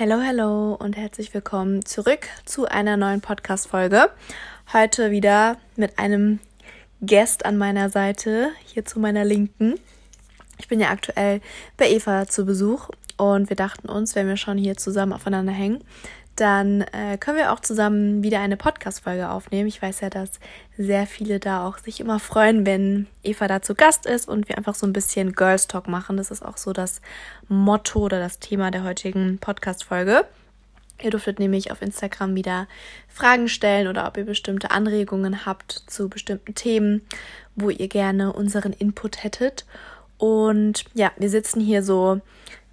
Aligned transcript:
Hallo, 0.00 0.22
hallo 0.24 0.74
und 0.74 0.96
herzlich 0.96 1.34
willkommen 1.34 1.84
zurück 1.84 2.28
zu 2.44 2.66
einer 2.66 2.96
neuen 2.96 3.20
Podcast-Folge. 3.20 4.10
Heute 4.72 5.10
wieder 5.10 5.56
mit 5.74 5.98
einem 5.98 6.38
Guest 7.00 7.44
an 7.44 7.56
meiner 7.56 7.90
Seite, 7.90 8.50
hier 8.64 8.84
zu 8.84 9.00
meiner 9.00 9.24
Linken. 9.24 9.74
Ich 10.58 10.68
bin 10.68 10.78
ja 10.78 10.90
aktuell 10.90 11.40
bei 11.76 11.90
Eva 11.90 12.28
zu 12.28 12.46
Besuch 12.46 12.90
und 13.16 13.48
wir 13.48 13.56
dachten 13.56 13.88
uns, 13.88 14.14
wenn 14.14 14.28
wir 14.28 14.36
schon 14.36 14.56
hier 14.56 14.76
zusammen 14.76 15.12
aufeinander 15.12 15.52
hängen, 15.52 15.82
dann 16.40 16.82
äh, 16.82 17.18
können 17.18 17.36
wir 17.36 17.52
auch 17.52 17.60
zusammen 17.60 18.22
wieder 18.22 18.40
eine 18.40 18.56
Podcast-Folge 18.56 19.28
aufnehmen. 19.28 19.68
Ich 19.68 19.82
weiß 19.82 20.00
ja, 20.00 20.10
dass 20.10 20.30
sehr 20.76 21.06
viele 21.06 21.40
da 21.40 21.66
auch 21.66 21.78
sich 21.78 22.00
immer 22.00 22.20
freuen, 22.20 22.64
wenn 22.64 23.06
Eva 23.22 23.48
da 23.48 23.60
zu 23.62 23.74
Gast 23.74 24.06
ist 24.06 24.28
und 24.28 24.48
wir 24.48 24.56
einfach 24.56 24.74
so 24.74 24.86
ein 24.86 24.92
bisschen 24.92 25.32
Girls 25.32 25.66
Talk 25.66 25.88
machen. 25.88 26.16
Das 26.16 26.30
ist 26.30 26.44
auch 26.44 26.56
so 26.56 26.72
das 26.72 27.00
Motto 27.48 28.00
oder 28.00 28.20
das 28.20 28.38
Thema 28.38 28.70
der 28.70 28.84
heutigen 28.84 29.38
Podcast-Folge. 29.38 30.24
Ihr 31.00 31.10
dürftet 31.10 31.38
nämlich 31.38 31.70
auf 31.70 31.82
Instagram 31.82 32.34
wieder 32.34 32.66
Fragen 33.08 33.48
stellen 33.48 33.88
oder 33.88 34.06
ob 34.06 34.16
ihr 34.16 34.24
bestimmte 34.24 34.70
Anregungen 34.70 35.46
habt 35.46 35.72
zu 35.86 36.08
bestimmten 36.08 36.54
Themen, 36.54 37.02
wo 37.54 37.70
ihr 37.70 37.88
gerne 37.88 38.32
unseren 38.32 38.72
Input 38.72 39.22
hättet. 39.22 39.64
Und 40.18 40.84
ja, 40.94 41.12
wir 41.16 41.30
sitzen 41.30 41.60
hier 41.60 41.82
so 41.82 42.20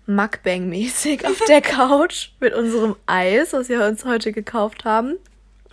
Mukbang-mäßig 0.08 1.26
auf 1.26 1.40
der 1.48 1.62
Couch 1.62 2.30
mit 2.40 2.54
unserem 2.54 2.96
Eis, 3.06 3.54
was 3.54 3.70
wir 3.70 3.86
uns 3.86 4.06
heute 4.06 4.32
gekauft 4.32 4.86
haben. 4.86 5.18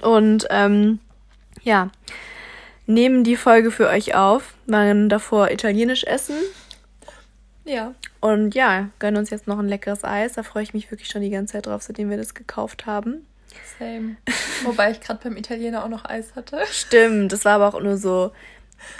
Und 0.01 0.47
ähm, 0.51 0.99
ja, 1.63 1.91
nehmen 2.87 3.25
die 3.25 3.37
Folge 3.37 3.71
für 3.71 3.89
euch 3.89 4.15
auf, 4.15 4.55
waren 4.67 5.09
davor 5.09 5.51
italienisch 5.51 6.05
essen. 6.05 6.37
Ja. 7.65 7.95
Und 8.21 8.55
ja, 8.55 8.89
gönnen 8.99 9.19
uns 9.19 9.31
jetzt 9.31 9.47
noch 9.47 9.59
ein 9.59 9.69
leckeres 9.69 10.05
Eis. 10.05 10.33
Da 10.33 10.43
freue 10.43 10.63
ich 10.63 10.75
mich 10.75 10.91
wirklich 10.91 11.09
schon 11.09 11.23
die 11.23 11.31
ganze 11.31 11.53
Zeit 11.53 11.67
drauf, 11.67 11.83
seitdem 11.83 12.11
wir 12.11 12.17
das 12.17 12.35
gekauft 12.35 12.87
haben. 12.87 13.27
Same. 13.79 14.17
Wobei 14.65 14.91
ich 14.91 15.01
gerade 15.01 15.21
beim 15.23 15.37
Italiener 15.37 15.85
auch 15.85 15.89
noch 15.89 16.05
Eis 16.05 16.35
hatte. 16.35 16.63
Stimmt, 16.71 17.33
das 17.33 17.45
war 17.45 17.61
aber 17.61 17.69
auch 17.69 17.81
nur 17.81 17.97
so. 17.97 18.33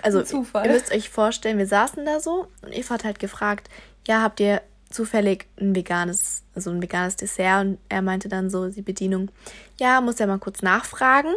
Also, 0.03 0.23
Zufall. 0.23 0.67
ihr 0.67 0.73
müsst 0.73 0.93
euch 0.93 1.11
vorstellen, 1.11 1.59
wir 1.59 1.67
saßen 1.67 2.05
da 2.05 2.21
so 2.21 2.47
und 2.63 2.73
Eva 2.73 2.95
hat 2.95 3.05
halt 3.05 3.19
gefragt: 3.19 3.69
Ja, 4.07 4.23
habt 4.23 4.39
ihr 4.39 4.63
zufällig 4.93 5.47
ein 5.61 5.75
veganes, 5.75 6.43
also 6.55 6.71
ein 6.71 6.83
veganes 6.83 7.17
Dessert 7.17 7.65
und 7.65 7.79
er 7.89 8.03
meinte 8.03 8.29
dann 8.29 8.51
so 8.51 8.69
die 8.69 8.83
Bedienung, 8.83 9.31
ja, 9.79 10.01
muss 10.01 10.19
ja 10.19 10.27
mal 10.27 10.39
kurz 10.39 10.63
nachfragen. 10.63 11.33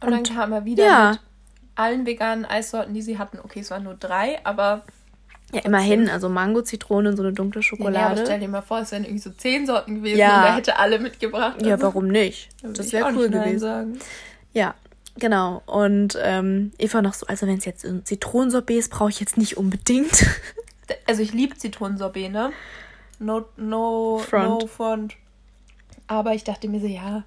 Und, 0.00 0.08
und 0.08 0.28
dann 0.28 0.36
kam 0.36 0.52
er 0.52 0.64
wieder 0.64 0.84
ja. 0.84 1.10
mit 1.10 1.20
allen 1.74 2.06
veganen 2.06 2.44
Eissorten, 2.44 2.94
die 2.94 3.02
sie 3.02 3.18
hatten. 3.18 3.38
Okay, 3.38 3.60
es 3.60 3.70
waren 3.70 3.84
nur 3.84 3.94
drei, 3.94 4.40
aber 4.44 4.82
ja, 5.52 5.62
immerhin, 5.62 6.08
also 6.08 6.28
Mango, 6.28 6.62
Zitrone 6.62 7.08
und 7.08 7.16
so 7.16 7.22
eine 7.22 7.32
dunkle 7.32 7.62
Schokolade. 7.62 7.96
Ja, 7.96 8.06
aber 8.06 8.24
stell 8.24 8.40
dir 8.40 8.48
mal 8.48 8.62
vor, 8.62 8.80
es 8.80 8.92
wären 8.92 9.04
irgendwie 9.04 9.20
so 9.20 9.30
zehn 9.30 9.66
Sorten 9.66 9.96
gewesen 9.96 10.18
ja. 10.18 10.40
und 10.40 10.46
er 10.46 10.56
hätte 10.56 10.78
alle 10.78 10.98
mitgebracht. 10.98 11.60
Ja, 11.62 11.72
also, 11.72 11.86
warum 11.86 12.08
nicht? 12.08 12.50
Das 12.62 12.92
wäre 12.92 13.12
cool 13.14 13.28
gewesen. 13.28 13.58
Sagen. 13.58 13.98
Ja, 14.52 14.74
genau. 15.18 15.62
Und 15.66 16.16
ähm, 16.22 16.72
Eva 16.78 17.02
noch 17.02 17.14
so, 17.14 17.26
also 17.26 17.46
wenn 17.46 17.58
es 17.58 17.64
jetzt 17.64 17.86
Zitronensorbet 18.04 18.78
ist, 18.78 18.90
brauche 18.90 19.10
ich 19.10 19.18
jetzt 19.18 19.38
nicht 19.38 19.56
unbedingt. 19.56 20.24
also 21.10 21.22
ich 21.22 21.32
liebe 21.32 21.56
Zitronensorbet, 21.56 22.30
ne? 22.30 22.52
No, 23.18 23.44
no, 23.56 24.18
front. 24.18 24.62
no 24.62 24.66
front. 24.68 25.16
Aber 26.06 26.34
ich 26.34 26.44
dachte 26.44 26.68
mir 26.68 26.80
so, 26.80 26.86
ja, 26.86 27.24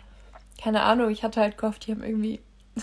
keine 0.62 0.84
Ahnung, 0.84 1.10
ich 1.10 1.22
hatte 1.24 1.42
halt 1.42 1.58
gehofft, 1.58 1.86
die 1.86 1.92
haben 1.92 2.02
irgendwie 2.02 2.40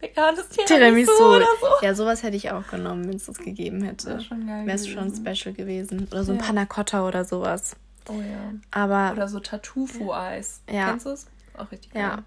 veganes 0.00 0.48
Tiramisu, 0.48 0.74
Tiramisu 0.74 1.36
oder 1.36 1.46
so. 1.60 1.84
Ja, 1.86 1.94
sowas 1.94 2.22
hätte 2.22 2.36
ich 2.38 2.50
auch 2.50 2.66
genommen, 2.66 3.06
wenn 3.06 3.16
es 3.16 3.26
das 3.26 3.38
gegeben 3.38 3.82
hätte. 3.82 4.20
Wäre 4.30 4.66
Wäre 4.66 4.78
schon 4.78 5.14
special 5.14 5.54
gewesen. 5.54 6.08
Oder 6.10 6.24
so 6.24 6.32
ein 6.32 6.38
ja. 6.38 6.44
Panna 6.44 6.64
Cotta 6.64 7.06
oder 7.06 7.26
sowas. 7.26 7.76
Oh 8.08 8.14
ja. 8.14 8.54
Aber, 8.70 9.12
oder 9.12 9.28
so 9.28 9.40
Tartufo-Eis. 9.40 10.62
Ja. 10.70 10.88
Kennst 10.88 11.04
du 11.04 11.10
es? 11.10 11.26
Auch 11.58 11.70
richtig 11.70 11.92
geil. 11.92 12.02
Ja. 12.02 12.18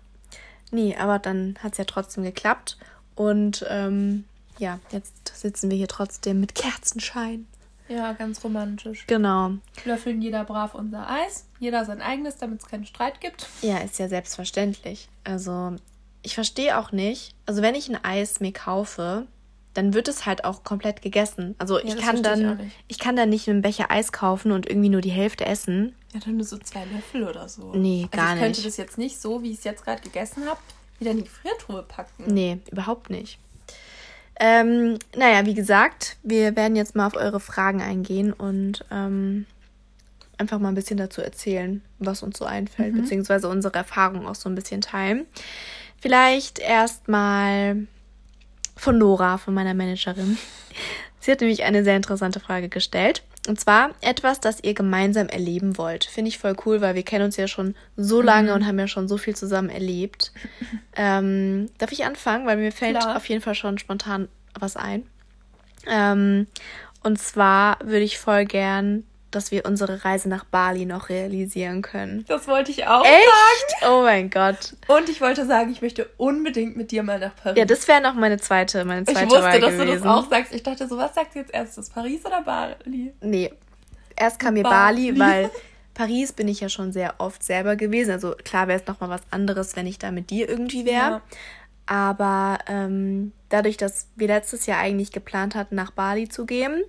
Nee, 0.70 0.96
aber 0.96 1.18
dann 1.18 1.58
hat 1.64 1.72
es 1.72 1.80
ja 1.80 1.86
trotzdem 1.86 2.24
geklappt. 2.24 2.78
Und 3.16 3.66
ähm, 3.68 4.26
ja, 4.60 4.80
jetzt 4.92 5.36
sitzen 5.36 5.72
wir 5.72 5.78
hier 5.78 5.88
trotzdem 5.88 6.40
mit 6.40 6.54
Kerzenschein. 6.54 7.48
Ja, 7.92 8.14
ganz 8.14 8.44
romantisch. 8.44 9.06
Genau. 9.08 9.52
Löffeln 9.84 10.22
jeder 10.22 10.46
brav 10.46 10.76
unser 10.76 11.10
Eis, 11.10 11.48
jeder 11.60 11.84
sein 11.84 12.02
eigenes, 12.02 12.38
damit 12.38 12.62
es 12.62 12.68
keinen 12.68 12.86
Streit 12.86 13.20
gibt. 13.20 13.48
Ja, 13.62 13.80
ist 13.80 14.00
ja 14.00 14.08
selbstverständlich. 14.08 15.10
Also, 15.24 15.76
ich 16.22 16.36
verstehe 16.36 16.78
auch 16.78 16.92
nicht, 16.92 17.36
also 17.46 17.62
wenn 17.62 17.76
ich 17.76 17.90
ein 17.90 18.04
Eis 18.04 18.40
mir 18.40 18.54
kaufe, 18.54 19.28
dann 19.74 19.94
wird 19.94 20.08
es 20.08 20.26
halt 20.26 20.44
auch 20.44 20.64
komplett 20.64 21.02
gegessen. 21.02 21.56
Also 21.58 21.80
ja, 21.80 21.86
ich 21.86 21.98
kann 21.98 22.24
dann, 22.24 22.60
ich, 22.60 22.74
ich, 22.90 23.00
kann 23.00 23.16
dann 23.16 23.30
nicht 23.30 23.50
einen 23.50 23.62
Becher 23.62 23.90
Eis 23.90 24.12
kaufen 24.12 24.52
und 24.52 24.68
irgendwie 24.70 24.90
nur 24.90 25.02
die 25.02 25.12
Hälfte 25.12 25.46
essen. 25.46 25.96
Ja, 26.14 26.20
dann 26.20 26.38
nur 26.38 26.46
so 26.46 26.58
zwei 26.58 26.86
Löffel 26.86 27.24
oder 27.24 27.48
so. 27.48 27.74
Nee, 27.74 28.08
also 28.12 28.18
gar 28.18 28.36
nicht. 28.36 28.36
Ich 28.36 28.42
könnte 28.42 28.64
das 28.64 28.78
jetzt 28.78 28.98
nicht 28.98 29.20
so, 29.20 29.44
wie 29.44 29.52
ich 29.52 29.60
es 29.60 29.64
jetzt 29.64 29.84
gerade 29.86 30.02
gegessen 30.02 30.46
habe, 30.46 30.60
wieder 31.00 31.12
in 31.12 31.18
die 31.18 31.24
Gefriertruhe 31.24 31.84
packen. 31.84 32.26
Nee, 32.34 32.60
überhaupt 32.70 33.10
nicht. 33.10 33.40
Ähm, 34.44 34.98
naja, 35.16 35.46
wie 35.46 35.54
gesagt, 35.54 36.18
wir 36.24 36.56
werden 36.56 36.76
jetzt 36.76 36.96
mal 36.96 37.06
auf 37.06 37.16
eure 37.16 37.40
Fragen 37.40 37.80
eingehen 37.80 38.34
und 38.34 38.84
ähm, 38.90 39.46
einfach 40.40 40.58
mal 40.58 40.70
ein 40.70 40.76
bisschen 40.76 40.98
dazu 40.98 41.22
erzählen, 41.22 41.84
was 42.00 42.24
uns 42.24 42.40
so 42.40 42.46
einfällt, 42.46 42.96
mhm. 42.96 43.02
beziehungsweise 43.04 43.48
unsere 43.48 43.76
Erfahrungen 43.76 44.26
auch 44.26 44.34
so 44.34 44.50
ein 44.50 44.56
bisschen 44.56 44.82
teilen. 44.82 45.28
Vielleicht 46.00 46.58
erstmal 46.58 47.86
von 48.76 48.98
Nora, 48.98 49.38
von 49.38 49.54
meiner 49.54 49.76
Managerin. 49.76 50.40
Sie 51.20 51.30
hat 51.32 51.42
nämlich 51.42 51.62
eine 51.62 51.84
sehr 51.84 51.96
interessante 51.96 52.40
Frage 52.40 52.68
gestellt. 52.68 53.22
Und 53.48 53.60
zwar 53.60 53.92
etwas, 54.02 54.40
das 54.40 54.64
ihr 54.64 54.76
gemeinsam 54.76 55.28
erleben 55.28 55.78
wollt. 55.78 56.06
Finde 56.06 56.30
ich 56.30 56.38
voll 56.38 56.56
cool, 56.66 56.82
weil 56.82 56.94
wir 56.94 57.04
kennen 57.04 57.26
uns 57.26 57.38
ja 57.38 57.48
schon 57.48 57.76
so 57.98 58.22
lange 58.22 58.50
mhm. 58.50 58.56
und 58.56 58.68
haben 58.68 58.78
ja 58.78 58.88
schon 58.88 59.08
so 59.08 59.18
viel 59.18 59.36
zusammen 59.36 59.70
erlebt. 59.70 60.32
Ähm, 60.94 61.70
darf 61.78 61.94
ich 61.94 62.04
anfangen? 62.04 62.46
Weil 62.46 62.58
mir 62.58 62.74
fällt 62.74 63.00
Klar. 63.00 63.16
auf 63.16 63.30
jeden 63.30 63.42
Fall 63.42 63.56
schon 63.56 63.78
spontan 63.78 64.28
was 64.60 64.76
ein. 64.76 65.04
Ähm, 65.88 66.48
und 67.02 67.18
zwar 67.18 67.80
würde 67.80 68.02
ich 68.04 68.20
voll 68.20 68.44
gern 68.44 69.06
dass 69.32 69.52
wir 69.52 69.66
unsere 69.66 70.04
Reise 70.06 70.30
nach 70.30 70.44
Bali 70.44 70.86
noch 70.86 71.10
realisieren 71.10 71.82
können. 71.82 72.26
Das 72.28 72.48
wollte 72.48 72.72
ich 72.72 72.88
auch 72.88 73.04
Echt? 73.04 73.82
sagen. 73.82 73.94
Oh 73.94 74.02
mein 74.04 74.30
Gott. 74.30 74.76
Und 74.88 75.10
ich 75.10 75.22
wollte 75.22 75.46
sagen, 75.46 75.72
ich 75.72 75.82
möchte 75.82 76.10
unbedingt 76.18 76.78
mit 76.78 76.92
dir 76.92 77.04
mal 77.04 77.20
nach 77.20 77.36
Paris. 77.36 77.58
Ja, 77.58 77.66
das 77.66 77.88
wäre 77.88 78.02
noch 78.02 78.14
meine 78.14 78.38
zweite, 78.38 78.86
meine 78.86 79.06
zweite 79.06 79.24
Ich 79.24 79.30
wusste, 79.30 79.44
Wahl 79.44 79.60
dass 79.60 79.72
gewesen. 79.72 79.88
du 79.88 79.94
das 79.94 80.06
auch 80.06 80.30
sagst. 80.30 80.54
Ich 80.54 80.64
dachte 80.64 80.88
so, 80.88 80.98
was 80.98 81.16
sagst 81.16 81.36
du 81.36 81.40
jetzt 81.40 81.54
erstes? 81.54 81.90
Paris 81.90 82.26
oder 82.26 82.42
Bali? 82.42 83.14
Nee. 83.22 83.52
Erst 84.16 84.40
kam 84.40 84.54
mir 84.54 84.64
Bali, 84.64 85.12
Bali 85.14 85.20
weil 85.20 85.52
Paris 85.94 86.32
bin 86.32 86.48
ich 86.48 86.60
ja 86.62 86.70
schon 86.70 86.92
sehr 86.92 87.16
oft 87.20 87.44
selber 87.44 87.76
gewesen. 87.76 88.12
Also 88.12 88.36
klar 88.44 88.68
wäre 88.68 88.80
es 88.80 88.88
nochmal 88.88 89.10
was 89.10 89.22
anderes, 89.32 89.76
wenn 89.76 89.88
ich 89.88 90.00
da 90.00 90.12
mit 90.12 90.30
dir 90.30 90.48
irgendwie 90.48 90.86
wäre. 90.86 90.96
Ja. 90.96 91.22
Aber 91.86 92.60
ähm, 92.68 93.34
dadurch, 93.50 93.78
dass 93.78 94.08
wir 94.16 94.28
letztes 94.28 94.66
Jahr 94.66 94.80
eigentlich 94.80 95.12
geplant 95.12 95.56
hatten, 95.56 95.76
nach 95.76 95.92
Bali 95.92 96.30
zu 96.30 96.46
gehen, 96.46 96.84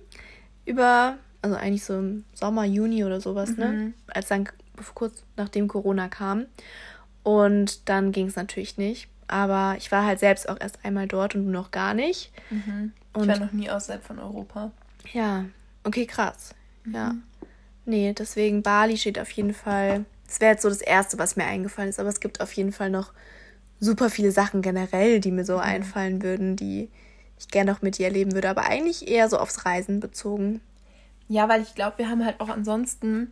über 0.65 1.17
also 1.43 1.55
eigentlich 1.57 1.83
so 1.83 1.99
im 1.99 2.23
Sommer, 2.33 2.63
Juni 2.63 3.03
oder 3.03 3.21
sowas, 3.21 3.57
ne? 3.57 3.67
mhm. 3.67 3.85
ne? 3.85 3.93
Als 4.07 4.29
dann 4.29 4.49
kurz 4.95 5.23
nachdem 5.35 5.67
Corona 5.67 6.07
kam. 6.07 6.45
Und 7.21 7.87
dann 7.89 8.11
ging 8.11 8.27
es 8.27 8.35
natürlich 8.35 8.77
nicht. 8.77 9.07
Aber 9.27 9.75
ich 9.77 9.91
war 9.91 10.05
halt 10.05 10.19
selbst 10.19 10.49
auch 10.49 10.59
erst 10.59 10.83
einmal 10.83 11.07
dort 11.07 11.35
und 11.35 11.45
du 11.45 11.51
noch 11.51 11.71
gar 11.71 11.93
nicht. 11.93 12.31
Mhm. 12.49 12.93
Ich 13.15 13.27
war 13.27 13.39
noch 13.39 13.51
nie 13.51 13.69
außerhalb 13.69 14.03
von 14.03 14.19
Europa. 14.19 14.71
Ja, 15.11 15.45
okay, 15.83 16.05
krass. 16.05 16.55
Mhm. 16.85 16.95
Ja. 16.95 17.15
Nee, 17.85 18.13
deswegen 18.13 18.63
Bali 18.63 18.97
steht 18.97 19.19
auf 19.19 19.29
jeden 19.31 19.53
Fall. 19.53 20.05
Das 20.27 20.39
wäre 20.39 20.53
jetzt 20.53 20.63
so 20.63 20.69
das 20.69 20.81
Erste, 20.81 21.19
was 21.19 21.35
mir 21.35 21.45
eingefallen 21.45 21.89
ist. 21.89 21.99
Aber 21.99 22.09
es 22.09 22.21
gibt 22.21 22.41
auf 22.41 22.53
jeden 22.53 22.71
Fall 22.71 22.89
noch 22.89 23.11
super 23.79 24.09
viele 24.09 24.31
Sachen 24.31 24.61
generell, 24.61 25.19
die 25.19 25.31
mir 25.31 25.45
so 25.45 25.55
mhm. 25.55 25.63
einfallen 25.63 26.23
würden, 26.23 26.55
die 26.55 26.89
ich 27.37 27.49
gerne 27.49 27.71
noch 27.71 27.81
mit 27.81 27.97
dir 27.97 28.07
erleben 28.07 28.33
würde. 28.33 28.49
Aber 28.49 28.65
eigentlich 28.65 29.07
eher 29.07 29.27
so 29.27 29.37
aufs 29.37 29.65
Reisen 29.65 29.99
bezogen. 29.99 30.61
Ja, 31.33 31.49
weil 31.49 31.63
ich 31.63 31.73
glaube, 31.73 31.97
wir 31.97 32.09
haben 32.11 32.23
halt 32.23 32.39
auch 32.39 32.49
ansonsten 32.49 33.31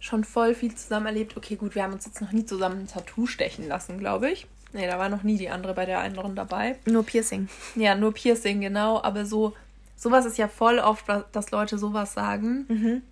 schon 0.00 0.24
voll 0.24 0.54
viel 0.54 0.74
zusammen 0.74 1.04
erlebt. 1.04 1.36
Okay, 1.36 1.56
gut, 1.56 1.74
wir 1.74 1.82
haben 1.82 1.92
uns 1.92 2.06
jetzt 2.06 2.22
noch 2.22 2.32
nie 2.32 2.46
zusammen 2.46 2.80
ein 2.80 2.86
Tattoo 2.86 3.26
stechen 3.26 3.68
lassen, 3.68 3.98
glaube 3.98 4.30
ich. 4.30 4.46
Nee, 4.72 4.86
da 4.86 4.98
war 4.98 5.10
noch 5.10 5.22
nie 5.22 5.36
die 5.36 5.50
andere 5.50 5.74
bei 5.74 5.84
der 5.84 6.00
anderen 6.00 6.34
dabei. 6.34 6.78
Nur 6.86 7.04
Piercing. 7.04 7.50
Ja, 7.74 7.94
nur 7.94 8.14
Piercing, 8.14 8.62
genau. 8.62 9.02
Aber 9.02 9.26
so, 9.26 9.52
sowas 9.96 10.24
ist 10.24 10.38
ja 10.38 10.48
voll 10.48 10.78
oft, 10.78 11.04
dass 11.32 11.50
Leute 11.50 11.76
sowas 11.76 12.14
sagen. 12.14 12.64
Mhm. 12.68 13.02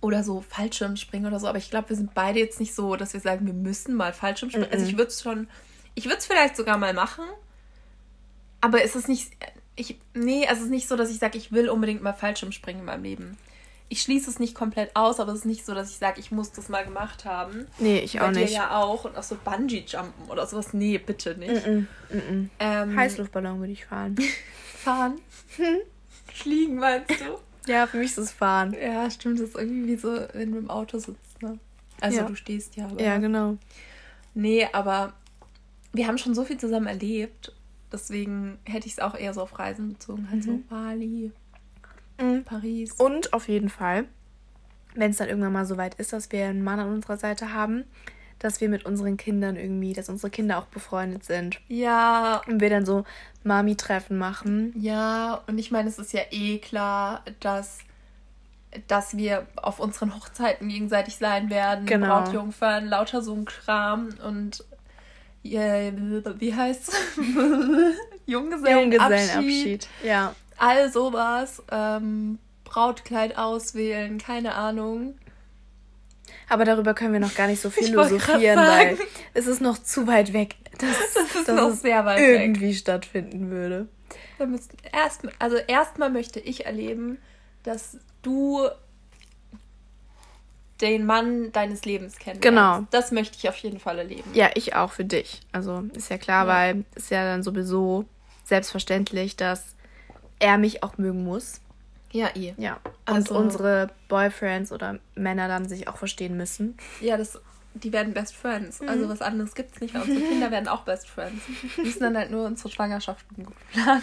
Oder 0.00 0.22
so 0.22 0.42
Fallschirmspringen 0.42 1.26
oder 1.26 1.40
so. 1.40 1.48
Aber 1.48 1.58
ich 1.58 1.68
glaube, 1.68 1.88
wir 1.88 1.96
sind 1.96 2.14
beide 2.14 2.38
jetzt 2.38 2.60
nicht 2.60 2.76
so, 2.76 2.94
dass 2.94 3.14
wir 3.14 3.20
sagen, 3.20 3.46
wir 3.46 3.52
müssen 3.52 3.96
mal 3.96 4.12
Fallschirmspringen. 4.12 4.68
Mhm. 4.68 4.74
Also 4.74 4.86
ich 4.86 4.96
würde 4.96 5.08
es 5.08 5.20
schon, 5.20 5.48
ich 5.96 6.04
würde 6.04 6.18
es 6.18 6.26
vielleicht 6.26 6.56
sogar 6.56 6.78
mal 6.78 6.94
machen. 6.94 7.24
Aber 8.60 8.84
ist 8.84 8.94
es 8.94 9.08
nicht, 9.08 9.32
ich, 9.74 9.98
nee, 10.14 10.46
es 10.48 10.60
ist 10.60 10.70
nicht 10.70 10.86
so, 10.86 10.94
dass 10.94 11.10
ich 11.10 11.18
sage, 11.18 11.36
ich 11.36 11.50
will 11.50 11.68
unbedingt 11.68 12.00
mal 12.00 12.12
Fallschirmspringen 12.12 12.82
in 12.82 12.86
meinem 12.86 13.02
Leben 13.02 13.36
ich 13.92 14.00
schließe 14.00 14.30
es 14.30 14.38
nicht 14.38 14.54
komplett 14.54 14.96
aus, 14.96 15.20
aber 15.20 15.32
es 15.32 15.40
ist 15.40 15.44
nicht 15.44 15.66
so, 15.66 15.74
dass 15.74 15.90
ich 15.90 15.98
sage, 15.98 16.18
ich 16.18 16.30
muss 16.30 16.50
das 16.50 16.70
mal 16.70 16.82
gemacht 16.82 17.26
haben. 17.26 17.66
Nee, 17.78 17.98
ich 17.98 18.14
Bei 18.14 18.26
auch 18.26 18.30
nicht. 18.30 18.48
Dir 18.48 18.54
ja 18.54 18.74
auch 18.74 19.04
und 19.04 19.18
auch 19.18 19.22
so 19.22 19.36
Bungee-Jumpen 19.44 20.30
oder 20.30 20.46
sowas. 20.46 20.72
Nee, 20.72 20.96
bitte 20.96 21.36
nicht. 21.36 21.66
Mm 21.66 21.86
-mm, 22.10 22.16
mm 22.16 22.50
ähm, 22.58 22.96
Heißluftballon 22.96 23.60
würde 23.60 23.74
ich 23.74 23.84
fahren. 23.84 24.16
fahren? 24.82 25.20
Fliegen 26.32 26.76
meinst 26.76 27.10
du? 27.10 27.70
ja, 27.70 27.86
für 27.86 27.98
mich 27.98 28.12
ist 28.12 28.18
es 28.18 28.32
fahren. 28.32 28.74
Ja, 28.80 29.10
stimmt. 29.10 29.40
Das 29.40 29.50
ist 29.50 29.56
irgendwie 29.56 29.88
wie 29.88 29.96
so, 29.96 30.18
wenn 30.32 30.52
du 30.52 30.58
im 30.58 30.70
Auto 30.70 30.98
sitzt, 30.98 31.42
ne? 31.42 31.58
Also 32.00 32.20
Ja. 32.20 32.24
du 32.24 32.34
stehst 32.34 32.74
ja. 32.76 32.86
Aber 32.86 32.98
Ja, 32.98 33.18
genau. 33.18 33.58
Nee, 34.32 34.66
aber 34.72 35.12
wir 35.92 36.06
haben 36.06 36.16
schon 36.16 36.34
so 36.34 36.44
viel 36.44 36.56
zusammen 36.56 36.86
erlebt. 36.86 37.52
Deswegen 37.92 38.58
hätte 38.64 38.86
ich 38.86 38.94
es 38.94 39.00
auch 39.00 39.14
eher 39.14 39.34
so 39.34 39.42
auf 39.42 39.58
Reisen 39.58 39.90
bezogen. 39.90 40.30
Halt 40.30 40.44
so 40.44 40.58
Bali, 40.70 41.30
Mhm. 42.22 42.44
Paris. 42.44 42.92
Und 42.92 43.32
auf 43.32 43.48
jeden 43.48 43.68
Fall, 43.68 44.04
wenn 44.94 45.10
es 45.10 45.16
dann 45.18 45.28
irgendwann 45.28 45.52
mal 45.52 45.66
so 45.66 45.76
weit 45.76 45.94
ist, 45.96 46.12
dass 46.12 46.30
wir 46.32 46.46
einen 46.46 46.62
Mann 46.64 46.80
an 46.80 46.88
unserer 46.92 47.16
Seite 47.16 47.52
haben, 47.52 47.84
dass 48.38 48.60
wir 48.60 48.68
mit 48.68 48.84
unseren 48.84 49.16
Kindern 49.16 49.56
irgendwie, 49.56 49.92
dass 49.92 50.08
unsere 50.08 50.30
Kinder 50.30 50.58
auch 50.58 50.66
befreundet 50.66 51.24
sind. 51.24 51.60
Ja, 51.68 52.42
Und 52.48 52.60
wir 52.60 52.70
dann 52.70 52.84
so 52.84 53.04
Mami-Treffen 53.44 54.18
machen. 54.18 54.72
ja. 54.76 55.42
Und 55.46 55.58
ich 55.58 55.70
meine, 55.70 55.88
es 55.88 55.98
ist 55.98 56.12
ja 56.12 56.22
eh 56.30 56.58
klar, 56.58 57.24
dass, 57.40 57.78
dass 58.88 59.16
wir 59.16 59.46
auf 59.56 59.78
unseren 59.78 60.14
Hochzeiten 60.16 60.68
gegenseitig 60.68 61.16
sein 61.16 61.50
werden. 61.50 61.86
Genau. 61.86 62.06
Brautjungfern, 62.06 62.86
lauter 62.86 63.22
so 63.22 63.34
ein 63.34 63.44
Kram. 63.44 64.08
Und 64.26 64.64
äh, 65.44 65.92
wie 66.38 66.54
heißt's? 66.54 66.92
Junggesellenabschied. 68.26 68.92
Junggesellenabschied. 68.92 69.88
Ja. 70.04 70.34
All 70.62 70.92
sowas, 70.92 71.60
ähm, 71.70 72.38
Brautkleid 72.64 73.36
auswählen, 73.36 74.18
keine 74.18 74.54
Ahnung. 74.54 75.14
Aber 76.48 76.64
darüber 76.64 76.94
können 76.94 77.12
wir 77.12 77.20
noch 77.20 77.34
gar 77.34 77.48
nicht 77.48 77.60
so 77.60 77.68
philosophieren, 77.70 78.58
weil 78.58 78.96
es 79.34 79.46
ist 79.46 79.60
noch 79.60 79.76
zu 79.82 80.06
weit 80.06 80.32
weg, 80.32 80.54
dass, 80.78 80.88
Das 81.14 81.34
ist 81.34 81.48
dass 81.48 81.56
noch 81.56 81.68
es 81.70 81.82
sehr 81.82 82.04
weit 82.04 82.20
weg. 82.20 82.40
irgendwie 82.42 82.74
stattfinden 82.74 83.50
würde. 83.50 83.88
Erst, 84.92 85.22
also 85.38 85.56
erstmal 85.56 86.10
möchte 86.10 86.40
ich 86.40 86.64
erleben, 86.66 87.18
dass 87.64 87.98
du 88.22 88.66
den 90.80 91.06
Mann 91.06 91.52
deines 91.52 91.84
Lebens 91.84 92.18
kennenlernst. 92.18 92.42
Genau. 92.42 92.86
Das 92.90 93.12
möchte 93.12 93.36
ich 93.38 93.48
auf 93.48 93.56
jeden 93.58 93.78
Fall 93.78 93.98
erleben. 93.98 94.28
Ja, 94.34 94.50
ich 94.54 94.74
auch 94.74 94.90
für 94.92 95.04
dich. 95.04 95.40
Also 95.52 95.84
ist 95.94 96.10
ja 96.10 96.18
klar, 96.18 96.46
Ja. 96.46 96.52
weil 96.52 96.84
ist 96.96 97.10
ja 97.10 97.24
dann 97.24 97.42
sowieso 97.44 98.04
selbstverständlich, 98.44 99.36
dass 99.36 99.76
er 100.42 100.58
mich 100.58 100.82
auch 100.82 100.98
mögen 100.98 101.24
muss. 101.24 101.60
Ja, 102.10 102.28
eh. 102.36 102.52
Ja. 102.58 102.78
Und 103.06 103.14
Also- 103.14 103.36
unsere 103.36 103.90
Boyfriends 104.08 104.70
oder 104.72 104.98
Männer 105.14 105.48
dann 105.48 105.68
sich 105.68 105.88
auch 105.88 105.96
verstehen 105.96 106.36
müssen. 106.36 106.76
Ja, 107.00 107.16
das, 107.16 107.40
die 107.74 107.92
werden 107.92 108.12
Best 108.12 108.36
Friends. 108.36 108.80
Mhm. 108.80 108.88
Also 108.90 109.08
was 109.08 109.22
anderes 109.22 109.54
gibt's 109.54 109.80
nicht. 109.80 109.94
weil 109.94 110.02
Unsere 110.02 110.20
Kinder 110.20 110.50
werden 110.50 110.68
auch 110.68 110.82
Best 110.82 111.08
Friends. 111.08 111.42
Wir 111.76 111.84
müssen 111.84 112.00
dann 112.00 112.16
halt 112.18 112.30
nur 112.30 112.44
unsere 112.46 112.68
Schwangerschaften 112.70 113.44
gut 113.44 113.54
planen. 113.72 114.02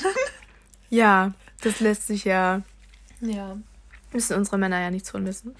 Ja, 0.89 1.33
das 1.61 1.79
lässt 1.81 2.07
sich 2.07 2.23
ja. 2.25 2.61
Ja. 3.21 3.57
Müssen 4.11 4.37
unsere 4.37 4.57
Männer 4.57 4.79
ja 4.81 4.89
nichts 4.89 5.11
von 5.11 5.23
wissen. 5.27 5.55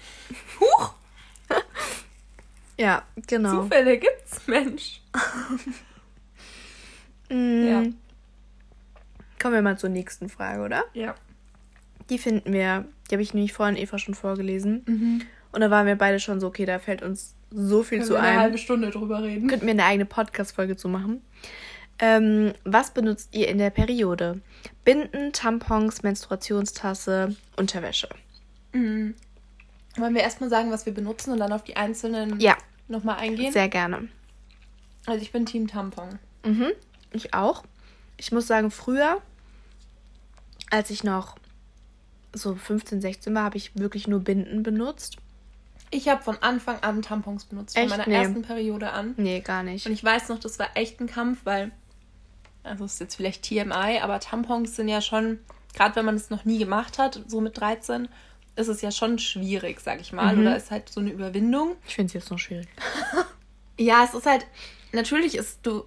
Huch! 0.58 0.94
Ja, 2.76 3.02
genau. 3.28 3.62
Zufälle 3.62 3.98
gibt's, 3.98 4.46
Mensch. 4.48 5.00
Mm. 7.28 7.64
Ja. 7.68 7.82
Kommen 9.40 9.54
wir 9.54 9.62
mal 9.62 9.78
zur 9.78 9.90
nächsten 9.90 10.28
Frage, 10.28 10.62
oder? 10.62 10.84
Ja. 10.94 11.14
Die 12.08 12.18
finden 12.18 12.52
wir, 12.52 12.84
die 13.10 13.14
habe 13.14 13.22
ich 13.22 13.34
nämlich 13.34 13.52
vorhin 13.52 13.76
Eva 13.76 13.98
schon 13.98 14.14
vorgelesen. 14.14 14.82
Mhm. 14.86 15.22
Und 15.52 15.60
da 15.60 15.70
waren 15.70 15.86
wir 15.86 15.96
beide 15.96 16.20
schon 16.20 16.40
so, 16.40 16.48
okay, 16.48 16.66
da 16.66 16.78
fällt 16.78 17.02
uns 17.02 17.34
so 17.50 17.82
viel 17.82 17.98
Können 17.98 18.06
zu 18.08 18.14
wir 18.14 18.20
eine 18.20 18.28
ein. 18.30 18.38
halbe 18.40 18.58
Stunde 18.58 18.90
drüber 18.90 19.22
reden. 19.22 19.48
Könnten 19.48 19.66
wir 19.66 19.72
eine 19.72 19.84
eigene 19.84 20.04
Podcast-Folge 20.06 20.76
zu 20.76 20.88
machen. 20.88 21.22
Ähm, 21.98 22.52
was 22.64 22.92
benutzt 22.92 23.30
ihr 23.34 23.48
in 23.48 23.58
der 23.58 23.70
Periode? 23.70 24.40
Binden, 24.84 25.32
Tampons, 25.32 26.02
Menstruationstasse, 26.02 27.34
Unterwäsche. 27.56 28.08
Mhm. 28.72 29.14
Wollen 29.96 30.14
wir 30.14 30.22
erstmal 30.22 30.48
sagen, 30.50 30.70
was 30.70 30.86
wir 30.86 30.94
benutzen 30.94 31.32
und 31.32 31.38
dann 31.40 31.52
auf 31.52 31.64
die 31.64 31.76
einzelnen 31.76 32.38
Ja, 32.40 32.56
nochmal 32.88 33.16
eingehen? 33.18 33.52
sehr 33.52 33.68
gerne. 33.68 34.08
Also 35.06 35.20
ich 35.22 35.32
bin 35.32 35.46
Team 35.46 35.66
Tampon. 35.66 36.18
Mhm, 36.44 36.68
ich 37.12 37.34
auch. 37.34 37.64
Ich 38.16 38.30
muss 38.32 38.46
sagen, 38.46 38.70
früher, 38.70 39.20
als 40.70 40.90
ich 40.90 41.04
noch 41.04 41.36
so 42.32 42.54
15, 42.54 43.00
16 43.00 43.34
war, 43.34 43.44
habe 43.44 43.56
ich 43.56 43.76
wirklich 43.76 44.06
nur 44.06 44.20
Binden 44.20 44.62
benutzt. 44.62 45.16
Ich 45.90 46.08
habe 46.08 46.22
von 46.22 46.38
Anfang 46.40 46.78
an 46.82 47.02
Tampons 47.02 47.44
benutzt, 47.44 47.74
von 47.74 47.82
Echt? 47.82 47.90
meiner 47.90 48.06
Nee. 48.08 48.14
ersten 48.14 48.42
Periode 48.42 48.92
an. 48.92 49.14
Nee, 49.16 49.40
gar 49.40 49.64
nicht. 49.64 49.86
Und 49.86 49.92
ich 49.92 50.04
weiß 50.04 50.28
noch, 50.28 50.38
das 50.38 50.58
war 50.60 50.68
echt 50.74 51.00
ein 51.00 51.08
Kampf, 51.08 51.40
weil, 51.44 51.72
also 52.62 52.84
ist 52.84 53.00
jetzt 53.00 53.16
vielleicht 53.16 53.42
TMI, 53.44 53.98
aber 54.00 54.20
Tampons 54.20 54.76
sind 54.76 54.86
ja 54.88 55.00
schon, 55.00 55.40
gerade 55.74 55.96
wenn 55.96 56.04
man 56.04 56.14
es 56.14 56.30
noch 56.30 56.44
nie 56.44 56.58
gemacht 56.58 56.98
hat, 56.98 57.20
so 57.26 57.40
mit 57.40 57.58
13, 57.58 58.08
ist 58.54 58.68
es 58.68 58.82
ja 58.82 58.92
schon 58.92 59.18
schwierig, 59.18 59.80
sag 59.80 60.00
ich 60.00 60.12
mal. 60.12 60.36
Mhm. 60.36 60.42
Oder 60.42 60.56
ist 60.56 60.70
halt 60.70 60.88
so 60.88 61.00
eine 61.00 61.10
Überwindung. 61.10 61.74
Ich 61.88 61.96
finde 61.96 62.06
es 62.08 62.12
jetzt 62.14 62.30
noch 62.30 62.38
schwierig. 62.38 62.68
Ja, 63.78 64.04
es 64.04 64.12
ist 64.12 64.26
halt, 64.26 64.46
natürlich 64.92 65.36
ist 65.36 65.60
du, 65.62 65.86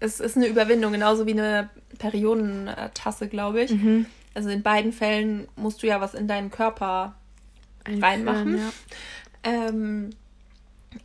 es 0.00 0.18
ist 0.18 0.36
eine 0.36 0.46
Überwindung, 0.46 0.92
genauso 0.92 1.26
wie 1.26 1.32
eine 1.32 1.70
Periodentasse, 1.98 3.28
glaube 3.28 3.62
ich. 3.62 3.70
Mhm. 3.70 4.06
Also 4.34 4.48
in 4.48 4.62
beiden 4.62 4.92
Fällen 4.92 5.46
musst 5.56 5.82
du 5.82 5.86
ja 5.86 6.00
was 6.00 6.14
in 6.14 6.26
deinen 6.26 6.50
Körper 6.50 7.14
Einführen, 7.84 8.04
Reinmachen. 8.04 8.58
Ja. 8.58 8.70
Ähm, 9.42 10.10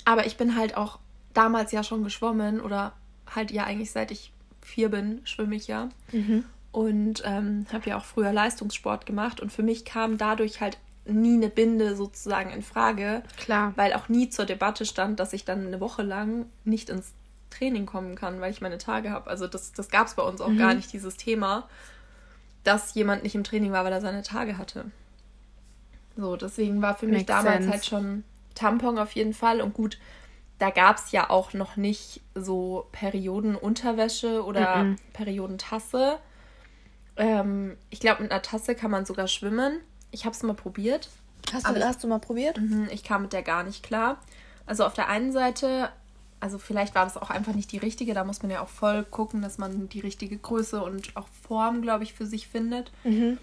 aber 0.06 0.25
ich 0.25 0.38
bin 0.38 0.56
halt 0.56 0.77
auch 0.77 1.00
damals 1.33 1.71
ja 1.71 1.83
schon 1.83 2.03
geschwommen 2.03 2.62
oder 2.62 2.94
halt 3.33 3.51
ja 3.51 3.65
eigentlich 3.65 3.92
seit 3.92 4.12
ich 4.12 4.31
vier 4.62 4.89
bin, 4.89 5.21
schwimme 5.25 5.56
ich 5.56 5.68
ja. 5.68 5.89
Mhm. 6.12 6.45
Und 6.71 7.21
ähm, 7.25 7.65
habe 7.71 7.89
ja 7.89 7.98
auch 7.98 8.06
früher 8.06 8.33
Leistungssport 8.33 9.06
gemacht 9.06 9.39
und 9.39 9.51
für 9.51 9.63
mich 9.63 9.86
kam 9.86 10.18
dadurch 10.18 10.62
halt 10.62 10.77
nie 11.06 11.36
eine 11.36 11.50
Binde 11.50 11.95
sozusagen 11.95 12.50
in 12.50 12.63
Frage, 12.63 13.24
Klar. 13.38 13.74
weil 13.75 13.94
auch 13.94 14.09
nie 14.09 14.30
zur 14.30 14.45
Debatte 14.45 14.86
stand, 14.86 15.19
dass 15.19 15.33
ich 15.33 15.45
dann 15.45 15.68
eine 15.68 15.80
Woche 15.80 16.01
lang 16.01 16.48
nicht 16.63 16.89
ins 16.89 17.13
Training 17.55 17.85
kommen 17.85 18.15
kann, 18.15 18.41
weil 18.41 18.51
ich 18.51 18.61
meine 18.61 18.77
Tage 18.77 19.11
habe. 19.11 19.29
Also 19.29 19.47
das, 19.47 19.71
das 19.71 19.89
gab 19.89 20.07
es 20.07 20.15
bei 20.15 20.23
uns 20.23 20.41
auch 20.41 20.49
Mhm. 20.49 20.57
gar 20.57 20.73
nicht, 20.73 20.91
dieses 20.93 21.17
Thema, 21.17 21.67
dass 22.63 22.93
jemand 22.95 23.23
nicht 23.23 23.35
im 23.35 23.43
Training 23.43 23.71
war, 23.71 23.85
weil 23.85 23.93
er 23.93 24.01
seine 24.01 24.23
Tage 24.23 24.57
hatte. 24.57 24.85
So, 26.17 26.35
deswegen 26.37 26.81
war 26.81 26.95
für 26.95 27.05
mich 27.07 27.27
Makes 27.27 27.27
damals 27.27 27.55
sense. 27.65 27.69
halt 27.71 27.85
schon 27.85 28.23
Tampon 28.55 28.97
auf 28.97 29.11
jeden 29.13 29.33
Fall. 29.33 29.61
Und 29.61 29.73
gut, 29.73 29.97
da 30.59 30.69
gab 30.69 30.97
es 30.97 31.11
ja 31.11 31.29
auch 31.29 31.53
noch 31.53 31.75
nicht 31.75 32.21
so 32.33 32.87
Periodenunterwäsche 32.93 34.43
oder 34.45 34.83
Mhm. 34.83 34.95
Periodentasse. 35.13 36.19
Ähm, 37.17 37.77
ich 37.89 37.99
glaube, 37.99 38.23
mit 38.23 38.31
einer 38.31 38.41
Tasse 38.41 38.75
kann 38.75 38.91
man 38.91 39.05
sogar 39.05 39.27
schwimmen. 39.27 39.79
Ich 40.11 40.25
habe 40.25 40.35
es 40.35 40.43
mal 40.43 40.53
probiert. 40.53 41.09
Hast 41.53 41.67
du, 41.67 41.75
ich- 41.75 41.83
hast 41.83 42.03
du 42.03 42.07
mal 42.07 42.19
probiert? 42.19 42.57
Mhm, 42.59 42.87
Ich 42.91 43.03
kam 43.03 43.23
mit 43.23 43.33
der 43.33 43.43
gar 43.43 43.63
nicht 43.63 43.83
klar. 43.83 44.17
Also 44.65 44.85
auf 44.85 44.93
der 44.93 45.09
einen 45.09 45.31
Seite, 45.31 45.89
also 46.45 46.59
vielleicht 46.59 46.93
war 46.93 47.05
das 47.05 47.17
auch 47.17 47.31
einfach 47.31 47.55
nicht 47.55 47.71
die 47.71 47.79
richtige. 47.79 48.13
Da 48.13 48.23
muss 48.23 48.43
man 48.43 48.51
ja 48.51 48.61
auch 48.61 48.67
voll 48.67 49.03
gucken, 49.03 49.41
dass 49.41 49.57
man 49.57 49.89
die 49.89 49.99
richtige 49.99 50.37
Größe 50.37 50.83
und 50.83 51.17
auch 51.17 51.25
Form, 51.47 51.81
glaube 51.81 52.03
ich, 52.03 52.13
für 52.13 52.27
sich 52.27 52.47
findet. 52.47 52.91
Mhm. 53.03 53.39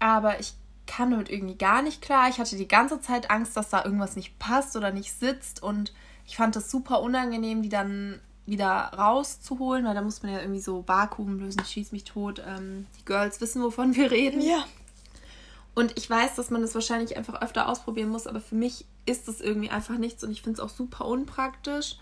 Aber 0.00 0.40
ich 0.40 0.54
kam 0.88 1.12
damit 1.12 1.30
irgendwie 1.30 1.54
gar 1.54 1.82
nicht 1.82 2.02
klar. 2.02 2.28
Ich 2.28 2.40
hatte 2.40 2.56
die 2.56 2.66
ganze 2.66 3.00
Zeit 3.00 3.30
Angst, 3.30 3.56
dass 3.56 3.70
da 3.70 3.84
irgendwas 3.84 4.16
nicht 4.16 4.40
passt 4.40 4.74
oder 4.74 4.90
nicht 4.90 5.12
sitzt. 5.12 5.62
Und 5.62 5.92
ich 6.26 6.36
fand 6.36 6.56
es 6.56 6.68
super 6.68 7.00
unangenehm, 7.00 7.62
die 7.62 7.68
dann 7.68 8.18
wieder 8.44 8.90
rauszuholen, 8.98 9.84
weil 9.84 9.94
da 9.94 10.02
muss 10.02 10.24
man 10.24 10.32
ja 10.32 10.40
irgendwie 10.40 10.58
so 10.58 10.82
Vakuum 10.88 11.38
lösen, 11.38 11.64
schieß 11.64 11.92
mich 11.92 12.02
tot. 12.02 12.42
Ähm, 12.44 12.86
die 12.98 13.04
Girls 13.04 13.40
wissen, 13.40 13.62
wovon 13.62 13.94
wir 13.94 14.10
reden. 14.10 14.40
Ja. 14.40 14.64
Und 15.76 15.96
ich 15.96 16.10
weiß, 16.10 16.34
dass 16.34 16.50
man 16.50 16.60
das 16.60 16.74
wahrscheinlich 16.74 17.16
einfach 17.16 17.40
öfter 17.40 17.68
ausprobieren 17.68 18.08
muss, 18.08 18.26
aber 18.26 18.40
für 18.40 18.56
mich 18.56 18.84
ist 19.06 19.28
es 19.28 19.40
irgendwie 19.40 19.70
einfach 19.70 19.96
nichts 19.96 20.24
und 20.24 20.32
ich 20.32 20.42
finde 20.42 20.60
es 20.60 20.60
auch 20.60 20.74
super 20.74 21.06
unpraktisch, 21.06 21.98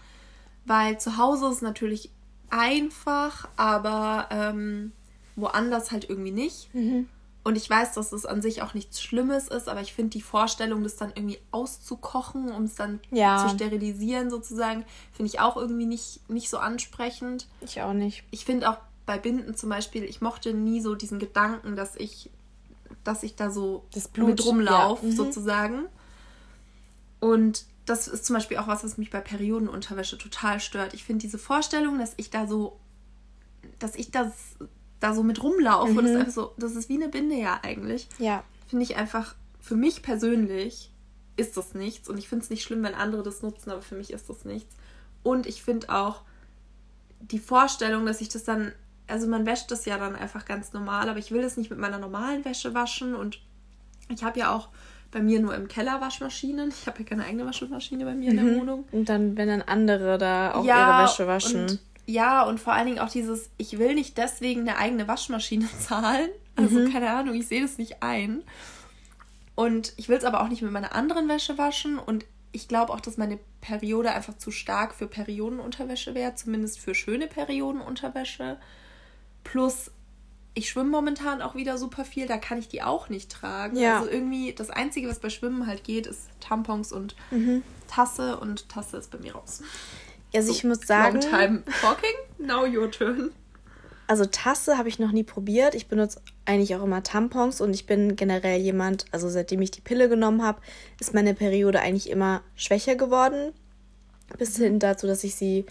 weil 0.64 0.99
zu 1.00 1.17
Hause 1.17 1.47
ist 1.49 1.57
es 1.57 1.62
natürlich 1.62 2.11
einfach, 2.50 3.49
aber 3.57 4.29
ähm, 4.31 4.93
woanders 5.37 5.90
halt 5.90 6.09
irgendwie 6.09 6.33
nicht. 6.33 6.73
Mhm. 6.75 7.09
Und 7.43 7.57
ich 7.57 7.71
weiß, 7.71 7.95
dass 7.95 8.12
es 8.12 8.26
an 8.26 8.43
sich 8.43 8.61
auch 8.61 8.75
nichts 8.75 9.00
Schlimmes 9.00 9.49
ist, 9.49 9.69
aber 9.69 9.81
ich 9.81 9.95
finde 9.95 10.11
die 10.11 10.21
Vorstellung, 10.21 10.83
das 10.83 10.97
dann 10.97 11.11
irgendwie 11.14 11.38
auszukochen, 11.52 12.50
um 12.50 12.64
es 12.64 12.75
dann 12.75 13.00
Ja. 13.11 13.38
zu 13.49 13.55
sterilisieren 13.55 14.29
sozusagen, 14.29 14.85
finde 15.12 15.31
ich 15.33 15.40
auch 15.40 15.57
irgendwie 15.57 15.87
nicht, 15.87 16.29
nicht 16.29 16.50
so 16.50 16.59
ansprechend 16.59 17.47
Ich 17.62 17.81
auch 17.81 17.95
nicht. 17.95 18.25
ich 18.31 18.45
finde 18.45 18.69
auch 18.69 18.76
bei 19.07 19.17
Binden 19.19 19.55
zum 19.57 19.71
Beispiel, 19.71 20.05
ich 20.05 20.21
mochte 20.21 20.52
nie 20.52 20.81
so 20.83 20.95
diesen 20.95 21.19
Gedanken, 21.19 21.76
dass 21.76 21.97
ich, 21.97 22.29
dass 23.05 23.23
ich 23.23 23.37
da 23.37 23.50
so 23.50 23.85
Das 23.95 24.07
Blut, 24.09 24.29
mit 24.31 24.45
rumlaufe, 24.45 25.07
ja. 25.07 25.12
Mhm. 25.12 25.17
sozusagen. 25.17 25.83
Und 27.21 27.64
das 27.90 28.06
ist 28.09 28.25
zum 28.25 28.35
Beispiel 28.35 28.56
auch 28.59 28.68
was, 28.68 28.85
was 28.85 28.99
mich 28.99 29.11
bei 29.11 29.20
Periodenunterwäsche 29.20 30.16
total 30.16 30.61
stört. 30.61 30.94
Ich 30.94 31.04
finde 31.04 31.20
diese 31.23 31.38
Vorstellung, 31.38 31.99
dass 31.99 32.14
ich 32.16 32.30
da 32.30 32.47
so, 32.47 32.78
dass 33.78 33.94
ich 33.97 34.11
das 34.11 34.32
da 35.00 35.14
so 35.14 35.23
mit 35.23 35.42
rumlaufe 35.42 35.92
und 35.99 36.04
es 36.04 36.12
Mhm. 36.12 36.16
einfach 36.18 36.32
so, 36.32 36.52
das 36.59 36.75
ist 36.76 36.88
wie 36.88 36.94
eine 36.94 37.09
Binde 37.09 37.35
ja 37.37 37.59
eigentlich, 37.62 38.09
Ja. 38.18 38.44
finde 38.68 38.85
ich 38.85 38.97
einfach, 38.97 39.35
für 39.61 39.75
mich 39.76 40.02
persönlich 40.02 40.90
ist 41.37 41.56
das 41.56 41.75
nichts. 41.75 42.09
Und 42.09 42.18
ich 42.18 42.28
finde 42.28 42.44
es 42.44 42.50
nicht 42.50 42.62
schlimm, 42.62 42.82
wenn 42.82 42.94
andere 42.94 43.23
das 43.23 43.40
nutzen, 43.42 43.70
aber 43.70 43.80
für 43.82 43.94
mich 43.94 44.12
ist 44.12 44.28
das 44.28 44.44
nichts. 44.44 44.75
Und 45.23 45.47
ich 45.47 45.62
finde 45.62 45.88
auch 45.88 46.23
die 47.20 47.38
Vorstellung, 47.38 48.04
dass 48.06 48.20
ich 48.20 48.28
das 48.28 48.44
dann, 48.44 48.73
also 49.06 49.26
man 49.26 49.47
wäscht 49.47 49.70
das 49.70 49.85
ja 49.87 49.97
dann 49.99 50.16
einfach 50.16 50.44
ganz 50.44 50.73
normal, 50.75 51.09
aber 51.09 51.18
ich 51.18 51.30
will 51.30 51.40
das 51.42 51.56
nicht 51.56 51.70
mit 51.70 51.78
meiner 51.78 51.99
normalen 51.99 52.44
Wäsche 52.44 52.75
waschen. 52.75 53.14
Und 53.14 53.40
ich 54.09 54.23
habe 54.23 54.38
ja 54.38 54.54
auch 54.54 54.68
bei 55.11 55.21
mir 55.21 55.40
nur 55.40 55.55
im 55.55 55.69
Keller 55.69 56.00
Waschmaschinen. 56.00 56.69
Ich 56.69 56.87
habe 56.87 57.00
ja 57.00 57.05
keine 57.05 57.25
eigene 57.25 57.47
Waschmaschine 57.47 58.05
bei 58.05 58.14
mir 58.14 58.33
mhm. 58.33 58.38
in 58.38 58.47
der 58.47 58.61
Wohnung. 58.61 58.85
Und 58.93 59.09
dann, 59.09 59.37
wenn 59.37 59.49
dann 59.49 59.62
andere 59.62 60.19
da 60.19 60.55
auch 60.55 60.64
ja, 60.64 60.99
ihre 60.99 61.05
Wäsche 61.05 61.26
waschen. 61.26 61.62
Und, 61.62 61.81
ja, 62.07 62.43
und 62.43 62.61
vor 62.61 62.73
allen 62.73 62.87
Dingen 62.87 62.99
auch 62.99 63.11
dieses, 63.11 63.50
ich 63.57 63.79
will 63.79 63.95
nicht 63.95 64.19
deswegen 64.19 64.62
eine 64.62 64.76
eigene 64.76 65.09
Waschmaschine 65.09 65.69
zahlen. 65.81 66.31
Also 66.57 66.79
mhm. 66.79 66.93
keine 66.93 67.11
Ahnung, 67.11 67.35
ich 67.35 67.49
sehe 67.49 67.62
das 67.62 67.79
nicht 67.79 68.02
ein. 68.02 68.43
Und 69.55 69.93
ich 69.97 70.09
will 70.09 70.17
es 70.17 70.25
aber 70.25 70.43
auch 70.43 70.49
nicht 70.49 70.62
mit 70.62 70.73
meiner 70.73 70.95
anderen 70.95 71.29
Wäsche 71.29 71.59
waschen. 71.59 71.99
Und 71.99 72.25
ich 72.52 72.69
glaube 72.69 72.93
auch, 72.93 73.00
dass 73.00 73.17
meine 73.17 73.38
Periode 73.61 74.12
einfach 74.12 74.37
zu 74.38 74.50
stark 74.50 74.95
für 74.95 75.07
Periodenunterwäsche 75.07 76.14
wäre, 76.14 76.35
zumindest 76.35 76.79
für 76.81 76.95
schöne 76.95 77.26
Periodenunterwäsche. 77.26 78.59
Plus, 79.45 79.90
ich 80.54 80.69
schwimme 80.69 80.90
momentan 80.90 81.42
auch 81.42 81.54
wieder 81.54 81.78
super 81.78 82.04
viel, 82.04 82.26
da 82.26 82.37
kann 82.37 82.59
ich 82.59 82.69
die 82.69 82.83
auch 82.83 83.09
nicht 83.09 83.30
tragen. 83.30 83.76
Ja. 83.76 83.99
Also 83.99 84.11
irgendwie, 84.11 84.52
das 84.52 84.71
Einzige, 84.71 85.09
was 85.09 85.21
bei 85.21 85.30
Schwimmen 85.30 85.66
halt 85.66 85.85
geht, 85.85 86.07
ist 86.07 86.28
Tampons 86.40 86.92
und 86.92 87.14
mhm. 87.30 87.62
Tasse 87.88 88.38
und 88.38 88.69
Tasse 88.69 88.97
ist 88.97 89.11
bei 89.11 89.19
mir 89.19 89.35
raus. 89.35 89.62
Also 90.35 90.49
so, 90.49 90.52
ich 90.52 90.64
muss 90.64 90.80
sagen. 90.87 91.21
Long 91.21 91.30
time 91.30 91.62
talking, 91.80 92.14
now 92.38 92.64
your 92.64 92.90
turn. 92.90 93.30
Also 94.07 94.25
Tasse 94.26 94.76
habe 94.76 94.88
ich 94.88 94.99
noch 94.99 95.12
nie 95.12 95.23
probiert. 95.23 95.76
Ich 95.76 95.87
benutze 95.87 96.21
eigentlich 96.45 96.75
auch 96.75 96.83
immer 96.83 97.04
Tampons 97.04 97.61
und 97.61 97.73
ich 97.73 97.87
bin 97.87 98.16
generell 98.16 98.61
jemand, 98.61 99.04
also 99.12 99.28
seitdem 99.28 99.62
ich 99.62 99.71
die 99.71 99.80
Pille 99.80 100.09
genommen 100.09 100.42
habe, 100.42 100.61
ist 100.99 101.14
meine 101.14 101.33
Periode 101.33 101.80
eigentlich 101.80 102.11
immer 102.11 102.42
schwächer 102.57 102.97
geworden. 102.97 103.52
Bis 104.37 104.57
hin 104.57 104.80
dazu, 104.80 105.07
dass 105.07 105.23
ich 105.23 105.37
sie, 105.37 105.64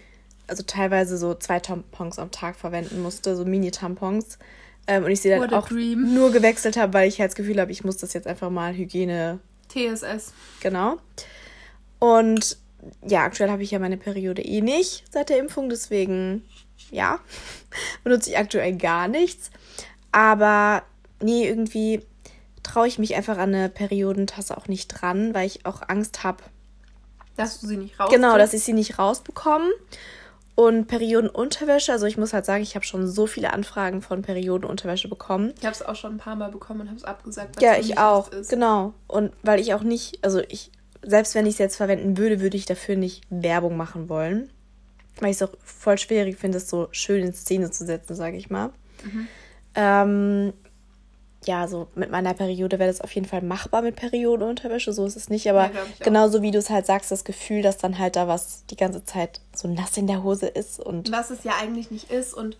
also 0.46 0.62
teilweise 0.62 1.18
so 1.18 1.34
zwei 1.34 1.60
Tampons 1.60 2.18
am 2.18 2.30
Tag 2.30 2.56
verwenden 2.56 3.02
musste, 3.02 3.36
so 3.36 3.44
Mini-Tampons. 3.44 4.38
Ähm, 4.90 5.04
und 5.04 5.10
ich 5.12 5.20
sie 5.20 5.28
dann 5.28 5.40
What 5.40 5.52
auch 5.52 5.70
nur 5.70 6.32
gewechselt 6.32 6.76
habe, 6.76 6.94
weil 6.94 7.08
ich 7.08 7.20
halt 7.20 7.30
das 7.30 7.36
Gefühl 7.36 7.60
habe, 7.60 7.70
ich 7.70 7.84
muss 7.84 7.98
das 7.98 8.12
jetzt 8.12 8.26
einfach 8.26 8.50
mal 8.50 8.74
Hygiene. 8.74 9.38
TSS. 9.68 10.32
Genau. 10.58 10.96
Und 12.00 12.56
ja, 13.06 13.22
aktuell 13.22 13.50
habe 13.50 13.62
ich 13.62 13.70
ja 13.70 13.78
meine 13.78 13.96
Periode 13.96 14.42
eh 14.42 14.60
nicht 14.60 15.04
seit 15.12 15.28
der 15.28 15.38
Impfung, 15.38 15.68
deswegen 15.68 16.44
ja, 16.90 17.20
benutze 18.04 18.30
ich 18.30 18.38
aktuell 18.38 18.76
gar 18.76 19.06
nichts. 19.06 19.52
Aber 20.10 20.82
nee, 21.22 21.46
irgendwie 21.46 22.04
traue 22.64 22.88
ich 22.88 22.98
mich 22.98 23.14
einfach 23.14 23.38
an 23.38 23.54
eine 23.54 23.68
Periodentasse 23.68 24.56
auch 24.56 24.66
nicht 24.66 24.88
dran, 24.88 25.34
weil 25.34 25.46
ich 25.46 25.66
auch 25.66 25.82
Angst 25.88 26.24
habe. 26.24 26.42
Dass 27.36 27.60
du 27.60 27.68
sie 27.68 27.76
nicht 27.76 28.00
raus 28.00 28.10
Genau, 28.10 28.36
dass 28.36 28.54
ich 28.54 28.64
sie 28.64 28.72
nicht 28.72 28.98
rausbekomme. 28.98 29.70
Und 30.54 30.88
Periodenunterwäsche, 30.88 31.92
also 31.92 32.06
ich 32.06 32.18
muss 32.18 32.32
halt 32.32 32.44
sagen, 32.44 32.62
ich 32.62 32.74
habe 32.74 32.84
schon 32.84 33.06
so 33.08 33.26
viele 33.26 33.52
Anfragen 33.52 34.02
von 34.02 34.22
Periodenunterwäsche 34.22 35.08
bekommen. 35.08 35.54
Ich 35.58 35.64
habe 35.64 35.74
es 35.74 35.82
auch 35.82 35.96
schon 35.96 36.14
ein 36.14 36.18
paar 36.18 36.36
Mal 36.36 36.50
bekommen 36.50 36.82
und 36.82 36.88
habe 36.88 36.98
es 36.98 37.04
abgesagt. 37.04 37.62
Ja, 37.62 37.76
ich 37.76 37.98
auch. 37.98 38.30
Genau. 38.48 38.92
Und 39.06 39.32
weil 39.42 39.60
ich 39.60 39.72
auch 39.72 39.82
nicht, 39.82 40.22
also 40.22 40.42
ich, 40.48 40.70
selbst 41.02 41.34
wenn 41.34 41.46
ich 41.46 41.54
es 41.54 41.58
jetzt 41.58 41.76
verwenden 41.76 42.18
würde, 42.18 42.40
würde 42.40 42.56
ich 42.56 42.66
dafür 42.66 42.96
nicht 42.96 43.22
Werbung 43.30 43.76
machen 43.76 44.08
wollen 44.08 44.50
weil 45.20 45.30
ich 45.30 45.36
es 45.36 45.42
auch 45.42 45.52
voll 45.62 45.98
schwierig 45.98 46.36
finde, 46.38 46.58
es 46.58 46.68
so 46.68 46.88
schön 46.92 47.22
in 47.22 47.32
Szene 47.32 47.70
zu 47.70 47.84
setzen, 47.84 48.14
sage 48.14 48.36
ich 48.36 48.50
mal. 48.50 48.70
Mhm. 49.04 49.28
Ähm, 49.74 50.52
ja, 51.46 51.66
so 51.68 51.88
mit 51.94 52.10
meiner 52.10 52.34
Periode 52.34 52.78
wäre 52.78 52.90
das 52.90 53.00
auf 53.00 53.14
jeden 53.14 53.26
Fall 53.26 53.42
machbar 53.42 53.82
mit 53.82 53.96
Periodenunterwäsche, 53.96 54.92
so 54.92 55.06
ist 55.06 55.16
es 55.16 55.30
nicht, 55.30 55.48
aber 55.48 55.66
ja, 55.66 55.82
genauso 56.00 56.42
wie 56.42 56.50
du 56.50 56.58
es 56.58 56.70
halt 56.70 56.86
sagst, 56.86 57.10
das 57.10 57.24
Gefühl, 57.24 57.62
dass 57.62 57.78
dann 57.78 57.98
halt 57.98 58.16
da 58.16 58.28
was 58.28 58.66
die 58.66 58.76
ganze 58.76 59.04
Zeit 59.04 59.40
so 59.54 59.68
nass 59.68 59.96
in 59.96 60.06
der 60.06 60.22
Hose 60.22 60.46
ist 60.46 60.80
und. 60.80 61.10
Was 61.10 61.30
es 61.30 61.44
ja 61.44 61.52
eigentlich 61.60 61.90
nicht 61.90 62.10
ist 62.10 62.34
und 62.34 62.56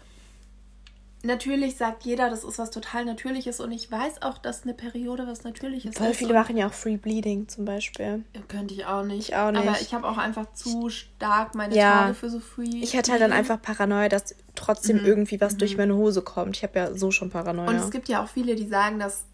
natürlich 1.22 1.76
sagt 1.76 2.04
jeder, 2.04 2.30
das 2.30 2.44
ist 2.44 2.58
was 2.58 2.70
total 2.70 3.04
Natürliches 3.04 3.60
und 3.60 3.72
ich 3.72 3.90
weiß 3.90 4.22
auch, 4.22 4.38
dass 4.38 4.62
eine 4.62 4.74
Periode 4.74 5.26
was 5.26 5.44
Natürliches 5.44 5.96
Voll 5.96 6.08
ist. 6.08 6.16
Voll 6.18 6.26
viele 6.26 6.34
machen 6.34 6.56
ja 6.56 6.66
auch 6.66 6.72
Free 6.72 6.96
Bleeding 6.96 7.48
zum 7.48 7.64
Beispiel. 7.64 8.24
Könnte 8.48 8.74
ich 8.74 8.86
auch 8.86 9.04
nicht. 9.04 9.30
Ich 9.30 9.36
auch 9.36 9.50
nicht. 9.50 9.66
Aber 9.66 9.80
ich 9.80 9.92
habe 9.94 10.08
auch 10.08 10.18
einfach 10.18 10.52
zu 10.54 10.88
stark 10.88 11.54
meine 11.54 11.74
ja. 11.76 12.02
Tage 12.02 12.14
für 12.14 12.30
so 12.30 12.40
Free. 12.40 12.80
Ich 12.82 12.94
hätte 12.94 13.12
halt 13.12 13.20
dann 13.20 13.32
einfach 13.32 13.60
Paranoia, 13.60 14.08
dass 14.08 14.34
trotzdem 14.54 14.98
mhm. 14.98 15.06
irgendwie 15.06 15.40
was 15.40 15.54
mhm. 15.54 15.58
durch 15.58 15.76
meine 15.76 15.94
Hose 15.94 16.22
kommt. 16.22 16.56
Ich 16.56 16.62
habe 16.62 16.78
ja 16.78 16.94
so 16.94 17.10
schon 17.10 17.30
Paranoia. 17.30 17.68
Und 17.68 17.76
es 17.76 17.90
gibt 17.90 18.08
ja 18.08 18.22
auch 18.22 18.28
viele, 18.28 18.54
die 18.54 18.66
sagen, 18.66 18.98
dass 18.98 19.24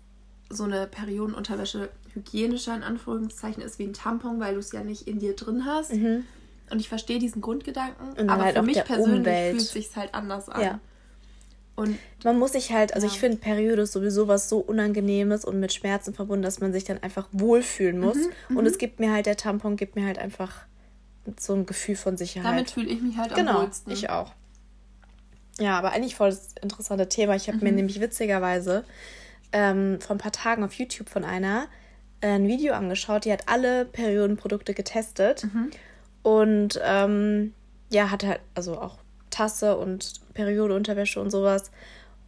so 0.49 0.65
eine 0.65 0.87
Periodenunterwäsche 0.87 1.89
hygienischer 2.15 2.75
in 2.75 2.83
Anführungszeichen 2.83 3.63
ist 3.63 3.79
wie 3.79 3.85
ein 3.85 3.93
Tampon, 3.93 4.41
weil 4.41 4.55
du 4.55 4.61
es 4.61 4.73
ja 4.73 4.83
nicht 4.83 5.07
in 5.07 5.19
dir 5.19 5.35
drin 5.37 5.65
hast. 5.67 5.93
Mhm. 5.93 6.25
Und 6.71 6.81
ich 6.81 6.89
verstehe 6.89 7.19
diesen 7.21 7.43
Grundgedanken, 7.43 8.29
aber 8.29 8.45
halt 8.45 8.57
für 8.57 8.63
mich 8.63 8.83
persönlich 8.83 9.19
Umwelt. 9.19 9.51
fühlt 9.53 9.63
es 9.63 9.73
sich 9.73 9.95
halt 9.95 10.15
anders 10.15 10.49
an. 10.49 10.63
Ja. 10.63 10.81
Und 11.77 11.99
man 12.25 12.39
muss 12.39 12.53
sich 12.53 12.73
halt, 12.73 12.95
also 12.95 13.07
ja. 13.07 13.13
ich 13.13 13.21
finde 13.21 13.37
Periode 13.37 13.83
ist 13.83 13.93
sowieso 13.93 14.29
was 14.29 14.49
so 14.49 14.59
Unangenehmes 14.59 15.45
und 15.45 15.61
mit 15.61 15.75
Schmerzen 15.75 16.15
verbunden, 16.15 16.43
dass 16.43 16.61
man 16.61 16.73
sich 16.73 16.85
dann 16.85 17.03
einfach 17.03 17.29
wohlfühlen 17.33 18.01
muss. 18.01 18.17
Mhm, 18.17 18.57
und 18.57 18.65
mhm. 18.65 18.71
es 18.71 18.79
gibt 18.79 18.99
mir 18.99 19.13
halt, 19.13 19.27
der 19.27 19.37
Tampon 19.37 19.77
gibt 19.77 19.95
mir 19.95 20.07
halt 20.07 20.19
einfach 20.19 20.65
so 21.39 21.53
ein 21.53 21.67
Gefühl 21.67 21.97
von 21.97 22.17
Sicherheit. 22.17 22.51
Damit 22.51 22.71
fühle 22.71 22.89
ich 22.89 23.03
mich 23.03 23.19
halt 23.19 23.33
am 23.33 23.37
genau, 23.37 23.63
wohlsten. 23.63 23.93
ich 23.93 24.09
auch. 24.09 24.33
Ja, 25.59 25.79
aber 25.79 25.93
eigentlich 25.93 26.15
voll 26.15 26.31
das 26.31 26.55
interessante 26.63 27.09
Thema. 27.09 27.37
Ich 27.37 27.49
habe 27.49 27.59
mhm. 27.59 27.65
mir 27.65 27.73
nämlich 27.73 28.01
witzigerweise 28.01 28.85
ähm, 29.53 30.01
vor 30.01 30.17
ein 30.17 30.19
paar 30.19 30.33
Tagen 30.33 30.65
auf 30.65 30.73
YouTube 30.75 31.09
von 31.11 31.25
einer 31.25 31.69
äh, 32.21 32.29
ein 32.29 32.49
Video 32.49 32.75
angeschaut, 32.75 33.25
die 33.25 33.33
hat 33.33 33.49
alle 33.49 33.85
Periodenprodukte 33.85 34.75
getestet 34.75 35.45
mhm. 35.45 35.71
und 36.23 36.81
ähm, 36.83 37.53
ja, 37.91 38.11
hat 38.11 38.25
halt, 38.25 38.41
also 38.55 38.81
auch 38.81 38.99
Tasse 39.37 39.77
und 39.77 40.21
Periodeunterwäsche 40.35 41.21
und 41.21 41.31
sowas. 41.31 41.71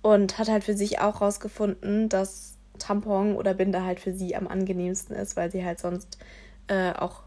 Und 0.03 0.39
hat 0.39 0.49
halt 0.49 0.65
für 0.65 0.75
sich 0.75 1.01
auch 1.01 1.21
rausgefunden, 1.21 2.09
dass 2.09 2.57
Tampon 2.79 3.35
oder 3.35 3.55
Binde 3.55 3.85
halt 3.85 3.99
für 4.01 4.13
sie 4.13 4.37
am 4.37 4.47
angenehmsten 4.47 5.17
ist, 5.17 5.37
weil 5.37 5.51
sie 5.51 5.65
halt 5.65 5.81
sonst 5.81 6.19
äh, 6.69 6.93
auch 6.93 7.23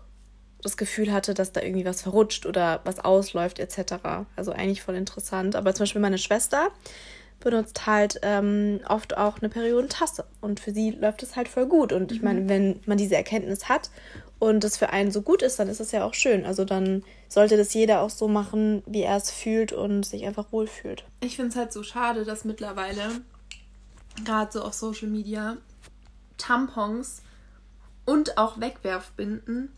das 0.61 0.77
Gefühl 0.77 1.11
hatte, 1.11 1.33
dass 1.33 1.51
da 1.51 1.61
irgendwie 1.61 1.85
was 1.85 2.03
verrutscht 2.03 2.45
oder 2.45 2.81
was 2.83 2.99
ausläuft 2.99 3.59
etc. 3.59 3.95
Also 4.35 4.51
eigentlich 4.51 4.83
voll 4.83 4.95
interessant. 4.95 5.55
Aber 5.55 5.73
zum 5.73 5.83
Beispiel 5.83 6.01
meine 6.01 6.19
Schwester 6.19 6.69
benutzt 7.39 7.87
halt 7.87 8.19
ähm, 8.21 8.79
oft 8.87 9.17
auch 9.17 9.39
eine 9.39 9.49
Periodentasse 9.49 10.25
und 10.41 10.59
für 10.59 10.71
sie 10.71 10.91
läuft 10.91 11.23
es 11.23 11.35
halt 11.35 11.47
voll 11.47 11.65
gut. 11.65 11.91
Und 11.91 12.11
ich 12.11 12.21
meine, 12.21 12.41
mhm. 12.41 12.49
wenn 12.49 12.79
man 12.85 12.97
diese 12.97 13.15
Erkenntnis 13.15 13.67
hat 13.67 13.89
und 14.41 14.63
es 14.63 14.75
für 14.75 14.89
einen 14.89 15.11
so 15.11 15.21
gut 15.21 15.43
ist, 15.43 15.59
dann 15.59 15.69
ist 15.69 15.79
es 15.79 15.91
ja 15.91 16.03
auch 16.03 16.15
schön. 16.15 16.47
Also 16.47 16.65
dann 16.65 17.03
sollte 17.29 17.57
das 17.57 17.75
jeder 17.75 18.01
auch 18.01 18.09
so 18.09 18.27
machen, 18.27 18.81
wie 18.87 19.03
er 19.03 19.15
es 19.15 19.29
fühlt 19.29 19.71
und 19.71 20.03
sich 20.03 20.25
einfach 20.25 20.51
wohlfühlt. 20.51 21.03
Ich 21.19 21.35
finde 21.35 21.51
es 21.51 21.55
halt 21.55 21.71
so 21.71 21.83
schade, 21.83 22.25
dass 22.25 22.43
mittlerweile, 22.43 23.21
gerade 24.25 24.51
so 24.51 24.63
auf 24.63 24.73
Social 24.73 25.09
Media, 25.09 25.57
Tampons 26.39 27.21
und 28.05 28.39
auch 28.39 28.59
Wegwerfbinden 28.59 29.71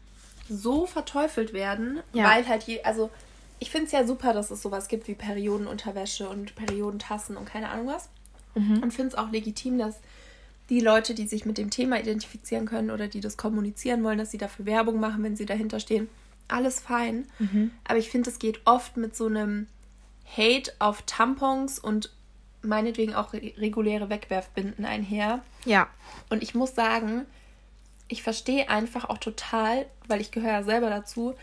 so 0.48 0.86
verteufelt 0.86 1.52
werden, 1.52 2.00
ja. 2.14 2.24
weil 2.24 2.48
halt 2.48 2.64
je, 2.64 2.82
also 2.84 3.10
ich 3.60 3.70
finde 3.70 3.88
es 3.88 3.92
ja 3.92 4.08
super, 4.08 4.32
dass 4.32 4.50
es 4.50 4.62
sowas 4.62 4.88
gibt 4.88 5.10
wie 5.10 5.16
Periodenunterwäsche 5.16 6.30
und 6.30 6.56
Periodentassen 6.56 7.36
und 7.36 7.44
keine 7.44 7.68
Ahnung 7.68 7.88
was. 7.88 8.08
Mhm. 8.56 8.82
Und 8.82 8.92
finde 8.94 9.10
es 9.10 9.16
auch 9.16 9.30
legitim, 9.30 9.78
dass 9.78 10.00
die 10.74 10.80
Leute, 10.80 11.14
die 11.14 11.28
sich 11.28 11.46
mit 11.46 11.60
dem 11.60 11.70
Thema 11.70 12.00
identifizieren 12.00 12.66
können 12.66 12.90
oder 12.90 13.08
die 13.08 13.20
das 13.20 13.38
kommunizieren 13.38 14.04
wollen, 14.04 14.18
dass 14.18 14.32
sie 14.32 14.40
dafür 14.40 14.66
Werbung 14.66 15.00
machen, 15.00 15.24
wenn 15.24 15.36
sie 15.36 15.46
dahinter 15.46 15.80
stehen. 15.80 16.10
Alles 16.48 16.80
fein. 16.80 17.28
Mhm. 17.38 17.70
Aber 17.84 18.00
ich 18.00 18.10
finde, 18.10 18.32
es 18.32 18.40
geht 18.40 18.60
oft 18.66 18.98
mit 18.98 19.16
so 19.16 19.28
einem 19.28 19.68
Hate 20.36 20.74
auf 20.80 21.04
Tampons 21.04 21.78
und 21.78 22.12
meinetwegen 22.64 23.14
auch 23.14 23.34
reguläre 23.34 24.10
Wegwerfbinden 24.10 24.84
einher. 24.84 25.44
Ja. 25.64 25.90
Und 26.30 26.42
ich 26.42 26.56
muss 26.56 26.74
sagen, 26.74 27.28
ich 28.08 28.24
verstehe 28.24 28.68
einfach 28.68 29.08
auch 29.08 29.20
total, 29.20 29.86
weil 30.08 30.22
ich 30.22 30.32
gehöre 30.32 30.54
ja 30.54 30.64
selber 30.64 30.90
dazu, 30.90 31.36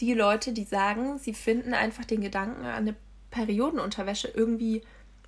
die 0.00 0.14
Leute, 0.14 0.54
die 0.54 0.64
sagen, 0.64 1.18
sie 1.18 1.34
finden 1.34 1.74
einfach 1.74 2.06
den 2.06 2.22
Gedanken 2.22 2.64
an 2.64 2.72
eine 2.72 2.94
Periodenunterwäsche 3.30 4.28
irgendwie 4.28 4.80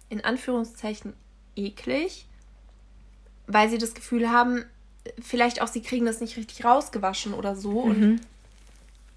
in 0.09 0.25
Anführungszeichen 0.25 1.13
eklig 1.57 2.27
weil 3.53 3.69
sie 3.69 3.79
das 3.79 3.95
Gefühl 3.95 4.31
haben, 4.31 4.65
vielleicht 5.21 5.61
auch 5.63 5.69
sie 5.69 5.83
kriegen 5.83 6.07
das 6.07 6.21
nicht 6.21 6.37
richtig 6.37 6.65
rausgewaschen 6.65 7.35
oder 7.35 7.57
so. 7.57 7.87
Mhm. 7.87 7.89
Und 7.89 8.21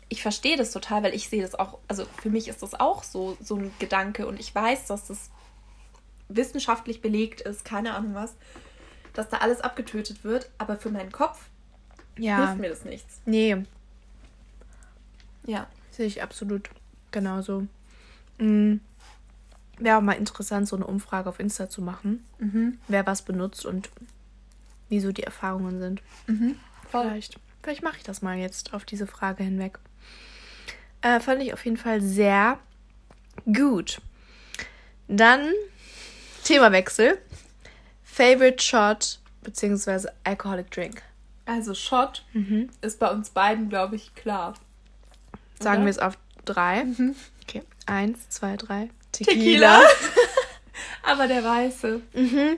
ich 0.10 0.22
verstehe 0.22 0.58
das 0.58 0.72
total, 0.72 1.04
weil 1.04 1.14
ich 1.14 1.30
sehe 1.30 1.42
das 1.42 1.56
auch, 1.56 1.80
also 1.88 2.06
für 2.22 2.30
mich 2.30 2.48
ist 2.48 2.64
das 2.64 2.74
auch 2.74 3.04
so, 3.04 3.38
so 3.42 3.56
ein 3.56 3.72
Gedanke 3.80 4.28
und 4.28 4.40
ich 4.40 4.54
weiß, 4.54 4.88
dass 4.88 5.08
das 5.08 5.30
wissenschaftlich 6.30 7.02
belegt 7.02 7.42
ist, 7.42 7.66
keine 7.66 7.94
Ahnung 7.94 8.16
was, 8.16 8.36
dass 9.14 9.30
da 9.30 9.38
alles 9.38 9.62
abgetötet 9.62 10.24
wird, 10.24 10.50
aber 10.58 10.78
für 10.78 10.90
meinen 10.90 11.12
Kopf 11.12 11.48
ja. 12.18 12.46
hilft 12.46 12.60
mir 12.60 12.70
das 12.70 12.86
nichts. 12.86 13.22
Nee. 13.26 13.58
Ja. 15.46 15.68
Sehe 15.92 16.08
ich 16.08 16.24
absolut 16.24 16.70
genauso. 17.12 17.68
Mhm. 18.40 18.82
Wäre 19.78 19.98
auch 19.98 20.02
mal 20.02 20.14
interessant, 20.14 20.68
so 20.68 20.76
eine 20.76 20.86
Umfrage 20.86 21.30
auf 21.30 21.40
Insta 21.40 21.70
zu 21.70 21.82
machen, 21.82 22.26
mhm. 22.40 22.80
wer 22.88 23.06
was 23.06 23.24
benutzt 23.24 23.66
und 23.66 23.90
wie 24.94 25.00
so 25.00 25.12
die 25.12 25.24
Erfahrungen 25.24 25.80
sind. 25.80 26.02
Mhm, 26.28 26.56
vielleicht. 26.92 27.40
Vielleicht 27.64 27.82
mache 27.82 27.98
ich 27.98 28.04
das 28.04 28.22
mal 28.22 28.38
jetzt 28.38 28.74
auf 28.76 28.86
diese 28.86 29.08
Frage 29.08 29.44
hinweg. 29.44 29.80
Äh, 31.02 31.20
fand 31.20 31.42
ich 31.42 31.52
auf 31.54 31.66
jeden 31.66 31.78
Fall 31.78 32.00
sehr 32.02 32.60
gut. 33.52 34.00
Dann 35.08 35.52
Themawechsel. 36.44 37.18
Favorite 38.04 38.64
Shot 38.64 39.20
bzw. 39.42 40.10
Alcoholic 40.24 40.70
Drink. 40.70 41.02
Also 41.46 41.74
Shot 41.74 42.24
Mhm. 42.34 42.70
ist 42.82 43.00
bei 43.00 43.10
uns 43.10 43.32
beiden, 43.32 43.70
glaube 43.70 43.96
ich, 43.96 44.14
klar. 44.14 44.54
Sagen 45.60 45.78
Oder? 45.78 45.86
wir 45.86 45.90
es 45.92 46.00
auf 46.00 46.18
drei. 46.46 46.86
Okay. 47.48 47.64
Eins, 47.88 48.30
zwei, 48.30 48.56
drei. 48.58 48.90
Tequila. 49.12 49.82
Aber 51.04 51.28
der 51.28 51.44
weiße. 51.44 52.02
Mhm. 52.14 52.58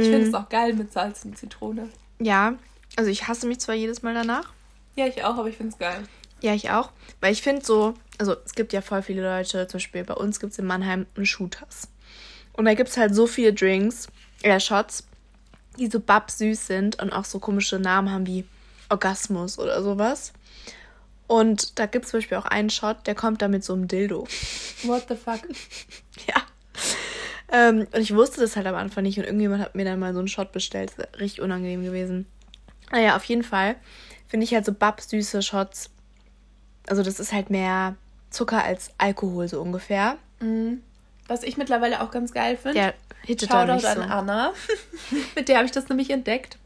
Ich 0.00 0.08
finde 0.08 0.28
es 0.28 0.34
auch 0.34 0.48
geil 0.48 0.72
mit 0.74 0.92
Salz 0.92 1.24
und 1.24 1.36
Zitrone. 1.36 1.88
Ja, 2.18 2.54
also 2.96 3.10
ich 3.10 3.28
hasse 3.28 3.46
mich 3.46 3.60
zwar 3.60 3.74
jedes 3.74 4.02
Mal 4.02 4.14
danach. 4.14 4.52
Ja, 4.96 5.06
ich 5.06 5.24
auch, 5.24 5.36
aber 5.36 5.48
ich 5.48 5.56
finde 5.56 5.72
es 5.72 5.78
geil. 5.78 6.02
Ja, 6.40 6.54
ich 6.54 6.70
auch. 6.70 6.90
Weil 7.20 7.32
ich 7.32 7.42
finde 7.42 7.64
so, 7.64 7.94
also 8.18 8.36
es 8.44 8.54
gibt 8.54 8.72
ja 8.72 8.80
voll 8.80 9.02
viele 9.02 9.22
Leute, 9.22 9.66
zum 9.66 9.78
Beispiel 9.78 10.04
bei 10.04 10.14
uns 10.14 10.40
gibt 10.40 10.52
es 10.52 10.58
in 10.58 10.66
Mannheim 10.66 11.06
einen 11.16 11.26
Shooters. 11.26 11.88
Und 12.52 12.64
da 12.64 12.74
gibt 12.74 12.90
es 12.90 12.96
halt 12.96 13.14
so 13.14 13.26
viele 13.26 13.52
Drinks, 13.52 14.08
äh, 14.42 14.58
Shots, 14.60 15.06
die 15.78 15.88
so 15.88 16.00
babsüß 16.00 16.66
sind 16.66 17.00
und 17.00 17.12
auch 17.12 17.24
so 17.24 17.38
komische 17.38 17.78
Namen 17.78 18.10
haben 18.10 18.26
wie 18.26 18.44
Orgasmus 18.88 19.58
oder 19.58 19.82
sowas. 19.82 20.32
Und 21.26 21.78
da 21.78 21.86
gibt 21.86 22.04
es 22.04 22.10
zum 22.10 22.18
Beispiel 22.18 22.36
auch 22.36 22.44
einen 22.44 22.68
Shot, 22.68 23.06
der 23.06 23.14
kommt 23.14 23.40
da 23.40 23.48
mit 23.48 23.64
so 23.64 23.72
einem 23.72 23.88
Dildo. 23.88 24.26
What 24.82 25.06
the 25.08 25.16
fuck? 25.16 25.40
Ja. 26.26 26.42
Ähm, 27.52 27.86
und 27.92 28.00
ich 28.00 28.14
wusste 28.14 28.40
das 28.40 28.56
halt 28.56 28.66
am 28.66 28.74
Anfang 28.74 29.04
nicht 29.04 29.18
und 29.18 29.24
irgendjemand 29.24 29.62
hat 29.62 29.74
mir 29.74 29.84
dann 29.84 29.98
mal 29.98 30.14
so 30.14 30.18
einen 30.18 30.28
Shot 30.28 30.52
bestellt. 30.52 30.92
Richtig 31.20 31.42
unangenehm 31.42 31.84
gewesen. 31.84 32.26
Naja, 32.90 33.14
auf 33.14 33.24
jeden 33.24 33.44
Fall 33.44 33.76
finde 34.26 34.44
ich 34.44 34.54
halt 34.54 34.64
so 34.64 34.72
babsüße 34.72 35.42
Shots. 35.42 35.90
Also 36.88 37.02
das 37.02 37.20
ist 37.20 37.32
halt 37.32 37.50
mehr 37.50 37.96
Zucker 38.30 38.64
als 38.64 38.90
Alkohol 38.98 39.48
so 39.48 39.60
ungefähr. 39.60 40.16
Was 41.28 41.42
ich 41.42 41.56
mittlerweile 41.56 42.02
auch 42.02 42.10
ganz 42.10 42.32
geil 42.32 42.56
finde. 42.56 42.74
Der 42.74 42.94
hittet 43.22 43.50
Shoutout 43.50 43.74
nicht 43.74 43.86
an 43.86 43.96
so. 43.96 44.02
Anna. 44.02 44.52
Mit 45.36 45.48
der 45.48 45.58
habe 45.58 45.66
ich 45.66 45.72
das 45.72 45.88
nämlich 45.88 46.10
entdeckt. 46.10 46.58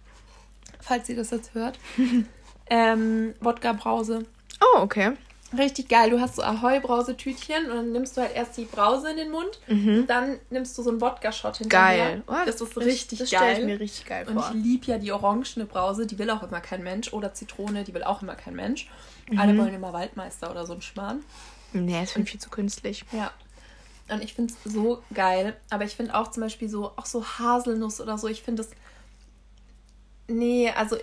Falls 0.81 1.09
ihr 1.09 1.17
das 1.17 1.31
jetzt 1.31 1.55
hört. 1.55 1.79
ähm, 2.71 3.35
Wodka-Brause. 3.41 4.25
Oh, 4.61 4.81
okay. 4.81 5.13
Richtig 5.57 5.89
geil. 5.89 6.11
Du 6.11 6.21
hast 6.21 6.37
so 6.37 6.43
Ahoi-Brausetütchen 6.43 7.71
und 7.71 7.77
dann 7.77 7.93
nimmst 7.93 8.17
du 8.17 8.21
halt 8.21 8.35
erst 8.35 8.57
die 8.57 8.65
Brause 8.65 9.11
in 9.11 9.17
den 9.17 9.31
Mund. 9.31 9.61
Dann 10.09 10.39
nimmst 10.51 10.77
du 10.77 10.83
so 10.83 10.91
einen 10.91 11.01
Wodka-Shot 11.01 11.59
hinterher. 11.59 12.17
Geil. 12.17 12.23
Oh, 12.27 12.35
das 12.45 12.61
ist 12.61 12.77
richtig 12.77 13.21
das 13.21 13.31
geil. 13.31 13.39
stelle 13.41 13.59
ich 13.61 13.65
mir 13.67 13.81
richtig 13.81 14.07
geil 14.07 14.27
Und 14.29 14.35
vor. 14.41 14.51
ich 14.55 14.63
liebe 14.63 14.87
ja 14.87 14.99
die 14.99 15.13
orangene 15.13 15.67
Brause, 15.67 16.07
die 16.07 16.19
will 16.19 16.31
auch 16.31 16.43
immer 16.43 16.61
kein 16.61 16.83
Mensch. 16.83 17.13
Oder 17.13 17.33
Zitrone, 17.33 17.85
die 17.85 17.95
will 17.95 18.03
auch 18.03 18.23
immer 18.23 18.35
kein 18.35 18.57
Mensch. 18.57 18.89
Alle 19.37 19.57
wollen 19.57 19.75
immer 19.75 19.93
Waldmeister 19.93 20.51
oder 20.51 20.67
so 20.67 20.73
ein 20.75 20.83
Schmarrn. 20.83 21.23
Nee, 21.73 22.03
ist 22.03 22.13
finde 22.13 22.27
ich 22.27 22.33
viel 22.33 22.41
zu 22.41 22.51
künstlich. 22.51 23.05
Ja. 23.13 23.31
Und 24.09 24.23
ich 24.23 24.35
finde 24.35 24.53
es 24.65 24.73
so 24.73 25.03
geil. 25.15 25.57
Aber 25.71 25.85
ich 25.85 25.97
finde 25.97 26.15
auch 26.15 26.31
zum 26.31 26.43
Beispiel 26.43 26.69
so, 26.69 26.93
auch 26.97 27.07
so 27.07 27.25
Haselnuss 27.25 28.01
oder 28.01 28.19
so, 28.19 28.29
ich 28.29 28.43
finde 28.43 28.63
es. 28.63 28.71
Nee, 30.29 30.71
also. 30.71 30.97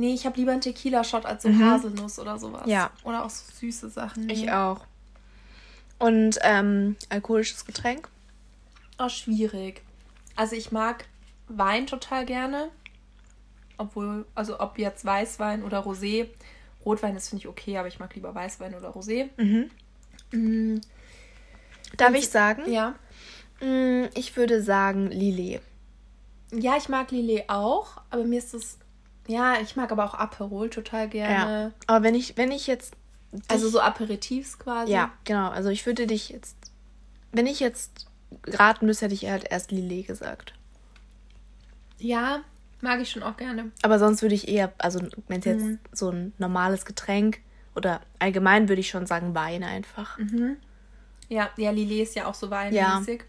Nee, 0.00 0.14
ich 0.14 0.26
habe 0.26 0.36
lieber 0.36 0.52
einen 0.52 0.60
Tequila-Shot 0.60 1.24
als 1.26 1.42
so 1.44 1.48
Haselnuss 1.50 2.18
oder 2.18 2.38
sowas. 2.38 2.62
Ja. 2.66 2.90
Oder 3.04 3.24
auch 3.24 3.30
so 3.30 3.44
süße 3.60 3.88
Sachen. 3.90 4.28
Ich 4.28 4.50
auch. 4.50 4.80
Und 5.98 6.38
ähm, 6.42 6.96
alkoholisches 7.08 7.64
Getränk? 7.64 8.08
Oh, 8.98 9.08
schwierig. 9.08 9.82
Also 10.36 10.56
ich 10.56 10.72
mag 10.72 11.06
Wein 11.48 11.86
total 11.86 12.24
gerne. 12.26 12.70
Obwohl, 13.78 14.24
also 14.34 14.60
ob 14.60 14.78
jetzt 14.78 15.04
Weißwein 15.04 15.62
oder 15.62 15.80
Rosé. 15.84 16.28
Rotwein 16.84 17.16
ist, 17.16 17.28
finde 17.30 17.42
ich, 17.42 17.48
okay, 17.48 17.78
aber 17.78 17.88
ich 17.88 17.98
mag 17.98 18.14
lieber 18.14 18.34
Weißwein 18.34 18.74
oder 18.74 18.90
Rosé. 18.90 19.28
Mm, 20.32 20.80
Darf 21.96 22.14
ich 22.14 22.28
sagen? 22.28 22.70
ja. 22.70 22.94
Mm, 23.60 24.06
Ich 24.14 24.36
würde 24.36 24.62
sagen 24.62 25.10
Lillet. 25.10 25.60
Ja, 26.52 26.76
ich 26.76 26.88
mag 26.88 27.10
Lillet 27.10 27.48
auch, 27.48 28.00
aber 28.10 28.24
mir 28.24 28.38
ist 28.38 28.52
das. 28.54 28.78
Ja, 29.26 29.60
ich 29.60 29.76
mag 29.76 29.90
aber 29.90 30.04
auch 30.04 30.14
Aperol 30.14 30.70
total 30.70 31.08
gerne. 31.08 31.64
Ja. 31.64 31.70
Aber 31.86 32.04
wenn 32.04 32.14
ich, 32.14 32.36
wenn 32.36 32.52
ich 32.52 32.66
jetzt. 32.66 32.94
Also 33.48 33.68
so 33.68 33.80
Aperitifs 33.80 34.58
quasi. 34.58 34.92
Ja, 34.92 35.12
genau. 35.24 35.48
Also 35.50 35.70
ich 35.70 35.86
würde 35.86 36.06
dich 36.06 36.28
jetzt. 36.28 36.56
Wenn 37.32 37.46
ich 37.46 37.58
jetzt 37.60 38.06
raten 38.46 38.86
müsste, 38.86 39.06
hätte 39.06 39.14
ich 39.14 39.28
halt 39.28 39.46
erst 39.50 39.72
Lillet 39.72 40.06
gesagt. 40.06 40.54
Ja, 41.98 42.42
mag 42.80 43.00
ich 43.00 43.10
schon 43.10 43.22
auch 43.22 43.36
gerne. 43.36 43.72
Aber 43.82 43.98
sonst 43.98 44.22
würde 44.22 44.34
ich 44.34 44.46
eher, 44.48 44.72
also 44.78 45.00
wenn 45.28 45.40
es 45.40 45.44
jetzt 45.46 45.64
Mhm. 45.64 45.78
so 45.92 46.10
ein 46.10 46.32
normales 46.38 46.84
Getränk 46.84 47.40
oder 47.74 48.00
allgemein 48.18 48.68
würde 48.68 48.80
ich 48.80 48.88
schon 48.90 49.06
sagen 49.06 49.34
Wein 49.34 49.64
einfach. 49.64 50.18
Ja, 51.28 51.50
ja, 51.56 51.70
Lillet 51.70 52.02
ist 52.02 52.14
ja 52.14 52.26
auch 52.26 52.34
so 52.34 52.50
weinmäßig. 52.50 53.24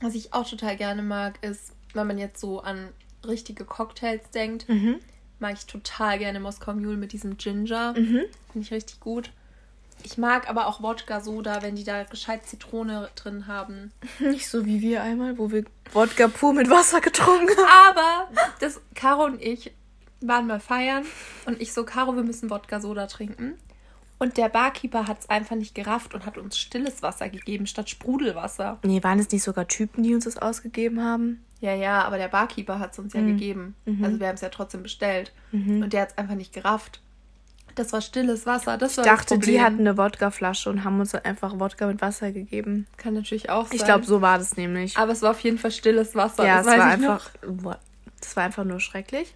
Was 0.00 0.14
ich 0.14 0.32
auch 0.32 0.48
total 0.48 0.76
gerne 0.76 1.02
mag, 1.02 1.40
ist, 1.42 1.72
wenn 1.92 2.06
man 2.06 2.18
jetzt 2.18 2.40
so 2.40 2.60
an 2.60 2.88
richtige 3.28 3.64
Cocktails 3.64 4.30
denkt, 4.30 4.68
Mhm. 4.68 4.96
mag 5.40 5.54
ich 5.54 5.66
total 5.66 6.18
gerne 6.18 6.40
Moskau 6.40 6.72
Mule 6.74 6.96
mit 6.96 7.12
diesem 7.12 7.36
Ginger. 7.36 7.94
Finde 7.94 8.28
ich 8.54 8.70
richtig 8.72 9.00
gut. 9.00 9.30
Ich 10.02 10.18
mag 10.18 10.50
aber 10.50 10.66
auch 10.66 10.82
Wodka 10.82 11.20
Soda, 11.20 11.62
wenn 11.62 11.76
die 11.76 11.84
da 11.84 12.02
gescheit 12.04 12.44
Zitrone 12.46 13.08
drin 13.14 13.46
haben. 13.46 13.90
Nicht 14.18 14.48
so 14.48 14.66
wie 14.66 14.80
wir 14.82 15.02
einmal, 15.02 15.38
wo 15.38 15.50
wir 15.50 15.64
Wodka 15.92 16.28
pur 16.28 16.52
mit 16.52 16.68
Wasser 16.68 17.00
getrunken 17.00 17.56
haben. 17.66 17.98
Aber 17.98 18.28
das 18.60 18.80
Caro 18.94 19.24
und 19.24 19.40
ich 19.40 19.72
waren 20.20 20.46
mal 20.46 20.60
feiern 20.60 21.04
und 21.46 21.60
ich 21.60 21.72
so, 21.72 21.84
Caro, 21.84 22.16
wir 22.16 22.22
müssen 22.22 22.50
Wodka 22.50 22.80
Soda 22.80 23.06
trinken. 23.06 23.54
Und 24.18 24.36
der 24.36 24.48
Barkeeper 24.48 25.06
hat 25.08 25.20
es 25.20 25.28
einfach 25.28 25.56
nicht 25.56 25.74
gerafft 25.74 26.14
und 26.14 26.24
hat 26.24 26.38
uns 26.38 26.56
stilles 26.56 27.02
Wasser 27.02 27.28
gegeben 27.28 27.66
statt 27.66 27.90
Sprudelwasser. 27.90 28.78
Nee, 28.82 29.02
waren 29.02 29.18
es 29.18 29.30
nicht 29.30 29.42
sogar 29.42 29.66
Typen, 29.68 30.02
die 30.02 30.14
uns 30.14 30.24
das 30.24 30.36
ausgegeben 30.38 31.02
haben? 31.02 31.44
Ja, 31.64 31.74
ja, 31.74 32.02
aber 32.04 32.18
der 32.18 32.28
Barkeeper 32.28 32.78
hat 32.78 32.92
es 32.92 32.98
uns 32.98 33.14
ja 33.14 33.22
gegeben. 33.22 33.74
Also 34.02 34.20
wir 34.20 34.28
haben 34.28 34.34
es 34.34 34.40
ja 34.42 34.50
trotzdem 34.50 34.82
bestellt. 34.82 35.32
Und 35.52 35.90
der 35.92 36.02
hat 36.02 36.10
es 36.10 36.18
einfach 36.18 36.34
nicht 36.34 36.52
gerafft. 36.52 37.00
Das 37.74 37.92
war 37.92 38.00
stilles 38.02 38.46
Wasser. 38.46 38.76
Das 38.78 38.96
war 38.98 39.04
Ich 39.04 39.10
dachte, 39.10 39.36
das 39.38 39.46
die 39.46 39.60
hatten 39.60 39.80
eine 39.80 39.96
Wodkaflasche 39.98 40.70
und 40.70 40.84
haben 40.84 41.00
uns 41.00 41.10
dann 41.12 41.24
einfach 41.24 41.58
Wodka 41.58 41.86
mit 41.86 42.00
Wasser 42.02 42.30
gegeben. 42.32 42.86
Kann 42.98 43.14
natürlich 43.14 43.50
auch 43.50 43.66
sein. 43.66 43.76
Ich 43.76 43.84
glaube, 43.84 44.04
so 44.04 44.20
war 44.20 44.38
das 44.38 44.56
nämlich. 44.56 44.96
Aber 44.96 45.10
es 45.12 45.22
war 45.22 45.32
auf 45.32 45.40
jeden 45.40 45.58
Fall 45.58 45.70
stilles 45.72 46.14
Wasser. 46.14 46.46
ja, 46.46 46.58
das 46.58 46.66
es 46.66 46.72
war 46.72 46.76
noch. 46.78 46.92
einfach. 46.92 47.30
Boah, 47.46 47.78
Das 48.20 48.36
war 48.36 48.44
einfach 48.44 48.64
nur 48.64 48.78
schrecklich. 48.78 49.34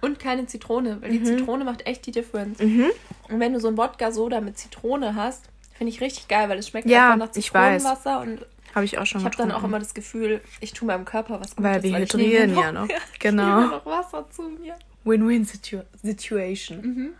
Und 0.00 0.18
keine 0.18 0.46
Zitrone, 0.46 1.00
weil 1.00 1.10
Mhm. 1.10 1.12
die 1.12 1.24
Zitrone 1.24 1.64
macht 1.64 1.86
echt 1.86 2.04
die 2.06 2.12
Differenz. 2.12 2.60
Und 2.60 3.40
wenn 3.40 3.52
du 3.54 3.60
so 3.60 3.68
ein 3.68 3.76
Wodka-Soda 3.78 4.40
mit 4.42 4.58
Zitrone 4.58 5.14
hast, 5.14 5.44
finde 5.76 5.92
ich 5.92 6.00
richtig 6.00 6.28
geil, 6.28 6.48
weil 6.48 6.58
es 6.58 6.68
schmeckt 6.68 6.88
Ja, 6.90 7.12
einfach 7.14 7.26
nach. 7.26 7.32
Zitronenwasser 7.32 8.20
und 8.20 8.44
Habe 8.74 8.84
ich 8.84 8.98
auch 8.98 9.06
schon 9.06 9.20
ich 9.20 9.24
habe 9.24 9.36
dann 9.36 9.52
auch 9.52 9.64
immer 9.64 9.78
das 9.78 9.94
Gefühl, 9.94 10.40
ich 10.60 10.72
tue 10.72 10.86
meinem 10.86 11.04
Körper 11.04 11.40
was 11.40 11.56
Gutes. 11.56 11.64
Weil 11.64 11.82
wir 11.82 11.90
ich 11.98 12.12
hydrieren 12.12 12.54
ja 12.54 12.72
noch. 12.72 12.88
Ich 13.12 13.18
Genau. 13.18 13.60
nehme 13.60 13.70
noch 13.72 13.86
Wasser 13.86 14.28
zu 14.30 14.42
mir. 14.42 14.76
Win-win 15.04 15.44
situ 15.44 15.80
Situation. 16.02 17.14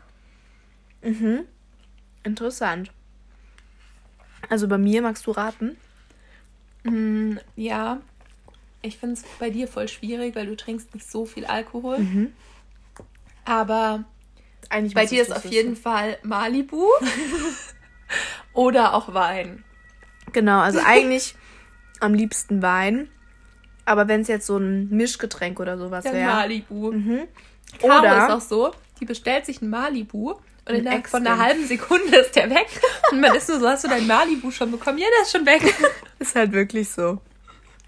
Mhm. 1.03 1.41
Interessant. 2.23 2.91
Also 4.49 4.69
bei 4.69 4.79
mir 4.79 5.03
magst 5.03 5.27
du 5.27 5.31
raten? 5.31 5.77
Mm, 6.85 7.37
ja, 7.57 8.01
ich 8.83 8.99
finde 8.99 9.15
es 9.15 9.25
bei 9.39 9.51
dir 9.51 9.69
voll 9.69 9.89
schwierig, 9.89 10.37
weil 10.37 10.47
du 10.47 10.57
trinkst 10.57 10.95
nicht 10.95 11.11
so 11.11 11.25
viel 11.27 11.45
Alkohol. 11.47 11.99
Mhm. 11.99 12.33
Aber 13.45 14.05
Eigentlich 14.71 14.95
bei 14.95 15.07
dir 15.07 15.23
ich 15.23 15.29
ist 15.29 15.35
auf 15.35 15.45
jeden 15.47 15.77
Fall 15.77 16.19
Malibu 16.23 16.85
oder 18.53 18.95
auch 18.95 19.15
Wein. 19.15 19.65
Genau, 20.33 20.61
also 20.61 20.81
eigentlich 20.87 21.35
am 22.01 22.15
liebsten 22.15 22.63
Wein. 22.63 23.09
Aber 23.85 24.07
wenn 24.07 24.21
es 24.21 24.29
jetzt 24.29 24.47
so 24.47 24.59
ein 24.59 24.91
Mischgetränk 24.91 25.61
oder 25.61 25.79
sowas 25.79 26.05
wäre. 26.05 26.27
Malibu. 26.27 26.93
Mhm. 26.93 27.21
Caro 27.81 28.01
Oder- 28.01 28.27
ist 28.27 28.33
auch 28.33 28.41
so, 28.41 28.73
die 29.01 29.05
bestellt 29.05 29.47
sich 29.47 29.63
einen 29.63 29.71
Malibu 29.71 30.31
und 30.31 30.41
Ein 30.67 30.77
innerhalb 30.77 31.07
von 31.07 31.27
einer 31.27 31.39
halben 31.39 31.67
Sekunde 31.67 32.19
ist 32.19 32.37
der 32.37 32.51
weg. 32.51 32.67
Und 33.11 33.21
man 33.21 33.35
ist 33.35 33.49
nur 33.49 33.59
so, 33.59 33.67
hast 33.67 33.85
du 33.85 33.89
dein 33.89 34.07
Malibu 34.07 34.51
schon 34.51 34.71
bekommen? 34.71 34.99
Ja, 34.99 35.07
der 35.17 35.23
ist 35.23 35.33
schon 35.33 35.47
weg. 35.47 35.63
Ist 36.19 36.35
halt 36.35 36.53
wirklich 36.53 36.91
so. 36.91 37.21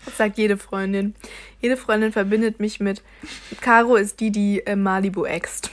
Das 0.04 0.16
sagt 0.16 0.38
jede 0.38 0.56
Freundin. 0.56 1.14
Jede 1.60 1.76
Freundin 1.76 2.12
verbindet 2.12 2.60
mich 2.60 2.80
mit 2.80 3.02
Caro 3.60 3.96
ist 3.96 4.20
die, 4.20 4.30
die 4.30 4.64
äh, 4.64 4.76
Malibu 4.76 5.26
äxt. 5.26 5.68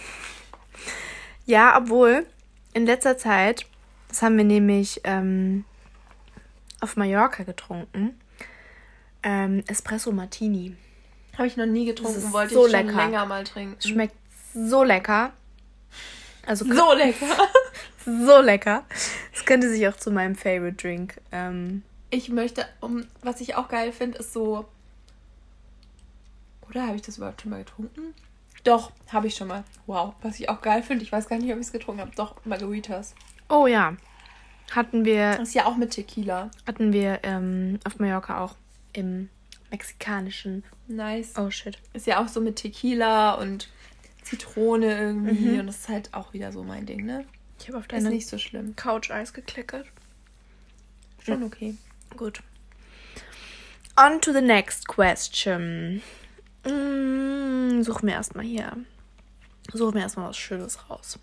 Ja, 1.45 1.77
obwohl 1.77 2.25
in 2.73 2.85
letzter 2.85 3.17
Zeit, 3.17 3.65
das 4.09 4.21
haben 4.21 4.35
wir 4.37 4.43
nämlich 4.43 4.99
ähm, 5.05 5.63
auf 6.81 6.95
Mallorca 6.97 7.43
getrunken, 7.43 8.19
ähm, 9.23 9.63
Espresso 9.67 10.11
Martini. 10.11 10.75
Habe 11.37 11.47
ich 11.47 11.57
noch 11.57 11.65
nie 11.65 11.85
getrunken, 11.85 12.33
wollte 12.33 12.53
so 12.53 12.65
ich 12.65 12.71
schon 12.71 12.85
lecker. 12.87 12.97
länger 12.97 13.25
mal 13.25 13.43
trinken. 13.43 13.81
Schmeckt 13.81 14.15
so 14.53 14.83
lecker. 14.83 15.33
Also 16.45 16.65
so 16.65 16.93
lecker. 16.93 17.25
so 18.05 18.39
lecker. 18.41 18.85
Es 19.33 19.45
könnte 19.45 19.69
sich 19.69 19.87
auch 19.87 19.95
zu 19.97 20.11
meinem 20.11 20.35
Favorite 20.35 20.77
Drink. 20.77 21.19
Ähm, 21.31 21.83
Ich 22.09 22.29
möchte, 22.29 22.65
um, 22.79 23.05
was 23.21 23.41
ich 23.41 23.55
auch 23.55 23.67
geil 23.67 23.91
finde, 23.91 24.17
ist 24.19 24.33
so. 24.33 24.65
Oder 26.69 26.87
habe 26.87 26.95
ich 26.95 27.01
das 27.01 27.17
überhaupt 27.17 27.41
schon 27.41 27.51
mal 27.51 27.63
getrunken? 27.63 28.13
Doch, 28.63 28.91
habe 29.11 29.27
ich 29.27 29.35
schon 29.35 29.47
mal. 29.47 29.63
Wow, 29.85 30.13
was 30.21 30.39
ich 30.39 30.49
auch 30.49 30.61
geil 30.61 30.83
finde, 30.83 31.03
ich 31.03 31.11
weiß 31.11 31.27
gar 31.29 31.37
nicht, 31.37 31.51
ob 31.51 31.59
ich 31.59 31.67
es 31.67 31.71
getrunken 31.71 32.01
habe. 32.01 32.11
Doch, 32.15 32.35
Margaritas. 32.45 33.13
oh 33.49 33.67
ja. 33.67 33.95
Hatten 34.71 35.05
wir 35.05 35.37
Das 35.37 35.49
ist 35.49 35.53
ja 35.55 35.65
auch 35.65 35.77
mit 35.77 35.91
Tequila. 35.91 36.51
hatten 36.65 36.91
wir 36.93 37.19
ähm, 37.23 37.79
auf 37.85 37.99
Mallorca 37.99 38.43
auch 38.43 38.55
im 38.93 39.29
mexikanischen. 39.71 40.63
Nice. 40.87 41.33
Oh 41.37 41.49
shit. 41.49 41.77
Ist 41.93 42.07
ja 42.07 42.23
auch 42.23 42.27
so 42.27 42.41
mit 42.41 42.57
Tequila 42.57 43.33
und 43.35 43.69
Zitrone 44.23 44.99
irgendwie. 44.99 45.49
Mhm. 45.51 45.59
Und 45.61 45.67
das 45.67 45.77
ist 45.77 45.89
halt 45.89 46.13
auch 46.13 46.33
wieder 46.33 46.51
so 46.51 46.63
mein 46.63 46.85
Ding, 46.85 47.05
ne? 47.05 47.25
Ich 47.59 47.67
habe 47.67 47.77
auf 47.77 47.85
Ist 47.85 47.91
deine 47.91 48.09
nicht 48.09 48.27
so 48.27 48.37
schlimm. 48.37 48.75
Couch 48.75 49.09
Eis 49.09 49.33
geklickert. 49.33 49.87
Schon 51.23 51.43
okay. 51.43 51.75
Gut. 52.15 52.41
On 53.99 54.21
to 54.21 54.31
the 54.31 54.41
next 54.41 54.87
question. 54.87 56.01
Mm, 56.65 57.81
such 57.83 58.01
mir 58.03 58.11
erstmal 58.13 58.45
hier. 58.45 58.77
Such 59.73 59.93
mir 59.93 60.01
erstmal 60.01 60.29
was 60.29 60.37
Schönes 60.37 60.89
raus. 60.89 61.19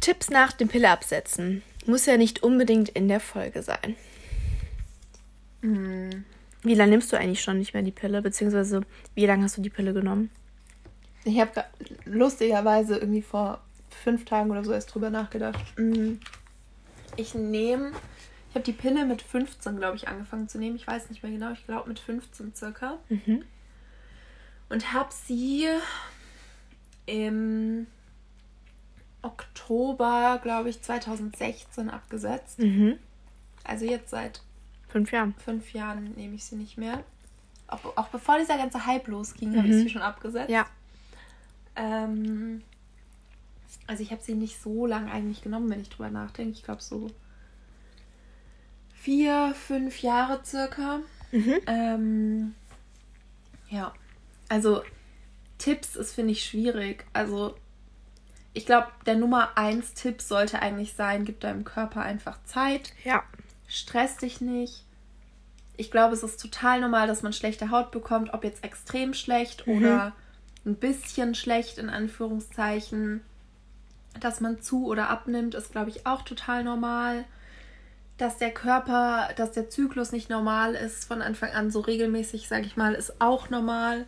Tipps 0.00 0.30
nach 0.30 0.52
dem 0.52 0.68
Pille 0.68 0.90
absetzen. 0.90 1.62
Muss 1.86 2.06
ja 2.06 2.16
nicht 2.16 2.42
unbedingt 2.42 2.90
in 2.90 3.08
der 3.08 3.20
Folge 3.20 3.62
sein. 3.62 3.96
Mm. 5.62 6.24
Wie 6.62 6.74
lange 6.74 6.90
nimmst 6.90 7.10
du 7.12 7.16
eigentlich 7.16 7.42
schon 7.42 7.58
nicht 7.58 7.72
mehr 7.72 7.82
die 7.82 7.90
Pille? 7.90 8.20
Beziehungsweise 8.20 8.82
wie 9.14 9.26
lange 9.26 9.44
hast 9.44 9.56
du 9.56 9.62
die 9.62 9.70
Pille 9.70 9.92
genommen? 9.94 10.30
Ich 11.24 11.40
habe 11.40 11.64
lustigerweise 12.04 12.98
irgendwie 12.98 13.22
vor 13.22 13.60
fünf 13.88 14.24
Tagen 14.24 14.50
oder 14.50 14.64
so 14.64 14.72
erst 14.72 14.94
drüber 14.94 15.10
nachgedacht. 15.10 15.64
Mm. 15.78 16.14
Ich 17.16 17.34
nehme, 17.34 17.92
ich 18.50 18.54
habe 18.54 18.64
die 18.64 18.72
Pille 18.72 19.04
mit 19.04 19.22
15, 19.22 19.76
glaube 19.76 19.96
ich, 19.96 20.08
angefangen 20.08 20.48
zu 20.48 20.58
nehmen. 20.58 20.76
Ich 20.76 20.86
weiß 20.86 21.08
nicht 21.10 21.22
mehr 21.22 21.32
genau, 21.32 21.52
ich 21.52 21.64
glaube 21.66 21.88
mit 21.88 21.98
15 21.98 22.54
circa. 22.54 22.98
Mhm. 23.08 23.44
Und 24.68 24.92
habe 24.92 25.10
sie 25.12 25.66
im 27.06 27.86
Oktober, 29.22 30.38
glaube 30.42 30.70
ich, 30.70 30.80
2016 30.82 31.90
abgesetzt. 31.90 32.58
Mhm. 32.58 32.98
Also 33.64 33.84
jetzt 33.84 34.10
seit 34.10 34.40
Fünf 34.88 35.12
Jahren. 35.12 35.34
fünf 35.44 35.72
Jahren 35.72 36.12
nehme 36.14 36.34
ich 36.34 36.44
sie 36.44 36.56
nicht 36.56 36.76
mehr. 36.78 37.04
Auch, 37.68 37.96
auch 37.96 38.08
bevor 38.08 38.38
dieser 38.38 38.56
ganze 38.56 38.86
Hype 38.86 39.06
losging, 39.06 39.56
habe 39.56 39.68
ich 39.68 39.74
Mhm. 39.74 39.78
sie 39.82 39.90
schon 39.90 40.02
abgesetzt. 40.02 40.50
Ja. 40.50 40.66
Ähm, 41.76 42.62
also 43.86 44.02
ich 44.02 44.10
habe 44.10 44.22
sie 44.22 44.34
nicht 44.34 44.60
so 44.60 44.86
lange 44.86 45.10
eigentlich 45.12 45.42
genommen, 45.42 45.70
wenn 45.70 45.80
ich 45.80 45.88
drüber 45.90 46.10
nachdenke. 46.10 46.52
Ich 46.52 46.64
glaube 46.64 46.82
so 46.82 47.08
vier, 48.94 49.54
fünf 49.54 50.02
Jahre 50.02 50.40
circa. 50.44 51.00
Mhm. 51.32 51.54
Ähm, 51.66 52.54
ja, 53.68 53.92
also 54.48 54.82
Tipps 55.58 55.94
ist, 55.94 56.14
finde 56.14 56.32
ich, 56.32 56.44
schwierig. 56.44 57.04
Also 57.12 57.54
ich 58.52 58.66
glaube, 58.66 58.88
der 59.06 59.16
Nummer 59.16 59.50
eins 59.56 59.94
Tipp 59.94 60.20
sollte 60.22 60.60
eigentlich 60.60 60.94
sein, 60.94 61.24
gib 61.24 61.40
deinem 61.40 61.64
Körper 61.64 62.02
einfach 62.02 62.38
Zeit. 62.44 62.92
Ja. 63.04 63.22
Stress 63.68 64.16
dich 64.16 64.40
nicht. 64.40 64.84
Ich 65.76 65.90
glaube, 65.90 66.14
es 66.14 66.22
ist 66.22 66.40
total 66.40 66.80
normal, 66.80 67.06
dass 67.06 67.22
man 67.22 67.32
schlechte 67.32 67.70
Haut 67.70 67.90
bekommt, 67.90 68.34
ob 68.34 68.44
jetzt 68.44 68.64
extrem 68.64 69.14
schlecht 69.14 69.66
Mhm. 69.66 69.78
oder 69.78 70.12
ein 70.66 70.74
bisschen 70.74 71.34
schlecht 71.34 71.78
in 71.78 71.88
Anführungszeichen. 71.88 73.22
Dass 74.18 74.40
man 74.40 74.60
zu 74.60 74.86
oder 74.86 75.08
abnimmt, 75.08 75.54
ist, 75.54 75.70
glaube 75.70 75.90
ich, 75.90 76.04
auch 76.06 76.22
total 76.22 76.64
normal. 76.64 77.24
Dass 78.18 78.36
der 78.36 78.50
Körper, 78.50 79.30
dass 79.36 79.52
der 79.52 79.70
Zyklus 79.70 80.10
nicht 80.12 80.28
normal 80.28 80.74
ist 80.74 81.04
von 81.06 81.22
Anfang 81.22 81.52
an 81.52 81.70
so 81.70 81.80
regelmäßig, 81.80 82.48
sage 82.48 82.66
ich 82.66 82.76
mal, 82.76 82.94
ist 82.94 83.20
auch 83.20 83.48
normal. 83.48 84.04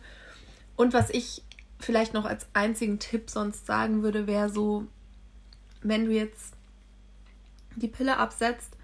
Und 0.75 0.93
was 0.93 1.09
ich 1.09 1.41
vielleicht 1.83 2.13
noch 2.13 2.25
als 2.25 2.47
einzigen 2.53 2.99
Tipp 2.99 3.29
sonst 3.29 3.65
sagen 3.65 4.03
würde, 4.03 4.27
wäre 4.27 4.49
so, 4.49 4.85
wenn 5.81 6.05
du 6.05 6.11
jetzt 6.11 6.53
die 7.75 7.87
Pille 7.87 8.17
absetzt 8.17 8.75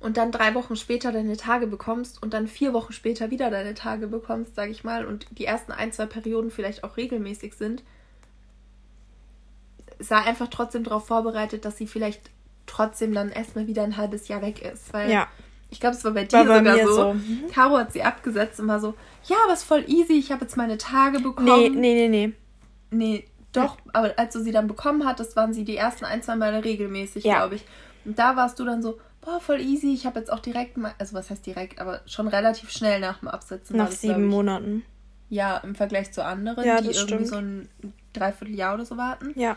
und 0.00 0.16
dann 0.16 0.32
drei 0.32 0.54
Wochen 0.54 0.76
später 0.76 1.12
deine 1.12 1.36
Tage 1.36 1.66
bekommst 1.66 2.22
und 2.22 2.34
dann 2.34 2.48
vier 2.48 2.72
Wochen 2.72 2.92
später 2.92 3.30
wieder 3.30 3.50
deine 3.50 3.74
Tage 3.74 4.08
bekommst, 4.08 4.54
sage 4.56 4.72
ich 4.72 4.82
mal, 4.84 5.04
und 5.06 5.26
die 5.30 5.44
ersten 5.44 5.72
ein, 5.72 5.92
zwei 5.92 6.06
Perioden 6.06 6.50
vielleicht 6.50 6.82
auch 6.84 6.96
regelmäßig 6.96 7.54
sind, 7.54 7.82
sei 10.00 10.16
einfach 10.16 10.48
trotzdem 10.48 10.84
darauf 10.84 11.06
vorbereitet, 11.06 11.64
dass 11.64 11.76
sie 11.76 11.86
vielleicht 11.86 12.30
trotzdem 12.66 13.14
dann 13.14 13.30
erstmal 13.30 13.66
wieder 13.66 13.82
ein 13.84 13.96
halbes 13.96 14.28
Jahr 14.28 14.42
weg 14.42 14.62
ist. 14.62 14.92
Weil 14.92 15.10
Ja. 15.10 15.28
ich 15.70 15.78
glaube, 15.78 15.96
es 15.96 16.04
war 16.04 16.12
bei 16.12 16.24
dir 16.24 16.48
War 16.48 16.58
sogar 16.58 16.78
so. 16.86 16.94
so. 16.94 17.14
Mhm. 17.14 17.46
Caro 17.52 17.78
hat 17.78 17.92
sie 17.92 18.02
abgesetzt 18.02 18.58
und 18.58 18.66
war 18.68 18.80
so, 18.80 18.94
ja, 19.26 19.36
ist 19.52 19.62
voll 19.62 19.84
easy, 19.86 20.14
ich 20.14 20.32
habe 20.32 20.42
jetzt 20.42 20.56
meine 20.56 20.78
Tage 20.78 21.20
bekommen. 21.20 21.46
Nee, 21.46 21.68
nee, 21.68 22.08
nee, 22.08 22.08
nee. 22.08 22.32
Nee, 22.92 23.24
doch, 23.52 23.76
aber 23.92 24.14
als 24.16 24.32
du 24.34 24.40
sie 24.42 24.52
dann 24.52 24.66
bekommen 24.68 25.04
hattest, 25.04 25.34
waren 25.36 25.52
sie 25.52 25.64
die 25.64 25.76
ersten 25.76 26.04
ein, 26.04 26.22
zwei 26.22 26.36
Male 26.36 26.64
regelmäßig, 26.64 27.24
Ja. 27.24 27.38
glaube 27.38 27.56
ich. 27.56 27.64
Und 28.04 28.18
da 28.18 28.36
warst 28.36 28.58
du 28.58 28.64
dann 28.64 28.82
so, 28.82 28.98
boah, 29.20 29.40
voll 29.40 29.60
easy, 29.60 29.92
ich 29.92 30.06
habe 30.06 30.18
jetzt 30.18 30.32
auch 30.32 30.40
direkt 30.40 30.76
mal, 30.76 30.94
also 30.98 31.14
was 31.14 31.30
heißt 31.30 31.44
direkt, 31.46 31.80
aber 31.80 32.00
schon 32.06 32.28
relativ 32.28 32.70
schnell 32.70 32.98
nach 33.00 33.18
dem 33.18 33.28
Absetzen. 33.28 33.76
Nach 33.76 33.88
das, 33.88 34.00
sieben 34.00 34.24
ich. 34.24 34.30
Monaten. 34.30 34.84
Ja, 35.28 35.58
im 35.58 35.74
Vergleich 35.74 36.12
zu 36.12 36.24
anderen, 36.24 36.64
Ja, 36.64 36.80
die 36.80 36.88
irgendwie 36.88 37.02
stimmt. 37.02 37.26
so 37.28 37.36
ein 37.36 37.68
Dreivierteljahr 38.12 38.74
oder 38.74 38.84
so 38.84 38.96
warten. 38.96 39.32
Ja. 39.34 39.56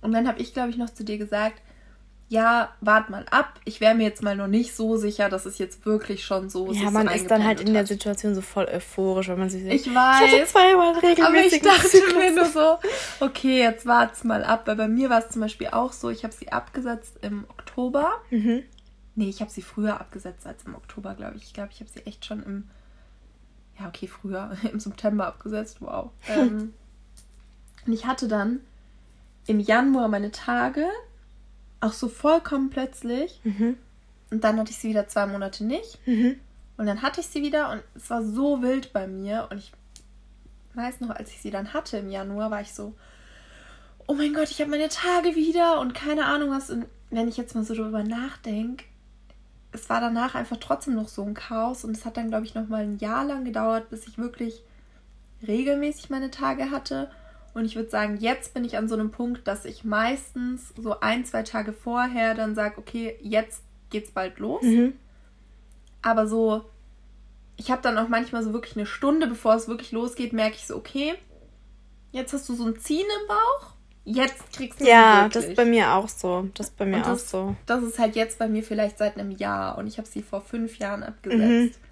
Und 0.00 0.12
dann 0.12 0.28
habe 0.28 0.40
ich, 0.40 0.52
glaube 0.54 0.70
ich, 0.70 0.76
noch 0.76 0.90
zu 0.90 1.04
dir 1.04 1.18
gesagt, 1.18 1.60
ja, 2.30 2.74
wart 2.82 3.08
mal 3.08 3.24
ab. 3.30 3.58
Ich 3.64 3.80
wäre 3.80 3.94
mir 3.94 4.02
jetzt 4.02 4.22
mal 4.22 4.36
noch 4.36 4.48
nicht 4.48 4.74
so 4.76 4.96
sicher, 4.98 5.30
dass 5.30 5.46
es 5.46 5.56
jetzt 5.56 5.86
wirklich 5.86 6.24
schon 6.26 6.50
so 6.50 6.66
Ja, 6.66 6.72
sich 6.80 6.90
man 6.90 7.08
ist 7.08 7.30
dann 7.30 7.42
halt 7.44 7.60
in 7.60 7.72
der. 7.72 7.86
Situation 7.86 8.34
so 8.34 8.42
voll 8.42 8.66
euphorisch, 8.66 9.28
wenn 9.28 9.38
man 9.38 9.48
sich 9.48 9.64
Ich 9.64 9.86
Ich 9.86 9.94
weiß. 9.94 10.20
hatte 10.32 10.44
zweimal 10.46 10.94
einen 10.94 11.22
Aber 11.22 11.36
ich 11.36 11.60
dachte 11.60 12.02
mir 12.14 12.32
nur 12.34 12.44
so, 12.44 12.78
okay, 13.20 13.60
jetzt 13.60 13.86
wart's 13.86 14.24
mal 14.24 14.44
ab. 14.44 14.66
Weil 14.66 14.76
bei 14.76 14.88
mir 14.88 15.08
war 15.08 15.20
es 15.20 15.30
zum 15.30 15.40
Beispiel 15.40 15.68
auch 15.68 15.92
so, 15.92 16.10
ich 16.10 16.22
habe 16.22 16.34
sie 16.34 16.52
abgesetzt 16.52 17.18
im 17.22 17.44
Oktober. 17.48 18.12
Mhm. 18.28 18.62
Nee, 19.14 19.30
ich 19.30 19.40
habe 19.40 19.50
sie 19.50 19.62
früher 19.62 19.98
abgesetzt 19.98 20.46
als 20.46 20.64
im 20.64 20.74
Oktober, 20.74 21.14
glaube 21.14 21.36
ich. 21.36 21.44
Ich 21.44 21.54
glaube, 21.54 21.70
ich 21.72 21.80
habe 21.80 21.90
sie 21.90 22.04
echt 22.04 22.26
schon 22.26 22.42
im, 22.42 22.68
ja, 23.80 23.88
okay, 23.88 24.06
früher, 24.06 24.50
im 24.70 24.80
September 24.80 25.26
abgesetzt. 25.28 25.78
Wow. 25.80 26.10
ähm, 26.28 26.74
und 27.86 27.92
ich 27.92 28.04
hatte 28.04 28.28
dann 28.28 28.60
im 29.46 29.60
Januar 29.60 30.08
meine 30.08 30.30
Tage, 30.30 30.84
auch 31.80 31.92
so 31.92 32.08
vollkommen 32.08 32.70
plötzlich. 32.70 33.40
Mhm. 33.44 33.76
Und 34.30 34.44
dann 34.44 34.58
hatte 34.58 34.70
ich 34.70 34.78
sie 34.78 34.90
wieder 34.90 35.08
zwei 35.08 35.26
Monate 35.26 35.64
nicht. 35.64 35.98
Mhm. 36.06 36.38
Und 36.76 36.86
dann 36.86 37.02
hatte 37.02 37.20
ich 37.20 37.26
sie 37.26 37.42
wieder 37.42 37.70
und 37.72 37.82
es 37.94 38.08
war 38.10 38.22
so 38.22 38.62
wild 38.62 38.92
bei 38.92 39.06
mir. 39.06 39.48
Und 39.50 39.58
ich 39.58 39.72
weiß 40.74 41.00
noch, 41.00 41.10
als 41.10 41.30
ich 41.30 41.40
sie 41.40 41.50
dann 41.50 41.72
hatte 41.72 41.98
im 41.98 42.10
Januar, 42.10 42.50
war 42.50 42.60
ich 42.60 42.72
so, 42.72 42.94
oh 44.06 44.14
mein 44.14 44.32
Gott, 44.32 44.50
ich 44.50 44.60
habe 44.60 44.70
meine 44.70 44.88
Tage 44.88 45.34
wieder 45.34 45.80
und 45.80 45.94
keine 45.94 46.26
Ahnung 46.26 46.50
was. 46.50 46.70
Und 46.70 46.86
wenn 47.10 47.28
ich 47.28 47.36
jetzt 47.36 47.54
mal 47.54 47.64
so 47.64 47.74
darüber 47.74 48.04
nachdenke, 48.04 48.84
es 49.72 49.90
war 49.90 50.00
danach 50.00 50.34
einfach 50.34 50.56
trotzdem 50.58 50.94
noch 50.94 51.08
so 51.08 51.24
ein 51.24 51.34
Chaos. 51.34 51.84
Und 51.84 51.96
es 51.96 52.04
hat 52.04 52.16
dann, 52.16 52.28
glaube 52.28 52.44
ich, 52.44 52.54
noch 52.54 52.68
mal 52.68 52.82
ein 52.82 52.98
Jahr 52.98 53.24
lang 53.24 53.44
gedauert, 53.44 53.90
bis 53.90 54.06
ich 54.06 54.18
wirklich 54.18 54.62
regelmäßig 55.46 56.10
meine 56.10 56.30
Tage 56.30 56.70
hatte. 56.70 57.10
Und 57.58 57.64
ich 57.64 57.74
würde 57.74 57.90
sagen, 57.90 58.16
jetzt 58.20 58.54
bin 58.54 58.64
ich 58.64 58.76
an 58.76 58.88
so 58.88 58.94
einem 58.94 59.10
Punkt, 59.10 59.48
dass 59.48 59.64
ich 59.64 59.82
meistens 59.84 60.72
so 60.80 61.00
ein, 61.00 61.24
zwei 61.24 61.42
Tage 61.42 61.72
vorher 61.72 62.34
dann 62.34 62.54
sage, 62.54 62.78
okay, 62.78 63.18
jetzt 63.20 63.62
geht's 63.90 64.12
bald 64.12 64.38
los. 64.38 64.62
Mhm. 64.62 64.92
Aber 66.02 66.28
so, 66.28 66.64
ich 67.56 67.70
habe 67.72 67.82
dann 67.82 67.98
auch 67.98 68.08
manchmal 68.08 68.44
so 68.44 68.52
wirklich 68.52 68.76
eine 68.76 68.86
Stunde, 68.86 69.26
bevor 69.26 69.54
es 69.56 69.66
wirklich 69.66 69.90
losgeht, 69.90 70.32
merke 70.32 70.54
ich 70.56 70.66
so, 70.66 70.76
okay, 70.76 71.14
jetzt 72.12 72.32
hast 72.32 72.48
du 72.48 72.54
so 72.54 72.64
ein 72.64 72.78
Ziehen 72.78 73.06
im 73.22 73.26
Bauch, 73.28 73.72
jetzt 74.04 74.52
kriegst 74.52 74.80
du 74.80 74.84
Ja, 74.84 75.24
sie 75.24 75.30
das 75.34 75.46
wirklich. 75.46 75.50
ist 75.50 75.56
bei 75.56 75.64
mir 75.64 75.92
auch 75.94 76.08
so. 76.08 76.48
Das 76.54 76.68
ist 76.68 76.76
bei 76.76 76.86
mir 76.86 76.98
Und 76.98 77.04
auch 77.06 77.08
das, 77.08 77.30
so. 77.30 77.56
das 77.66 77.82
ist 77.82 77.98
halt 77.98 78.14
jetzt 78.14 78.38
bei 78.38 78.46
mir 78.48 78.62
vielleicht 78.62 78.98
seit 78.98 79.18
einem 79.18 79.32
Jahr 79.32 79.78
und 79.78 79.88
ich 79.88 79.98
habe 79.98 80.06
sie 80.08 80.22
vor 80.22 80.40
fünf 80.42 80.78
Jahren 80.78 81.02
abgesetzt. 81.02 81.80
Mhm. 81.80 81.87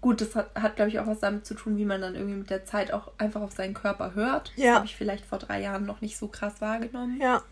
Gut, 0.00 0.20
das 0.20 0.34
hat, 0.36 0.54
hat 0.54 0.76
glaube 0.76 0.90
ich, 0.90 0.98
auch 1.00 1.06
was 1.06 1.18
damit 1.20 1.44
zu 1.44 1.54
tun, 1.54 1.76
wie 1.76 1.84
man 1.84 2.00
dann 2.00 2.14
irgendwie 2.14 2.36
mit 2.36 2.50
der 2.50 2.64
Zeit 2.64 2.92
auch 2.92 3.10
einfach 3.18 3.40
auf 3.40 3.52
seinen 3.52 3.74
Körper 3.74 4.14
hört. 4.14 4.52
Das 4.56 4.64
Ja. 4.64 4.74
habe 4.76 4.86
ich 4.86 4.94
vielleicht 4.96 5.24
vor 5.24 5.38
drei 5.38 5.60
Jahren 5.60 5.86
noch 5.86 6.00
nicht 6.00 6.16
so 6.16 6.28
krass 6.28 6.60
wahrgenommen. 6.60 7.20
Ja. 7.20 7.42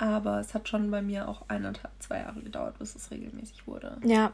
Aber 0.00 0.38
es 0.38 0.54
hat 0.54 0.68
schon 0.68 0.92
bei 0.92 1.02
mir 1.02 1.26
auch 1.26 1.42
eineinhalb, 1.48 1.90
zwei 1.98 2.18
Jahre 2.20 2.40
gedauert, 2.40 2.78
bis 2.78 2.94
es 2.94 3.10
regelmäßig 3.10 3.66
wurde. 3.66 3.96
Ja, 4.04 4.32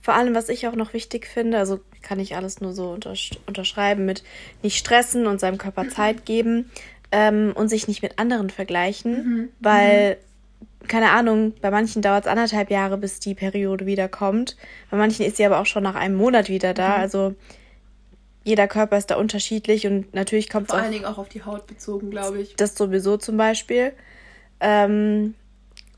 vor 0.00 0.14
allem, 0.14 0.34
was 0.34 0.48
ich 0.48 0.66
auch 0.66 0.74
noch 0.74 0.94
wichtig 0.94 1.26
finde, 1.26 1.58
also 1.58 1.80
kann 2.00 2.18
ich 2.18 2.36
alles 2.36 2.62
nur 2.62 2.72
so 2.72 2.90
untersch 2.92 3.32
unterschreiben 3.46 4.06
mit 4.06 4.24
nicht 4.62 4.78
stressen 4.78 5.26
und 5.26 5.40
seinem 5.40 5.58
Körper 5.58 5.90
Zeit 5.90 6.24
geben 6.24 6.70
ähm, 7.12 7.52
und 7.54 7.68
sich 7.68 7.86
nicht 7.86 8.00
mit 8.02 8.18
anderen 8.18 8.48
vergleichen, 8.48 9.12
Mhm. 9.12 9.48
weil, 9.60 10.16
keine 10.88 11.10
Ahnung, 11.10 11.52
bei 11.60 11.70
manchen 11.70 12.02
dauert 12.02 12.24
es 12.24 12.30
anderthalb 12.30 12.70
Jahre, 12.70 12.96
bis 12.98 13.20
die 13.20 13.34
Periode 13.34 13.86
wiederkommt. 13.86 14.56
Bei 14.90 14.96
manchen 14.96 15.24
ist 15.26 15.36
sie 15.36 15.44
aber 15.46 15.58
auch 15.60 15.66
schon 15.66 15.82
nach 15.82 15.94
einem 15.94 16.14
Monat 16.16 16.48
wieder 16.48 16.70
Mhm. 16.70 16.74
da. 16.76 16.94
Also 16.96 17.34
jeder 18.44 18.68
Körper 18.68 18.98
ist 18.98 19.10
da 19.10 19.16
unterschiedlich 19.16 19.86
und 19.86 20.12
natürlich 20.14 20.50
kommt 20.50 20.66
es 20.66 20.70
Vor 20.70 20.78
auch 20.78 20.82
allen 20.84 20.92
Dingen 20.92 21.06
auch 21.06 21.18
auf 21.18 21.28
die 21.28 21.42
Haut 21.44 21.66
bezogen, 21.66 22.10
glaube 22.10 22.40
ich. 22.42 22.56
das 22.56 22.74
sowieso 22.76 23.16
zum 23.16 23.36
Beispiel. 23.36 23.92
Ähm, 24.60 25.34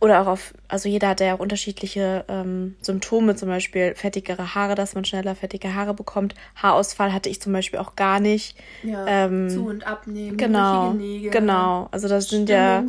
oder 0.01 0.21
auch 0.23 0.27
auf, 0.27 0.53
also 0.69 0.89
jeder 0.89 1.09
hat 1.09 1.21
ja 1.21 1.35
auch 1.35 1.39
unterschiedliche 1.39 2.25
ähm, 2.29 2.77
Symptome, 2.83 3.35
zum 3.35 3.49
Beispiel 3.49 3.95
fettigere 3.95 4.55
Haare, 4.55 4.75
dass 4.75 4.95
man 4.95 5.05
schneller 5.05 5.35
fettige 5.35 5.75
Haare 5.75 5.95
bekommt. 5.95 6.35
Haarausfall 6.55 7.13
hatte 7.13 7.31
ich 7.31 7.41
zum 7.41 7.53
Beispiel 7.53 7.79
auch 7.79 7.97
gar 7.97 8.21
nicht. 8.21 8.59
Ja, 8.83 9.07
Ähm, 9.07 9.49
zu- 9.49 9.67
und 9.67 9.87
abnehmen, 9.87 10.37
Genau, 10.37 10.93
Nägel, 10.93 11.31
genau. 11.31 11.89
Also 11.93 12.09
das 12.09 12.29
sind 12.29 12.49
ja 12.49 12.85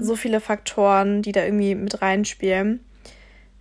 so 0.00 0.14
viele 0.14 0.40
Faktoren, 0.40 1.22
die 1.22 1.32
da 1.32 1.44
irgendwie 1.44 1.74
mit 1.74 2.00
reinspielen. 2.00 2.80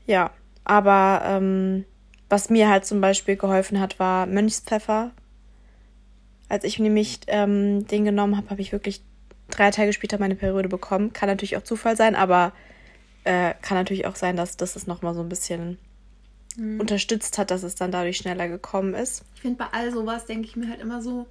Ja, 0.06 0.32
aber 0.63 1.22
ähm, 1.26 1.86
was 2.30 2.50
mir 2.50 2.70
halt 2.70 2.86
zum 2.86 3.02
Beispiel 3.02 3.36
geholfen 3.36 3.80
hat, 3.80 4.00
war 4.00 4.26
Mönchspfeffer. 4.28 5.12
Als 6.50 6.63
ich 6.66 6.78
nämlich 6.78 7.22
ähm, 7.28 7.88
den 7.88 8.06
genommen 8.06 8.38
habe, 8.38 8.52
habe 8.52 8.62
ich 8.62 8.72
wirklich 8.72 9.02
drei 9.58 9.72
Tage 9.72 9.94
später 9.94 10.20
meine 10.20 10.36
Periode 10.36 10.70
bekommen. 10.70 11.13
Kann 11.13 11.30
natürlich 11.30 11.58
auch 11.58 11.63
Zufall 11.63 11.96
sein, 11.96 12.16
aber 12.16 12.54
äh, 13.24 13.54
kann 13.62 13.78
natürlich 13.78 14.06
auch 14.06 14.16
sein, 14.16 14.36
dass 14.36 14.58
das 14.58 14.76
es 14.76 14.88
nochmal 14.88 15.13
so 15.13 15.22
ein 15.22 15.30
bisschen 15.30 15.78
mhm. 16.56 16.80
unterstützt 16.80 17.38
hat, 17.38 17.52
dass 17.52 17.63
es 17.63 17.76
dann 17.76 17.92
dadurch 17.92 18.18
schneller 18.18 18.48
gekommen 18.48 18.94
ist. 18.94 19.24
Ich 19.36 19.42
finde, 19.42 19.58
bei 19.58 19.68
all 19.72 19.92
sowas 19.92 20.26
denke 20.26 20.48
ich 20.48 20.56
mir 20.56 20.70
halt 20.70 20.82
immer 20.82 21.02
so, 21.02 21.28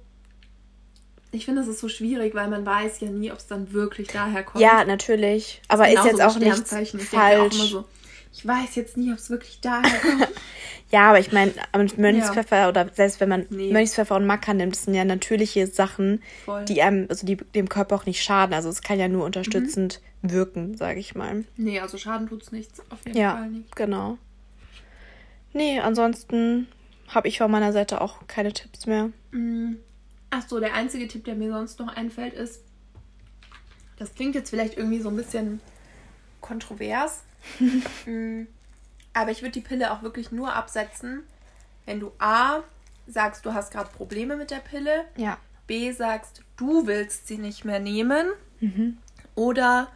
ich 1.31 1.45
finde, 1.45 1.61
es 1.61 1.67
ist 1.67 1.79
so 1.79 1.89
schwierig, 1.89 2.35
weil 2.35 2.47
man 2.47 2.65
weiß 2.65 2.99
ja 2.99 3.09
nie, 3.09 3.31
ob 3.31 3.39
es 3.39 3.47
dann 3.47 3.73
wirklich 3.73 4.07
daher 4.07 4.43
kommt. 4.43 4.61
Ja, 4.61 4.85
natürlich. 4.85 5.61
Aber 5.67 5.87
ist, 5.87 6.05
jetzt 6.05 6.21
auch 6.21 6.37
nicht 6.37 6.67
falsch. 6.67 7.55
So, 7.55 7.85
ich 8.31 8.45
weiß 8.45 8.75
jetzt 8.75 8.97
nie, 8.97 9.11
ob 9.11 9.17
es 9.17 9.29
wirklich 9.29 9.59
daher 9.61 9.99
kommt. 9.99 10.27
ja, 10.93 11.09
aber 11.09 11.19
ich 11.19 11.31
meine, 11.31 11.51
Mönchspfeffer 11.97 12.55
ja. 12.55 12.69
oder 12.69 12.87
selbst 12.93 13.19
wenn 13.19 13.27
man 13.27 13.47
nee. 13.49 13.73
Mönchspfeffer 13.73 14.15
und 14.15 14.27
Macker 14.27 14.53
nimmt, 14.53 14.75
das 14.75 14.83
sind 14.83 14.93
ja 14.93 15.03
natürliche 15.03 15.65
Sachen, 15.65 16.21
Voll. 16.45 16.65
die 16.65 16.83
einem, 16.83 17.07
also 17.09 17.25
die 17.25 17.35
dem 17.35 17.67
Körper 17.67 17.95
auch 17.95 18.05
nicht 18.05 18.21
schaden. 18.21 18.53
Also 18.53 18.69
es 18.69 18.83
kann 18.83 18.99
ja 18.99 19.07
nur 19.07 19.25
unterstützend 19.25 20.01
mhm. 20.21 20.31
wirken, 20.31 20.77
sage 20.77 20.99
ich 20.99 21.15
mal. 21.15 21.45
Nee, 21.57 21.79
also 21.79 21.97
Schaden 21.97 22.29
tut 22.29 22.43
es 22.43 22.51
nichts, 22.51 22.79
auf 22.91 23.03
jeden 23.07 23.17
ja, 23.17 23.31
Fall 23.31 23.49
nicht. 23.49 23.69
Ja, 23.69 23.85
Genau. 23.85 24.19
Nee, 25.51 25.79
ansonsten 25.79 26.67
habe 27.07 27.27
ich 27.27 27.39
von 27.39 27.49
meiner 27.49 27.73
Seite 27.73 27.99
auch 27.99 28.27
keine 28.27 28.53
Tipps 28.53 28.85
mehr. 28.85 29.09
Mhm. 29.31 29.77
Ach 30.29 30.47
so, 30.47 30.59
der 30.59 30.75
einzige 30.75 31.07
Tipp, 31.07 31.25
der 31.25 31.33
mir 31.33 31.51
sonst 31.51 31.79
noch 31.79 31.87
einfällt, 31.87 32.35
ist, 32.35 32.61
das 33.97 34.13
klingt 34.13 34.35
jetzt 34.35 34.51
vielleicht 34.51 34.77
irgendwie 34.77 34.99
so 34.99 35.09
ein 35.09 35.15
bisschen 35.15 35.59
kontrovers, 36.39 37.23
mm, 38.05 38.43
aber 39.13 39.31
ich 39.31 39.41
würde 39.41 39.51
die 39.51 39.61
Pille 39.61 39.91
auch 39.91 40.01
wirklich 40.01 40.31
nur 40.31 40.53
absetzen, 40.53 41.23
wenn 41.85 41.99
du 41.99 42.11
A 42.19 42.61
sagst, 43.07 43.45
du 43.45 43.53
hast 43.53 43.71
gerade 43.71 43.89
Probleme 43.91 44.37
mit 44.37 44.51
der 44.51 44.57
Pille, 44.57 45.05
ja. 45.15 45.37
B 45.67 45.91
sagst, 45.91 46.41
du 46.57 46.87
willst 46.87 47.27
sie 47.27 47.37
nicht 47.37 47.65
mehr 47.65 47.79
nehmen 47.79 48.27
mhm. 48.59 48.97
oder 49.35 49.89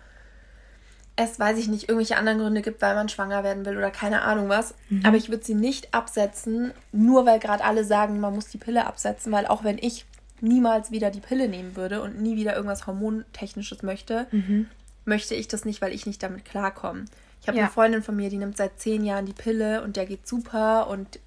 es, 1.15 1.39
weiß 1.39 1.57
ich 1.57 1.67
nicht, 1.67 1.89
irgendwelche 1.89 2.15
anderen 2.15 2.37
Gründe 2.37 2.61
gibt, 2.61 2.81
weil 2.81 2.93
man 2.93 3.09
schwanger 3.09 3.43
werden 3.43 3.65
will 3.65 3.75
oder 3.75 3.89
keine 3.89 4.21
Ahnung 4.21 4.49
was. 4.49 4.75
Mhm. 4.89 5.03
Aber 5.03 5.17
ich 5.17 5.29
würde 5.29 5.43
sie 5.43 5.55
nicht 5.55 5.93
absetzen, 5.93 6.71
nur 6.91 7.25
weil 7.25 7.39
gerade 7.39 7.63
alle 7.63 7.83
sagen, 7.83 8.19
man 8.19 8.35
muss 8.35 8.49
die 8.49 8.59
Pille 8.59 8.85
absetzen, 8.85 9.31
weil 9.31 9.47
auch 9.47 9.63
wenn 9.63 9.79
ich 9.79 10.05
niemals 10.41 10.91
wieder 10.91 11.09
die 11.09 11.19
Pille 11.19 11.49
nehmen 11.49 11.75
würde 11.75 12.03
und 12.03 12.21
nie 12.21 12.35
wieder 12.35 12.55
irgendwas 12.55 12.85
Hormontechnisches 12.85 13.81
möchte, 13.81 14.27
mhm. 14.31 14.67
möchte 15.05 15.33
ich 15.33 15.47
das 15.47 15.65
nicht, 15.65 15.81
weil 15.81 15.91
ich 15.91 16.05
nicht 16.05 16.21
damit 16.21 16.45
klarkomme. 16.45 17.05
Ich 17.47 17.49
habe 17.49 17.59
ja. 17.59 17.63
eine 17.65 17.71
Freundin 17.71 18.03
von 18.03 18.17
mir, 18.17 18.29
die 18.29 18.37
nimmt 18.37 18.57
seit 18.57 18.77
zehn 18.77 19.05
Jahren 19.05 19.25
die 19.25 19.31
Pille 19.31 19.81
und 19.81 19.95
der 19.95 20.05
geht 20.05 20.27
super 20.27 20.89
und 20.89 21.19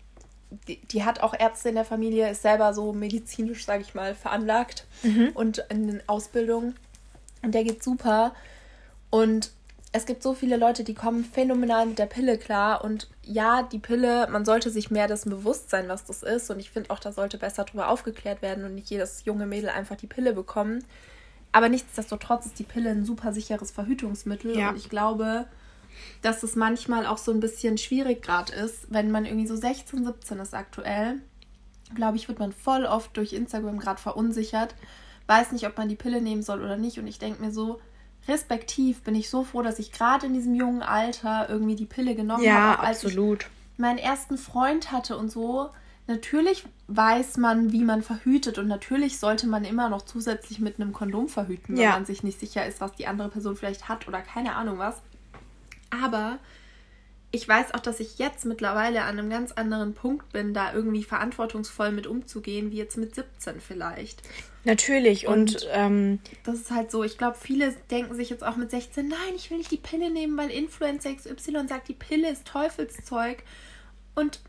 die, 0.68 0.76
die 0.76 1.02
hat 1.02 1.20
auch 1.20 1.33
Ärzte 1.33 1.70
in 1.70 1.76
der 1.76 1.87
Familie, 1.87 2.28
ist 2.28 2.42
selber 2.42 2.74
so 2.74 2.92
medizinisch, 2.92 3.64
sage 3.64 3.80
ich 3.80 3.94
mal, 3.94 4.14
veranlagt 4.14 4.87
mhm. 5.02 5.30
und 5.33 5.64
in 5.70 6.02
Ausbildung 6.06 6.74
und 7.40 7.54
der 7.54 7.64
geht 7.64 7.83
super 7.83 8.35
und 9.09 9.50
es 9.92 10.04
gibt 10.04 10.22
so 10.22 10.35
viele 10.35 10.59
Leute, 10.59 10.85
die 10.85 10.92
kommen 10.92 11.24
phänomenal 11.24 11.87
mit 11.87 11.98
der 11.98 12.04
Pille 12.04 12.37
klar. 12.37 12.85
Und 12.85 13.09
ja, 13.22 13.62
die 13.62 13.80
Pille, 13.80 14.28
man 14.30 14.44
sollte 14.44 14.70
sich 14.70 14.90
mehr 14.90 15.09
dessen 15.09 15.30
bewusst 15.30 15.68
sein, 15.70 15.88
was 15.88 16.04
das 16.04 16.22
ist. 16.22 16.48
Und 16.50 16.61
ich 16.61 16.70
finde 16.70 16.90
auch, 16.90 17.00
da 17.00 17.11
sollte 17.11 17.38
besser 17.38 17.64
darüber 17.64 17.88
aufgeklärt 17.88 18.40
werden 18.40 18.64
und 18.64 18.76
nicht 18.76 18.90
jedes 18.90 19.24
junge 19.24 19.46
Mädel 19.46 19.68
einfach 19.68 19.96
die 19.96 20.06
Pille 20.06 20.33
bekommen. 20.33 20.85
Aber 21.50 21.68
nichtsdestotrotz 21.68 22.46
ist 22.46 22.59
die 22.61 22.64
Pille 22.64 22.90
ein 22.90 23.04
super 23.04 23.33
sicheres 23.33 23.72
Verhütungsmittel. 23.72 24.56
Ja. 24.56 24.70
Und 24.70 24.76
ich 24.76 24.88
glaube, 24.88 25.46
dass 26.22 26.42
es 26.42 26.57
manchmal 26.57 27.07
auch 27.07 27.18
so 27.18 27.33
ein 27.33 27.40
bisschen 27.40 27.79
schwierig 27.79 28.22
gerade 28.22 28.53
ist, 28.53 28.87
wenn 28.90 29.11
man 29.11 29.24
irgendwie 29.24 29.46
so 29.46 29.57
16, 29.57 30.05
17 30.05 30.38
ist 30.38 30.55
aktuell. 30.55 31.20
Glaube 31.94 32.16
ich, 32.16 32.29
wird 32.29 32.38
man 32.38 32.53
voll 32.53 32.85
oft 32.85 33.16
durch 33.16 33.33
Instagram 33.33 33.79
gerade 33.79 34.00
verunsichert. 34.00 34.74
Weiß 35.26 35.53
nicht, 35.53 35.66
ob 35.66 35.76
man 35.76 35.88
die 35.88 35.96
Pille 35.96 36.20
nehmen 36.20 36.42
soll 36.42 36.62
oder 36.62 36.76
nicht. 36.76 36.98
Und 36.98 37.07
ich 37.07 37.18
denke 37.18 37.42
mir 37.42 37.53
so, 37.53 37.81
respektiv 38.29 39.03
bin 39.03 39.14
ich 39.14 39.31
so 39.31 39.44
froh, 39.44 39.62
dass 39.62 39.79
ich 39.79 39.92
gerade 39.92 40.26
in 40.26 40.35
diesem 40.35 40.55
jungen 40.55 40.83
Alter 40.83 41.48
irgendwie 41.48 41.76
die 41.76 41.87
Pille 41.87 42.14
genommen 42.14 42.44
ja, 42.44 42.55
habe. 42.55 42.83
Ja, 42.83 42.90
absolut. 42.90 43.46
meinen 43.76 43.98
ersten 43.98 44.38
Freund 44.38 44.92
hatte 44.92 45.16
und 45.16 45.31
so. 45.31 45.70
Natürlich 46.07 46.64
weiß 46.88 47.37
man, 47.37 47.72
wie 47.72 47.85
man 47.85 48.03
verhütet 48.03 48.59
und 48.59 48.66
natürlich 48.66 49.18
sollte 49.18 49.46
man 49.46 49.64
immer 49.64 49.88
noch 49.88 50.03
zusätzlich 50.03 50.59
mit 50.59 50.81
einem 50.81 50.92
Kondom 50.92 51.29
verhüten, 51.29 51.76
wenn 51.76 51.83
ja. 51.83 51.90
man 51.90 52.05
sich 52.05 52.24
nicht 52.24 52.40
sicher 52.40 52.66
ist, 52.66 52.81
was 52.81 52.92
die 52.94 53.07
andere 53.07 53.29
Person 53.29 53.57
vielleicht 53.57 53.88
hat 53.88 54.09
oder 54.09 54.20
keine 54.20 54.57
Ahnung 54.57 54.79
was. 54.79 55.00
Aber 55.90 56.38
ich 57.33 57.46
weiß 57.46 57.74
auch, 57.74 57.81
dass 57.81 58.00
ich 58.00 58.18
jetzt 58.18 58.44
mittlerweile 58.44 59.03
an 59.03 59.18
einem 59.18 59.31
ganz 59.31 59.53
anderen 59.53 59.94
Punkt 59.94 60.33
bin, 60.33 60.53
da 60.53 60.72
irgendwie 60.72 61.05
verantwortungsvoll 61.05 61.92
mit 61.92 62.07
umzugehen, 62.07 62.72
wie 62.72 62.76
jetzt 62.76 62.96
mit 62.96 63.14
17 63.14 63.61
vielleicht. 63.61 64.22
Natürlich 64.64 65.29
und, 65.29 65.55
und 65.55 65.68
ähm, 65.72 66.18
das 66.44 66.57
ist 66.57 66.70
halt 66.70 66.90
so. 66.90 67.05
Ich 67.05 67.18
glaube, 67.18 67.37
viele 67.40 67.72
denken 67.90 68.14
sich 68.14 68.31
jetzt 68.31 68.44
auch 68.44 68.57
mit 68.57 68.70
16, 68.70 69.07
nein, 69.07 69.18
ich 69.37 69.50
will 69.50 69.59
nicht 69.59 69.70
die 69.70 69.76
Pille 69.76 70.11
nehmen, 70.11 70.37
weil 70.37 70.50
Influencer 70.50 71.14
XY 71.14 71.68
sagt, 71.68 71.88
die 71.88 71.94
Pille 71.94 72.31
ist 72.31 72.46
Teufelszeug. 72.46 73.44
Und 74.16 74.40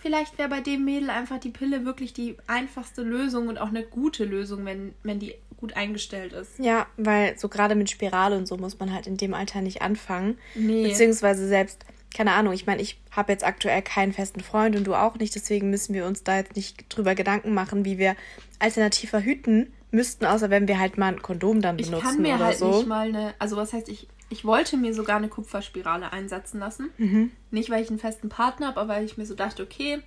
vielleicht 0.00 0.38
wäre 0.38 0.48
bei 0.48 0.60
dem 0.60 0.84
Mädel 0.84 1.10
einfach 1.10 1.40
die 1.40 1.50
Pille 1.50 1.84
wirklich 1.84 2.12
die 2.12 2.36
einfachste 2.46 3.02
Lösung 3.02 3.48
und 3.48 3.58
auch 3.58 3.68
eine 3.68 3.82
gute 3.82 4.24
Lösung, 4.24 4.64
wenn, 4.64 4.94
wenn 5.02 5.18
die 5.18 5.34
gut 5.58 5.76
eingestellt 5.76 6.32
ist. 6.32 6.58
Ja, 6.58 6.86
weil 6.96 7.38
so 7.38 7.48
gerade 7.48 7.74
mit 7.74 7.90
Spirale 7.90 8.36
und 8.36 8.46
so 8.46 8.56
muss 8.56 8.78
man 8.78 8.92
halt 8.92 9.06
in 9.06 9.16
dem 9.16 9.34
Alter 9.34 9.60
nicht 9.60 9.82
anfangen. 9.82 10.38
Nee. 10.54 10.84
Beziehungsweise 10.84 11.46
selbst 11.46 11.84
keine 12.14 12.32
Ahnung, 12.32 12.52
ich 12.52 12.66
meine, 12.66 12.80
ich 12.80 12.98
habe 13.10 13.32
jetzt 13.32 13.44
aktuell 13.44 13.82
keinen 13.82 14.12
festen 14.12 14.40
Freund 14.40 14.76
und 14.76 14.84
du 14.84 14.94
auch 14.94 15.16
nicht, 15.16 15.34
deswegen 15.34 15.70
müssen 15.70 15.94
wir 15.94 16.06
uns 16.06 16.24
da 16.24 16.38
jetzt 16.38 16.56
nicht 16.56 16.86
drüber 16.88 17.14
Gedanken 17.14 17.52
machen, 17.52 17.84
wie 17.84 17.98
wir 17.98 18.16
alternativ 18.58 19.10
verhüten 19.10 19.72
müssten, 19.90 20.24
außer 20.24 20.50
wenn 20.50 20.68
wir 20.68 20.78
halt 20.78 20.98
mal 20.98 21.12
ein 21.12 21.22
Kondom 21.22 21.60
dann 21.60 21.76
benutzen 21.76 21.96
ich 21.96 22.02
kann 22.02 22.22
mir 22.22 22.34
oder 22.36 22.46
halt 22.46 22.58
so. 22.58 22.78
Nicht 22.78 22.86
mal 22.86 23.08
eine, 23.08 23.34
also 23.38 23.56
was 23.56 23.72
heißt, 23.72 23.88
ich, 23.88 24.08
ich 24.30 24.44
wollte 24.44 24.76
mir 24.76 24.94
sogar 24.94 25.16
eine 25.16 25.28
Kupferspirale 25.28 26.12
einsetzen 26.12 26.60
lassen. 26.60 26.90
Mhm. 26.98 27.30
Nicht, 27.50 27.70
weil 27.70 27.82
ich 27.82 27.90
einen 27.90 27.98
festen 27.98 28.28
Partner 28.28 28.68
habe, 28.68 28.80
aber 28.80 28.94
weil 28.94 29.04
ich 29.04 29.16
mir 29.16 29.26
so 29.26 29.34
dachte, 29.34 29.62
okay, 29.62 30.00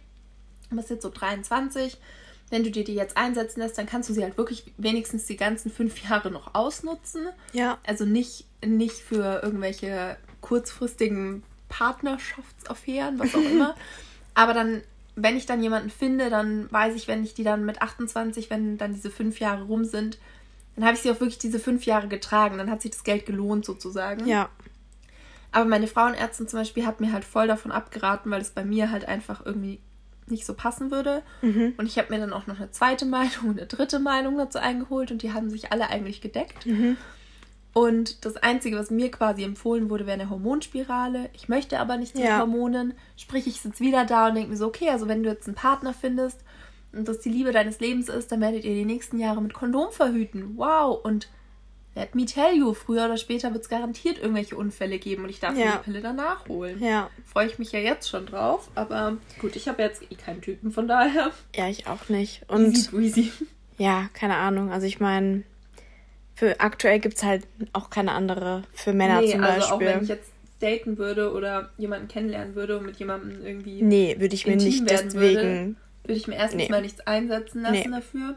du 0.70 0.76
bist 0.76 0.90
jetzt 0.90 1.04
so 1.04 1.10
23, 1.10 1.98
wenn 2.52 2.64
du 2.64 2.70
dir 2.70 2.84
die 2.84 2.94
jetzt 2.94 3.18
einsetzen 3.18 3.62
lässt, 3.62 3.78
dann 3.78 3.88
kannst 3.88 4.10
du 4.10 4.14
sie 4.14 4.24
halt 4.24 4.38
wirklich 4.38 4.72
wenigstens 4.78 5.26
die 5.26 5.38
ganzen 5.38 5.72
fünf 5.72 6.08
Jahre 6.08 6.30
noch 6.30 6.54
ausnutzen. 6.54 7.30
Ja. 7.54 7.80
Also 7.88 8.06
nicht, 8.06 8.46
nicht 8.64 8.98
für 8.98 9.42
irgendwelche 9.42 10.18
kurzfristigen 10.42 11.44
Partnerschaftsaffären, 11.70 13.18
was 13.20 13.34
auch 13.34 13.40
immer. 13.42 13.76
Aber 14.34 14.54
dann, 14.54 14.82
wenn 15.16 15.38
ich 15.38 15.46
dann 15.46 15.64
jemanden 15.64 15.90
finde, 15.90 16.30
dann 16.30 16.72
weiß 16.72 16.96
ich, 16.96 17.08
wenn 17.08 17.24
ich 17.24 17.34
die 17.34 17.44
dann 17.44 17.66
mit 17.66 17.82
28, 17.82 18.50
wenn 18.50 18.78
dann 18.78 18.94
diese 18.94 19.10
fünf 19.10 19.40
Jahre 19.40 19.64
rum 19.64 19.86
sind, 19.86 20.20
dann 20.76 20.86
habe 20.86 20.96
ich 20.96 21.02
sie 21.02 21.10
auch 21.10 21.20
wirklich 21.20 21.40
diese 21.40 21.60
fünf 21.60 21.86
Jahre 21.86 22.10
getragen. 22.10 22.58
Dann 22.58 22.70
hat 22.70 22.82
sich 22.82 22.92
das 22.92 23.04
Geld 23.06 23.26
gelohnt 23.26 23.64
sozusagen. 23.64 24.28
Ja. 24.28 24.50
Aber 25.54 25.66
meine 25.66 25.88
Frauenärztin 25.88 26.50
zum 26.50 26.60
Beispiel 26.60 26.86
hat 26.86 27.00
mir 27.00 27.14
halt 27.14 27.24
voll 27.24 27.48
davon 27.48 27.72
abgeraten, 27.72 28.30
weil 28.32 28.42
es 28.42 28.52
bei 28.52 28.66
mir 28.66 28.92
halt 28.92 29.06
einfach 29.06 29.46
irgendwie 29.46 29.80
nicht 30.28 30.46
so 30.46 30.54
passen 30.54 30.92
würde. 30.92 31.24
Mhm. 31.42 31.74
Und 31.78 31.86
ich 31.86 31.98
habe 31.98 32.14
mir 32.14 32.20
dann 32.20 32.34
auch 32.34 32.48
noch 32.48 32.58
eine 32.58 32.72
zweite 32.72 33.06
Meinung 33.06 33.50
und 33.50 33.58
eine 33.58 33.68
dritte 33.68 34.00
Meinung 34.00 34.38
dazu 34.38 34.60
eingeholt 34.60 35.12
und 35.12 35.22
die 35.22 35.34
haben 35.34 35.50
sich 35.50 35.72
alle 35.72 35.90
eigentlich 35.90 36.22
gedeckt. 36.22 36.66
Mhm. 36.66 36.98
Und 37.74 38.26
das 38.26 38.36
Einzige, 38.38 38.78
was 38.78 38.92
mir 38.92 39.10
quasi 39.12 39.44
empfohlen 39.44 39.90
wurde, 39.90 40.06
wäre 40.06 40.20
eine 40.20 40.30
Hormonspirale. 40.30 41.30
Ich 41.34 41.48
möchte 41.48 41.80
aber 41.80 41.96
nichts 41.96 42.20
ja. 42.20 42.26
mit 42.26 42.40
Hormonen. 42.40 42.94
Sprich, 43.16 43.48
ich 43.48 43.62
sitze 43.62 43.82
wieder 43.82 44.06
da 44.06 44.28
und 44.28 44.36
denke 44.36 44.50
mir 44.50 44.58
so, 44.58 44.68
okay, 44.68 44.90
also 44.90 45.08
wenn 45.08 45.24
du 45.24 45.30
jetzt 45.30 45.48
einen 45.48 45.56
Partner 45.56 45.94
findest 45.94 46.42
und 46.92 47.08
das 47.08 47.20
die 47.20 47.30
Liebe 47.30 47.54
deines 47.54 47.80
Lebens 47.80 48.10
ist, 48.10 48.32
dann 48.32 48.42
werdet 48.42 48.66
ihr 48.66 48.74
die 48.74 48.86
nächsten 48.86 49.20
Jahre 49.20 49.42
mit 49.42 49.54
Kondom 49.54 49.92
verhüten. 49.92 50.58
Wow! 50.58 51.00
Und 51.04 51.30
let 51.96 52.16
me 52.16 52.26
tell 52.26 52.54
you, 52.54 52.74
früher 52.74 53.06
oder 53.06 53.18
später 53.18 53.52
wird 53.54 53.64
es 53.64 53.70
garantiert 53.70 54.18
irgendwelche 54.18 54.56
Unfälle 54.56 55.00
geben 55.00 55.24
und 55.24 55.30
ich 55.30 55.40
darf 55.40 55.58
ja. 55.58 55.78
die 55.78 55.84
Pille 55.84 56.02
danach 56.02 56.48
holen. 56.48 56.82
Ja. 56.84 57.10
Freue 57.26 57.48
ich 57.48 57.60
mich 57.60 57.72
ja 57.72 57.80
jetzt 57.80 58.10
schon 58.10 58.26
drauf. 58.26 58.70
Aber 58.76 59.18
gut, 59.40 59.56
ich 59.56 59.68
habe 59.68 59.82
jetzt 59.82 60.04
eh 60.12 60.16
keinen 60.16 60.42
Typen, 60.42 60.72
von 60.72 60.88
daher. 60.88 61.32
Ja, 61.56 61.68
ich 61.68 61.88
auch 61.88 62.10
nicht. 62.10 62.44
Und 62.48 62.76
easy, 62.76 62.98
easy. 62.98 63.32
Ja, 63.78 64.10
keine 64.14 64.36
Ahnung. 64.36 64.72
Also 64.72 64.86
ich 64.86 65.00
meine 65.00 65.44
für 66.42 66.60
aktuell 66.60 67.00
gibt 67.00 67.18
es 67.18 67.24
halt 67.24 67.46
auch 67.72 67.92
keine 67.92 68.14
andere 68.14 68.64
für 68.74 68.94
Männer 68.94 69.22
nee, 69.22 69.32
zum 69.32 69.42
Beispiel. 69.42 69.62
Also 69.62 69.76
auch 69.76 69.80
wenn 69.80 70.02
ich 70.02 70.10
jetzt 70.10 70.32
daten 70.60 70.98
würde 70.98 71.34
oder 71.34 71.70
jemanden 71.78 72.08
kennenlernen 72.08 72.56
würde 72.56 72.80
und 72.80 72.86
mit 72.88 72.98
jemandem 72.98 73.46
irgendwie. 73.46 73.84
Nee, 73.84 74.16
würde 74.18 74.34
ich 74.34 74.48
mir 74.48 74.56
nicht 74.56 74.90
deswegen. 74.90 75.14
Würde, 75.14 75.76
würde 76.04 76.14
ich 76.14 76.28
mir 76.28 76.36
erstens 76.36 76.64
nee. 76.64 76.70
mal 76.70 76.82
nichts 76.82 77.00
einsetzen 77.02 77.62
lassen 77.62 77.92
nee. 77.92 77.96
dafür. 77.96 78.36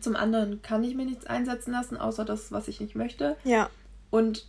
Zum 0.00 0.16
anderen 0.16 0.62
kann 0.62 0.84
ich 0.84 0.94
mir 0.94 1.06
nichts 1.06 1.26
einsetzen 1.26 1.72
lassen, 1.72 1.96
außer 1.96 2.24
das, 2.24 2.52
was 2.52 2.68
ich 2.68 2.80
nicht 2.80 2.94
möchte. 2.94 3.36
Ja. 3.44 3.70
Und 4.10 4.46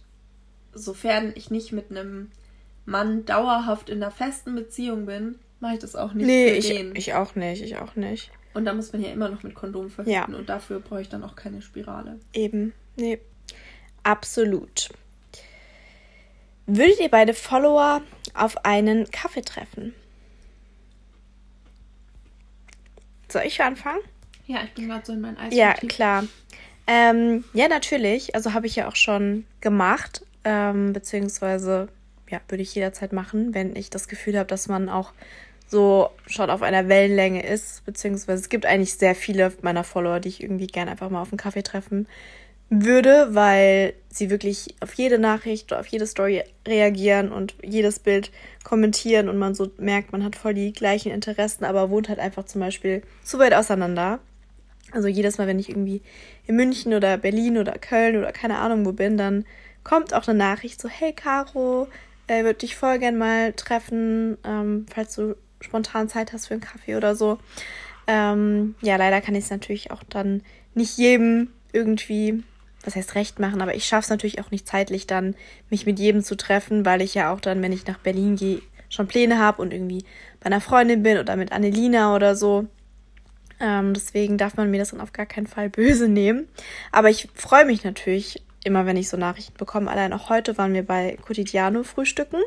sofern 0.73 1.31
ich 1.35 1.49
nicht 1.49 1.71
mit 1.71 1.91
einem 1.91 2.31
Mann 2.85 3.25
dauerhaft 3.25 3.89
in 3.89 4.01
einer 4.03 4.11
festen 4.11 4.55
Beziehung 4.55 5.05
bin, 5.05 5.39
mache 5.59 5.75
ich 5.75 5.79
das 5.79 5.95
auch 5.95 6.13
nicht 6.13 6.25
nee, 6.25 6.49
für 6.49 6.57
ich, 6.57 6.97
ich 6.97 7.13
auch 7.13 7.35
nicht, 7.35 7.61
ich 7.61 7.77
auch 7.77 7.95
nicht. 7.95 8.31
Und 8.53 8.65
da 8.65 8.73
muss 8.73 8.91
man 8.91 9.01
ja 9.01 9.11
immer 9.11 9.29
noch 9.29 9.43
mit 9.43 9.53
Kondom 9.53 9.89
verhüten 9.89 10.13
ja. 10.13 10.25
und 10.25 10.49
dafür 10.49 10.79
brauche 10.79 11.01
ich 11.01 11.09
dann 11.09 11.23
auch 11.23 11.35
keine 11.35 11.61
Spirale. 11.61 12.19
Eben, 12.33 12.73
nee. 12.95 13.19
Absolut. 14.03 14.89
Würdet 16.65 16.99
ihr 16.99 17.09
beide 17.09 17.33
Follower 17.33 18.01
auf 18.33 18.65
einen 18.65 19.09
Kaffee 19.11 19.41
treffen? 19.41 19.93
Soll 23.27 23.43
ich 23.45 23.61
anfangen? 23.61 24.01
Ja, 24.49 24.63
ich 24.63 24.73
bin 24.73 24.87
gerade 24.87 25.05
so 25.05 25.13
in 25.13 25.21
mein 25.21 25.37
Eis. 25.37 25.53
Ja, 25.53 25.75
klar. 25.75 26.23
Ähm, 26.87 27.43
ja, 27.53 27.67
natürlich. 27.67 28.33
Also 28.33 28.55
habe 28.55 28.65
ich 28.65 28.75
ja 28.75 28.87
auch 28.87 28.95
schon 28.95 29.45
gemacht. 29.61 30.25
Ähm, 30.43 30.91
beziehungsweise, 30.91 31.87
ja, 32.29 32.41
würde 32.47 32.63
ich 32.63 32.73
jederzeit 32.73 33.13
machen, 33.13 33.53
wenn 33.53 33.75
ich 33.75 33.91
das 33.91 34.07
Gefühl 34.07 34.39
habe, 34.39 34.47
dass 34.47 34.67
man 34.67 34.89
auch 34.89 35.13
so 35.67 36.09
schon 36.25 36.49
auf 36.49 36.63
einer 36.63 36.87
Wellenlänge 36.89 37.45
ist. 37.45 37.85
Beziehungsweise 37.85 38.41
es 38.41 38.49
gibt 38.49 38.65
eigentlich 38.65 38.95
sehr 38.95 39.13
viele 39.13 39.53
meiner 39.61 39.83
Follower, 39.83 40.19
die 40.19 40.29
ich 40.29 40.41
irgendwie 40.41 40.65
gerne 40.65 40.89
einfach 40.89 41.11
mal 41.11 41.21
auf 41.21 41.31
einen 41.31 41.37
Kaffee 41.37 41.61
treffen 41.61 42.07
würde, 42.71 43.35
weil 43.35 43.93
sie 44.09 44.31
wirklich 44.31 44.75
auf 44.79 44.93
jede 44.93 45.19
Nachricht, 45.19 45.73
auf 45.73 45.85
jede 45.85 46.07
Story 46.07 46.43
reagieren 46.67 47.31
und 47.31 47.53
jedes 47.63 47.99
Bild 47.99 48.31
kommentieren 48.63 49.29
und 49.29 49.37
man 49.37 49.53
so 49.53 49.69
merkt, 49.77 50.11
man 50.11 50.23
hat 50.23 50.35
voll 50.35 50.55
die 50.55 50.73
gleichen 50.73 51.11
Interessen, 51.11 51.65
aber 51.65 51.91
wohnt 51.91 52.09
halt 52.09 52.19
einfach 52.19 52.45
zum 52.45 52.61
Beispiel 52.61 53.03
zu 53.23 53.37
weit 53.37 53.53
auseinander. 53.53 54.19
Also 54.91 55.07
jedes 55.07 55.37
Mal, 55.37 55.47
wenn 55.47 55.59
ich 55.59 55.69
irgendwie 55.69 56.01
in 56.45 56.55
München 56.55 56.93
oder 56.93 57.17
Berlin 57.17 57.57
oder 57.57 57.73
Köln 57.73 58.17
oder 58.17 58.31
keine 58.31 58.57
Ahnung 58.57 58.85
wo 58.85 58.91
bin, 58.91 59.17
dann 59.17 59.45
kommt 59.83 60.13
auch 60.13 60.27
eine 60.27 60.37
Nachricht 60.37 60.81
so, 60.81 60.89
hey 60.89 61.13
Caro, 61.13 61.87
äh, 62.27 62.43
würde 62.43 62.59
dich 62.59 62.75
voll 62.75 62.99
gern 62.99 63.17
mal 63.17 63.53
treffen, 63.53 64.37
ähm, 64.43 64.85
falls 64.93 65.15
du 65.15 65.35
spontan 65.61 66.09
Zeit 66.09 66.33
hast 66.33 66.47
für 66.47 66.53
einen 66.53 66.61
Kaffee 66.61 66.95
oder 66.95 67.15
so. 67.15 67.39
Ähm, 68.07 68.75
ja, 68.81 68.95
leider 68.95 69.21
kann 69.21 69.35
ich 69.35 69.45
es 69.45 69.51
natürlich 69.51 69.91
auch 69.91 70.03
dann 70.03 70.41
nicht 70.73 70.97
jedem 70.97 71.49
irgendwie 71.73 72.43
was 72.83 72.95
heißt 72.95 73.15
recht 73.15 73.39
machen, 73.39 73.61
aber 73.61 73.75
ich 73.75 73.85
schaffe 73.85 74.05
es 74.05 74.09
natürlich 74.09 74.39
auch 74.41 74.51
nicht 74.51 74.67
zeitlich 74.67 75.07
dann, 75.07 75.35
mich 75.69 75.85
mit 75.85 75.99
jedem 75.99 76.23
zu 76.23 76.35
treffen, 76.35 76.85
weil 76.85 77.01
ich 77.01 77.13
ja 77.13 77.33
auch 77.33 77.41
dann, 77.41 77.61
wenn 77.61 77.73
ich 77.73 77.85
nach 77.85 77.99
Berlin 77.99 78.35
gehe, 78.35 78.61
schon 78.89 79.07
Pläne 79.07 79.37
habe 79.37 79.61
und 79.61 79.73
irgendwie 79.73 80.03
bei 80.39 80.47
einer 80.47 80.61
Freundin 80.61 81.03
bin 81.03 81.17
oder 81.17 81.35
mit 81.35 81.51
Annelina 81.51 82.15
oder 82.15 82.35
so. 82.35 82.67
Ähm, 83.59 83.93
deswegen 83.93 84.37
darf 84.37 84.55
man 84.57 84.71
mir 84.71 84.79
das 84.79 84.91
dann 84.91 85.01
auf 85.01 85.13
gar 85.13 85.25
keinen 85.25 85.47
Fall 85.47 85.69
böse 85.69 86.07
nehmen. 86.07 86.47
Aber 86.91 87.09
ich 87.09 87.29
freue 87.33 87.65
mich 87.65 87.83
natürlich 87.83 88.41
immer, 88.63 88.85
wenn 88.85 88.97
ich 88.97 89.09
so 89.09 89.17
Nachrichten 89.17 89.57
bekomme. 89.57 89.89
Allein 89.91 90.13
auch 90.13 90.29
heute 90.29 90.57
waren 90.57 90.73
wir 90.73 90.85
bei 90.85 91.17
Quotidiano 91.25 91.83
frühstücken 91.83 92.41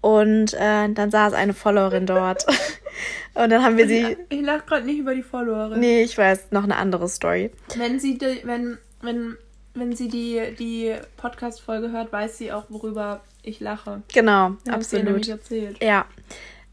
und 0.00 0.54
äh, 0.54 0.88
dann 0.88 1.10
saß 1.10 1.32
eine 1.32 1.54
Followerin 1.54 2.06
dort. 2.06 2.46
und 3.34 3.50
dann 3.50 3.62
haben 3.62 3.76
wir 3.76 3.86
sie. 3.86 4.16
Ich, 4.28 4.38
ich 4.38 4.42
lache 4.42 4.64
gerade 4.66 4.86
nicht 4.86 4.98
über 4.98 5.14
die 5.14 5.22
Followerin. 5.22 5.80
Nee, 5.80 6.02
ich 6.02 6.16
weiß, 6.16 6.50
noch 6.50 6.64
eine 6.64 6.76
andere 6.76 7.08
Story. 7.08 7.50
Wenn 7.76 7.98
sie, 7.98 8.18
wenn, 8.44 8.78
wenn 9.02 9.36
wenn 9.78 9.94
sie 9.94 10.08
die, 10.08 10.54
die 10.58 10.94
Podcast-Folge 11.16 11.92
hört, 11.92 12.12
weiß 12.12 12.38
sie 12.38 12.52
auch, 12.52 12.64
worüber 12.68 13.20
ich 13.42 13.60
lache. 13.60 14.02
Genau, 14.12 14.56
ja, 14.66 14.72
absolut. 14.72 15.24
Sie 15.24 15.30
erzählt. 15.30 15.82
Ja. 15.82 16.06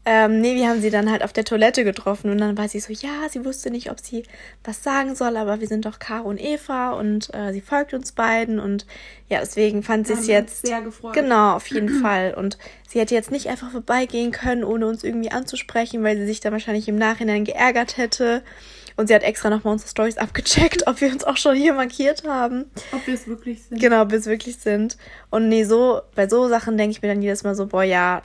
Ähm, 0.08 0.40
nee, 0.40 0.54
wir 0.54 0.68
haben 0.68 0.80
sie 0.80 0.90
dann 0.90 1.10
halt 1.10 1.24
auf 1.24 1.32
der 1.32 1.44
Toilette 1.44 1.82
getroffen 1.82 2.30
und 2.30 2.38
dann 2.38 2.56
war 2.56 2.68
sie 2.68 2.78
so, 2.78 2.92
ja, 2.92 3.28
sie 3.28 3.44
wusste 3.44 3.72
nicht, 3.72 3.90
ob 3.90 3.98
sie 3.98 4.22
was 4.62 4.84
sagen 4.84 5.16
soll, 5.16 5.36
aber 5.36 5.60
wir 5.60 5.66
sind 5.66 5.84
doch 5.84 5.98
Caro 5.98 6.28
und 6.28 6.40
Eva 6.40 6.92
und 6.92 7.34
äh, 7.34 7.52
sie 7.52 7.60
folgt 7.60 7.92
uns 7.92 8.12
beiden 8.12 8.60
und 8.60 8.86
ja, 9.28 9.40
deswegen 9.40 9.82
fand 9.82 10.06
sie 10.06 10.12
es 10.12 10.28
jetzt 10.28 10.64
sehr 10.64 10.80
gefreut. 10.80 11.12
Genau, 11.12 11.54
auf 11.56 11.66
jeden 11.66 11.88
Fall 12.02 12.34
und 12.34 12.56
sie 12.88 13.00
hätte 13.00 13.16
jetzt 13.16 13.32
nicht 13.32 13.48
einfach 13.48 13.72
vorbeigehen 13.72 14.30
können, 14.30 14.62
ohne 14.62 14.86
uns 14.86 15.02
irgendwie 15.02 15.32
anzusprechen, 15.32 16.04
weil 16.04 16.16
sie 16.16 16.26
sich 16.26 16.38
dann 16.38 16.52
wahrscheinlich 16.52 16.86
im 16.86 16.96
Nachhinein 16.96 17.44
geärgert 17.44 17.96
hätte. 17.96 18.44
Und 18.98 19.08
sie 19.08 19.14
hat 19.14 19.24
extra 19.24 19.50
nochmal 19.50 19.72
unsere 19.72 19.90
Stories 19.90 20.16
abgecheckt, 20.16 20.86
ob 20.86 21.00
wir 21.02 21.12
uns 21.12 21.24
auch 21.24 21.36
schon 21.36 21.54
hier 21.54 21.74
markiert 21.74 22.22
haben. 22.26 22.70
Ob 22.92 23.06
wir 23.06 23.12
es 23.12 23.26
wirklich 23.26 23.64
sind. 23.64 23.78
Genau, 23.78 24.02
ob 24.02 24.10
wir 24.10 24.18
es 24.18 24.24
wirklich 24.26 24.56
sind. 24.56 24.96
Und 25.28 25.48
nee, 25.50 25.64
so, 25.64 26.00
bei 26.14 26.28
so 26.28 26.48
Sachen 26.48 26.78
denke 26.78 26.92
ich 26.92 27.02
mir 27.02 27.08
dann 27.08 27.20
jedes 27.20 27.44
Mal 27.44 27.54
so, 27.54 27.66
boah, 27.66 27.82
ja, 27.82 28.22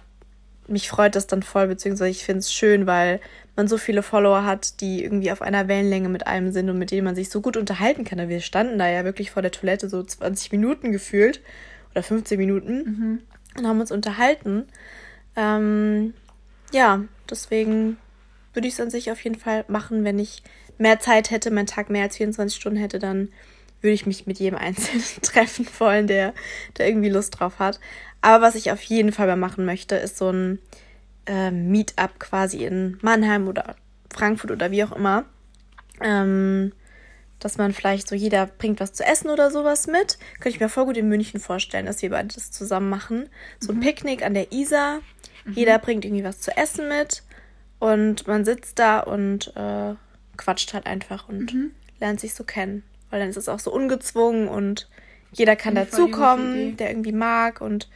mich 0.68 0.90
freut 0.90 1.16
das 1.16 1.28
dann 1.28 1.44
voll, 1.44 1.68
beziehungsweise 1.68 2.12
ich 2.12 2.24
finde 2.24 2.40
es 2.40 2.54
schön, 2.54 2.88
weil 2.88 3.20
man 3.56 3.68
so 3.68 3.78
viele 3.78 4.04
Follower 4.04 4.46
hat, 4.46 4.80
die 4.82 5.04
irgendwie 5.04 5.32
auf 5.32 5.42
einer 5.42 5.68
Wellenlänge 5.68 6.10
mit 6.10 6.28
einem 6.28 6.52
sind 6.52 6.70
und 6.70 6.78
mit 6.78 6.92
denen 6.92 7.06
man 7.06 7.16
sich 7.16 7.30
so 7.30 7.42
gut 7.42 7.58
unterhalten 7.58 8.06
kann. 8.06 8.30
Wir 8.30 8.40
standen 8.40 8.80
da 8.80 8.90
ja 8.90 9.04
wirklich 9.04 9.32
vor 9.32 9.42
der 9.42 9.52
Toilette 9.52 9.90
so 9.90 10.02
20 10.02 10.52
Minuten 10.52 10.92
gefühlt 10.92 11.42
oder 11.92 12.04
15 12.04 12.38
Minuten 12.38 12.78
mhm. 12.78 13.20
und 13.58 13.68
haben 13.68 13.82
uns 13.82 13.92
unterhalten. 13.92 14.66
Ähm, 15.36 16.14
ja, 16.72 17.04
deswegen 17.30 17.98
würde 18.54 18.68
ich 18.68 18.76
es 18.76 18.80
an 18.80 18.90
sich 18.90 19.12
auf 19.12 19.22
jeden 19.24 19.40
Fall 19.40 19.66
machen, 19.68 20.04
wenn 20.04 20.20
ich 20.20 20.44
mehr 20.78 21.00
Zeit 21.00 21.32
hätte, 21.32 21.52
mein 21.52 21.68
Tag 21.68 21.90
mehr 21.90 22.04
als 22.04 22.18
24 22.18 22.60
Stunden 22.60 22.80
hätte, 22.80 23.00
dann 23.00 23.30
würde 23.82 23.94
ich 23.94 24.06
mich 24.06 24.28
mit 24.28 24.40
jedem 24.40 24.58
Einzelnen 24.58 25.04
treffen 25.22 25.68
wollen, 25.80 26.08
der, 26.08 26.34
der 26.78 26.88
irgendwie 26.88 27.10
Lust 27.10 27.40
drauf 27.40 27.60
hat. 27.60 27.80
Aber 28.22 28.46
was 28.46 28.56
ich 28.56 28.72
auf 28.72 28.82
jeden 28.84 29.12
Fall 29.12 29.28
mal 29.28 29.36
machen 29.36 29.66
möchte, 29.66 29.96
ist 29.96 30.18
so 30.18 30.30
ein 30.30 30.60
äh, 31.26 31.52
Meetup 31.52 32.20
quasi 32.20 32.66
in 32.66 32.98
Mannheim 33.02 33.48
oder 33.48 33.76
Frankfurt 34.14 34.52
oder 34.52 34.72
wie 34.72 34.84
auch 34.84 34.92
immer. 34.92 35.26
Ähm, 36.02 36.72
dass 37.40 37.58
man 37.58 37.74
vielleicht 37.74 38.08
so, 38.08 38.16
jeder 38.16 38.46
bringt 38.46 38.80
was 38.80 38.94
zu 38.94 39.04
essen 39.04 39.30
oder 39.30 39.50
sowas 39.50 39.88
mit. 39.88 40.20
Könnte 40.36 40.50
ich 40.50 40.60
mir 40.60 40.70
voll 40.70 40.86
gut 40.86 40.98
in 40.98 41.10
München 41.10 41.40
vorstellen, 41.40 41.88
dass 41.88 42.02
wir 42.04 42.12
beide 42.12 42.28
das 42.28 42.52
zusammen 42.52 42.90
machen. 42.90 43.30
So 43.60 43.72
ein 43.72 43.78
mhm. 43.78 43.82
Picknick 43.82 44.24
an 44.24 44.36
der 44.36 44.52
Isar. 44.52 45.00
Mhm. 45.46 45.54
Jeder 45.54 45.80
bringt 45.80 46.06
irgendwie 46.06 46.24
was 46.24 46.40
zu 46.40 46.56
essen 46.56 46.88
mit. 46.88 47.24
Und 47.80 48.28
man 48.28 48.46
sitzt 48.46 48.78
da 48.78 49.00
und 49.00 49.56
äh, 49.56 49.96
quatscht 50.38 50.74
halt 50.76 50.86
einfach 50.86 51.28
und 51.28 51.52
mhm. 51.52 51.72
lernt 52.00 52.20
sich 52.20 52.36
so 52.36 52.44
kennen. 52.44 52.84
Weil 53.10 53.22
dann 53.22 53.30
ist 53.30 53.38
es 53.38 53.50
auch 53.50 53.60
so 53.60 53.74
ungezwungen 53.74 54.48
und 54.48 54.88
jeder 55.34 55.56
kann 55.56 55.74
dazukommen, 55.74 56.78
der 56.78 56.92
irgendwie 56.92 57.12
mag. 57.12 57.60
Und 57.60 57.90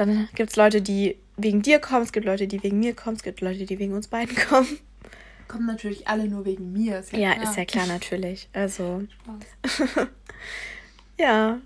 dann 0.00 0.28
gibt 0.34 0.50
es 0.50 0.56
Leute, 0.56 0.80
die 0.80 1.16
wegen 1.36 1.62
dir 1.62 1.78
kommen, 1.78 2.02
es 2.02 2.12
gibt 2.12 2.26
Leute, 2.26 2.46
die 2.46 2.62
wegen 2.62 2.80
mir 2.80 2.94
kommen, 2.94 3.16
es 3.16 3.22
gibt 3.22 3.40
Leute, 3.40 3.66
die 3.66 3.78
wegen 3.78 3.92
uns 3.92 4.08
beiden 4.08 4.34
kommen. 4.48 4.78
Kommen 5.46 5.66
natürlich 5.66 6.08
alle 6.08 6.28
nur 6.28 6.44
wegen 6.44 6.72
mir. 6.72 7.00
Ist 7.00 7.12
ja, 7.12 7.18
ja 7.18 7.34
klar. 7.34 7.50
ist 7.50 7.56
ja 7.56 7.64
klar, 7.64 7.86
natürlich. 7.86 8.48
Also. 8.52 9.02
ja. 11.18 11.58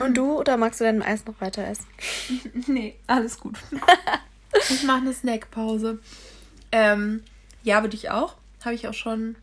Und 0.00 0.16
du 0.16 0.38
oder 0.38 0.56
magst 0.56 0.80
du 0.80 0.84
dein 0.84 1.02
Eis 1.02 1.26
noch 1.26 1.40
weiter 1.40 1.66
essen? 1.66 1.86
nee, 2.66 2.96
alles 3.06 3.38
gut. 3.38 3.58
ich 4.70 4.82
mache 4.84 5.02
eine 5.02 5.12
Snackpause. 5.12 5.98
Ähm, 6.72 7.22
ja, 7.62 7.82
würde 7.82 7.96
ich 7.96 8.10
auch. 8.10 8.36
Habe 8.64 8.74
ich 8.74 8.88
auch 8.88 8.94
schon 8.94 9.36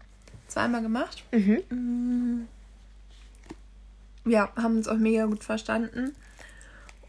zweimal 0.48 0.82
gemacht. 0.82 1.24
Mhm. 1.32 1.64
Mm. 1.70 2.48
Ja, 4.30 4.52
haben 4.56 4.78
uns 4.78 4.88
auch 4.88 4.98
mega 4.98 5.26
gut 5.26 5.44
verstanden. 5.44 6.16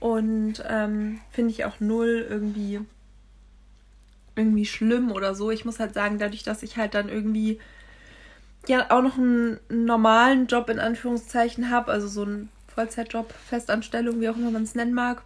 Und 0.01 0.63
ähm, 0.69 1.21
finde 1.31 1.51
ich 1.51 1.65
auch 1.65 1.81
null 1.81 2.27
irgendwie 2.29 2.81
irgendwie 4.37 4.67
schlimm 4.67 5.11
oder 5.11 5.35
so. 5.35 5.51
Ich 5.51 5.65
muss 5.65 5.81
halt 5.81 5.95
sagen, 5.95 6.19
dadurch, 6.19 6.45
dass 6.45 6.63
ich 6.63 6.77
halt 6.77 6.95
dann 6.95 7.09
irgendwie 7.09 7.59
ja 8.69 8.87
auch 8.91 9.03
noch 9.03 9.19
einen 9.19 9.59
normalen 9.69 10.47
Job 10.47 10.71
in 10.71 10.79
Anführungszeichen 10.79 11.71
habe, 11.71 11.91
also 11.91 12.07
so 12.07 12.23
einen 12.23 12.49
Vollzeitjob, 12.69 13.33
Festanstellung, 13.33 14.21
wie 14.21 14.29
auch 14.29 14.37
immer 14.37 14.53
man 14.53 14.63
es 14.63 14.75
nennen 14.75 14.95
mag. 14.95 15.23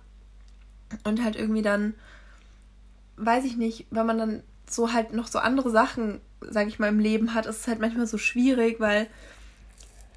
Und 1.05 1.23
halt 1.23 1.37
irgendwie 1.37 1.63
dann, 1.63 1.95
weiß 3.17 3.45
ich 3.45 3.57
nicht, 3.57 3.87
wenn 3.91 4.07
man 4.07 4.19
dann 4.19 4.43
so 4.69 4.93
halt 4.93 5.13
noch 5.13 5.27
so 5.27 5.39
andere 5.39 5.71
Sachen, 5.71 6.21
sage 6.41 6.69
ich 6.69 6.79
mal, 6.79 6.89
im 6.89 6.99
Leben 6.99 7.35
hat, 7.35 7.47
ist 7.47 7.61
es 7.61 7.69
halt 7.69 7.81
manchmal 7.81 8.07
so 8.07 8.19
schwierig, 8.19 8.81
weil 8.81 9.07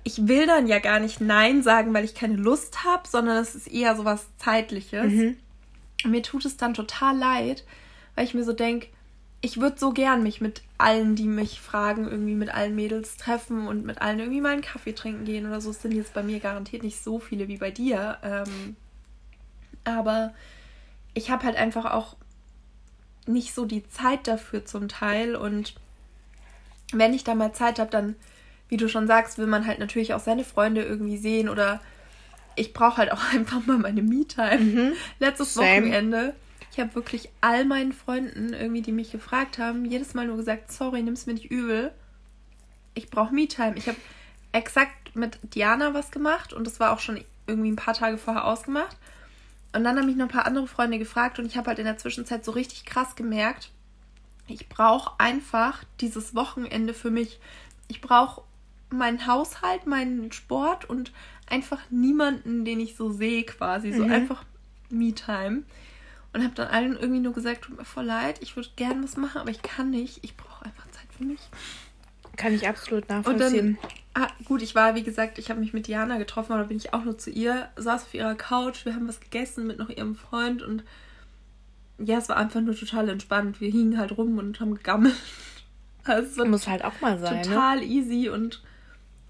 ich 0.06 0.28
will 0.28 0.46
dann 0.46 0.68
ja 0.68 0.80
gar 0.80 1.00
nicht 1.00 1.20
Nein 1.20 1.64
sagen, 1.64 1.94
weil 1.94 2.06
ich 2.06 2.16
keine 2.16 2.36
Lust 2.36 2.86
habe, 2.86 3.08
sondern 3.08 3.38
es 3.38 3.56
ist 3.56 3.68
eher 3.68 3.96
so 3.96 4.06
was 4.06 4.28
Zeitliches. 4.38 5.12
Mhm. 5.12 5.38
Mir 6.06 6.22
tut 6.22 6.46
es 6.46 6.56
dann 6.56 6.76
total 6.76 7.18
leid, 7.18 7.66
weil 8.14 8.26
ich 8.26 8.36
mir 8.36 8.44
so 8.44 8.54
denke, 8.54 8.88
ich 9.42 9.60
würde 9.60 9.80
so 9.80 9.92
gern 9.92 10.24
mich 10.24 10.42
mit 10.42 10.62
allen, 10.78 11.16
die 11.16 11.28
mich 11.28 11.60
fragen, 11.60 12.08
irgendwie 12.08 12.36
mit 12.36 12.54
allen 12.54 12.76
Mädels 12.76 13.18
treffen 13.18 13.68
und 13.68 13.84
mit 13.84 14.02
allen 14.02 14.20
irgendwie 14.20 14.42
mal 14.42 14.54
einen 14.54 14.62
Kaffee 14.62 14.94
trinken 14.94 15.26
gehen 15.26 15.48
oder 15.48 15.60
so. 15.60 15.72
Es 15.72 15.82
sind 15.82 15.92
jetzt 15.92 16.14
bei 16.14 16.24
mir 16.24 16.40
garantiert 16.40 16.84
nicht 16.84 17.04
so 17.04 17.20
viele 17.20 17.48
wie 17.48 17.58
bei 17.58 17.72
dir. 17.72 18.20
Ähm, 18.24 18.76
aber 19.86 20.34
ich 21.16 21.32
habe 21.32 21.46
halt 21.46 21.58
einfach 21.58 21.92
auch 21.92 22.16
nicht 23.26 23.56
so 23.56 23.66
die 23.66 23.88
Zeit 23.88 24.28
dafür 24.28 24.66
zum 24.66 24.88
Teil. 24.88 25.36
Und 25.36 25.74
wenn 26.94 27.14
ich 27.14 27.24
da 27.24 27.34
mal 27.34 27.54
Zeit 27.54 27.80
habe, 27.80 27.90
dann, 27.90 28.16
wie 28.70 28.78
du 28.78 28.90
schon 28.90 29.08
sagst, 29.08 29.38
will 29.38 29.48
man 29.48 29.66
halt 29.66 29.80
natürlich 29.80 30.14
auch 30.14 30.20
seine 30.20 30.44
Freunde 30.44 30.84
irgendwie 30.84 31.18
sehen 31.18 31.50
oder 31.50 31.82
ich 32.56 32.74
brauche 32.74 32.98
halt 32.98 33.12
auch 33.12 33.24
einfach 33.34 33.66
mal 33.66 33.78
meine 33.78 34.02
Me-Time. 34.02 34.58
Mhm. 34.58 34.94
Letztes 35.20 35.54
Same. 35.54 35.88
Wochenende. 35.88 36.36
Ich 36.72 36.80
habe 36.80 36.94
wirklich 36.96 37.30
all 37.40 37.64
meinen 37.64 37.94
Freunden 37.94 38.54
irgendwie, 38.54 38.82
die 38.82 38.92
mich 38.92 39.12
gefragt 39.12 39.60
haben, 39.60 39.86
jedes 39.86 40.14
Mal 40.14 40.28
nur 40.28 40.38
gesagt, 40.38 40.72
sorry, 40.72 41.02
nimm's 41.04 41.26
mir 41.26 41.34
nicht 41.34 41.50
übel. 41.50 41.92
Ich 42.96 43.10
brauche 43.10 43.34
Me-Time. 43.34 43.76
Ich 43.78 43.88
habe 43.88 43.98
exakt 44.52 45.16
mit 45.16 45.40
Diana 45.44 45.94
was 45.94 46.12
gemacht 46.12 46.54
und 46.54 46.68
das 46.68 46.80
war 46.80 46.92
auch 46.92 47.00
schon 47.00 47.24
irgendwie 47.48 47.72
ein 47.72 47.78
paar 47.78 47.94
Tage 47.94 48.18
vorher 48.18 48.46
ausgemacht. 48.46 48.98
Und 49.74 49.84
dann 49.84 49.98
haben 49.98 50.06
mich 50.06 50.16
noch 50.16 50.26
ein 50.26 50.32
paar 50.32 50.48
andere 50.48 50.68
Freunde 50.68 50.98
gefragt 50.98 51.40
und 51.40 51.46
ich 51.46 51.58
habe 51.58 51.68
halt 51.68 51.80
in 51.80 51.86
der 51.86 51.98
Zwischenzeit 51.98 52.44
so 52.46 52.52
richtig 52.52 52.86
krass 52.86 53.16
gemerkt, 53.16 53.72
ich 54.48 54.70
brauche 54.70 55.20
einfach 55.20 55.84
dieses 56.02 56.36
Wochenende 56.36 56.94
für 56.94 57.10
mich. 57.10 57.40
Ich 57.88 58.02
brauche 58.02 58.42
meinen 58.90 59.28
Haushalt, 59.28 59.88
meinen 59.88 60.32
Sport 60.32 60.90
und 60.90 61.12
einfach 61.48 61.80
niemanden, 61.90 62.66
den 62.66 62.80
ich 62.80 62.96
so 62.96 63.10
sehe 63.10 63.44
quasi. 63.44 63.92
So 63.92 64.04
mhm. 64.04 64.12
einfach 64.12 64.44
Me-Time. 64.90 65.64
Und 66.34 66.44
habe 66.44 66.54
dann 66.56 66.68
allen 66.68 66.98
irgendwie 66.98 67.22
nur 67.22 67.34
gesagt, 67.34 67.64
tut 67.64 67.78
mir 67.78 67.86
voll 67.86 68.06
leid, 68.06 68.40
ich 68.42 68.56
würde 68.56 68.70
gerne 68.76 69.02
was 69.04 69.16
machen, 69.16 69.40
aber 69.40 69.52
ich 69.52 69.62
kann 69.62 69.90
nicht. 69.90 70.20
Ich 70.22 70.36
brauche 70.36 70.66
einfach 70.66 70.86
Zeit 70.92 71.08
für 71.18 71.24
mich. 71.24 71.40
kann 72.36 72.54
ich 72.54 72.68
absolut 72.68 73.08
nachvollziehen. 73.08 73.78
Dann, 74.14 74.24
ah, 74.24 74.28
gut, 74.44 74.62
ich 74.62 74.76
war, 74.76 74.96
wie 74.96 75.04
gesagt, 75.04 75.40
ich 75.40 75.50
habe 75.50 75.62
mich 75.62 75.72
mit 75.72 75.88
Diana 75.88 76.18
getroffen, 76.18 76.52
aber 76.52 76.66
bin 76.66 76.78
ich 76.78 76.94
auch 76.94 77.06
nur 77.06 77.18
zu 77.18 77.30
ihr, 77.30 77.70
saß 77.78 78.04
auf 78.04 78.14
ihrer 78.14 78.36
Couch, 78.36 78.86
wir 78.86 78.96
haben 78.96 79.08
was 79.08 79.22
gegessen 79.22 79.66
mit 79.66 79.80
noch 79.80 79.90
ihrem 79.90 80.16
Freund 80.16 80.62
und 80.62 80.84
ja, 81.98 82.18
es 82.18 82.28
war 82.28 82.36
einfach 82.36 82.60
nur 82.60 82.76
total 82.76 83.08
entspannt. 83.08 83.62
Wir 83.62 83.72
hingen 83.72 83.98
halt 83.98 84.18
rum 84.18 84.38
und 84.38 84.60
haben 84.60 84.76
gegammelt. 84.76 85.16
Also 86.08 86.46
Muss 86.46 86.68
halt 86.68 86.86
auch 86.86 87.02
mal 87.02 87.18
sein. 87.18 87.38
Ne? 87.38 87.42
Total 87.42 87.78
ne? 87.78 87.84
easy 87.84 88.30
und 88.30 88.62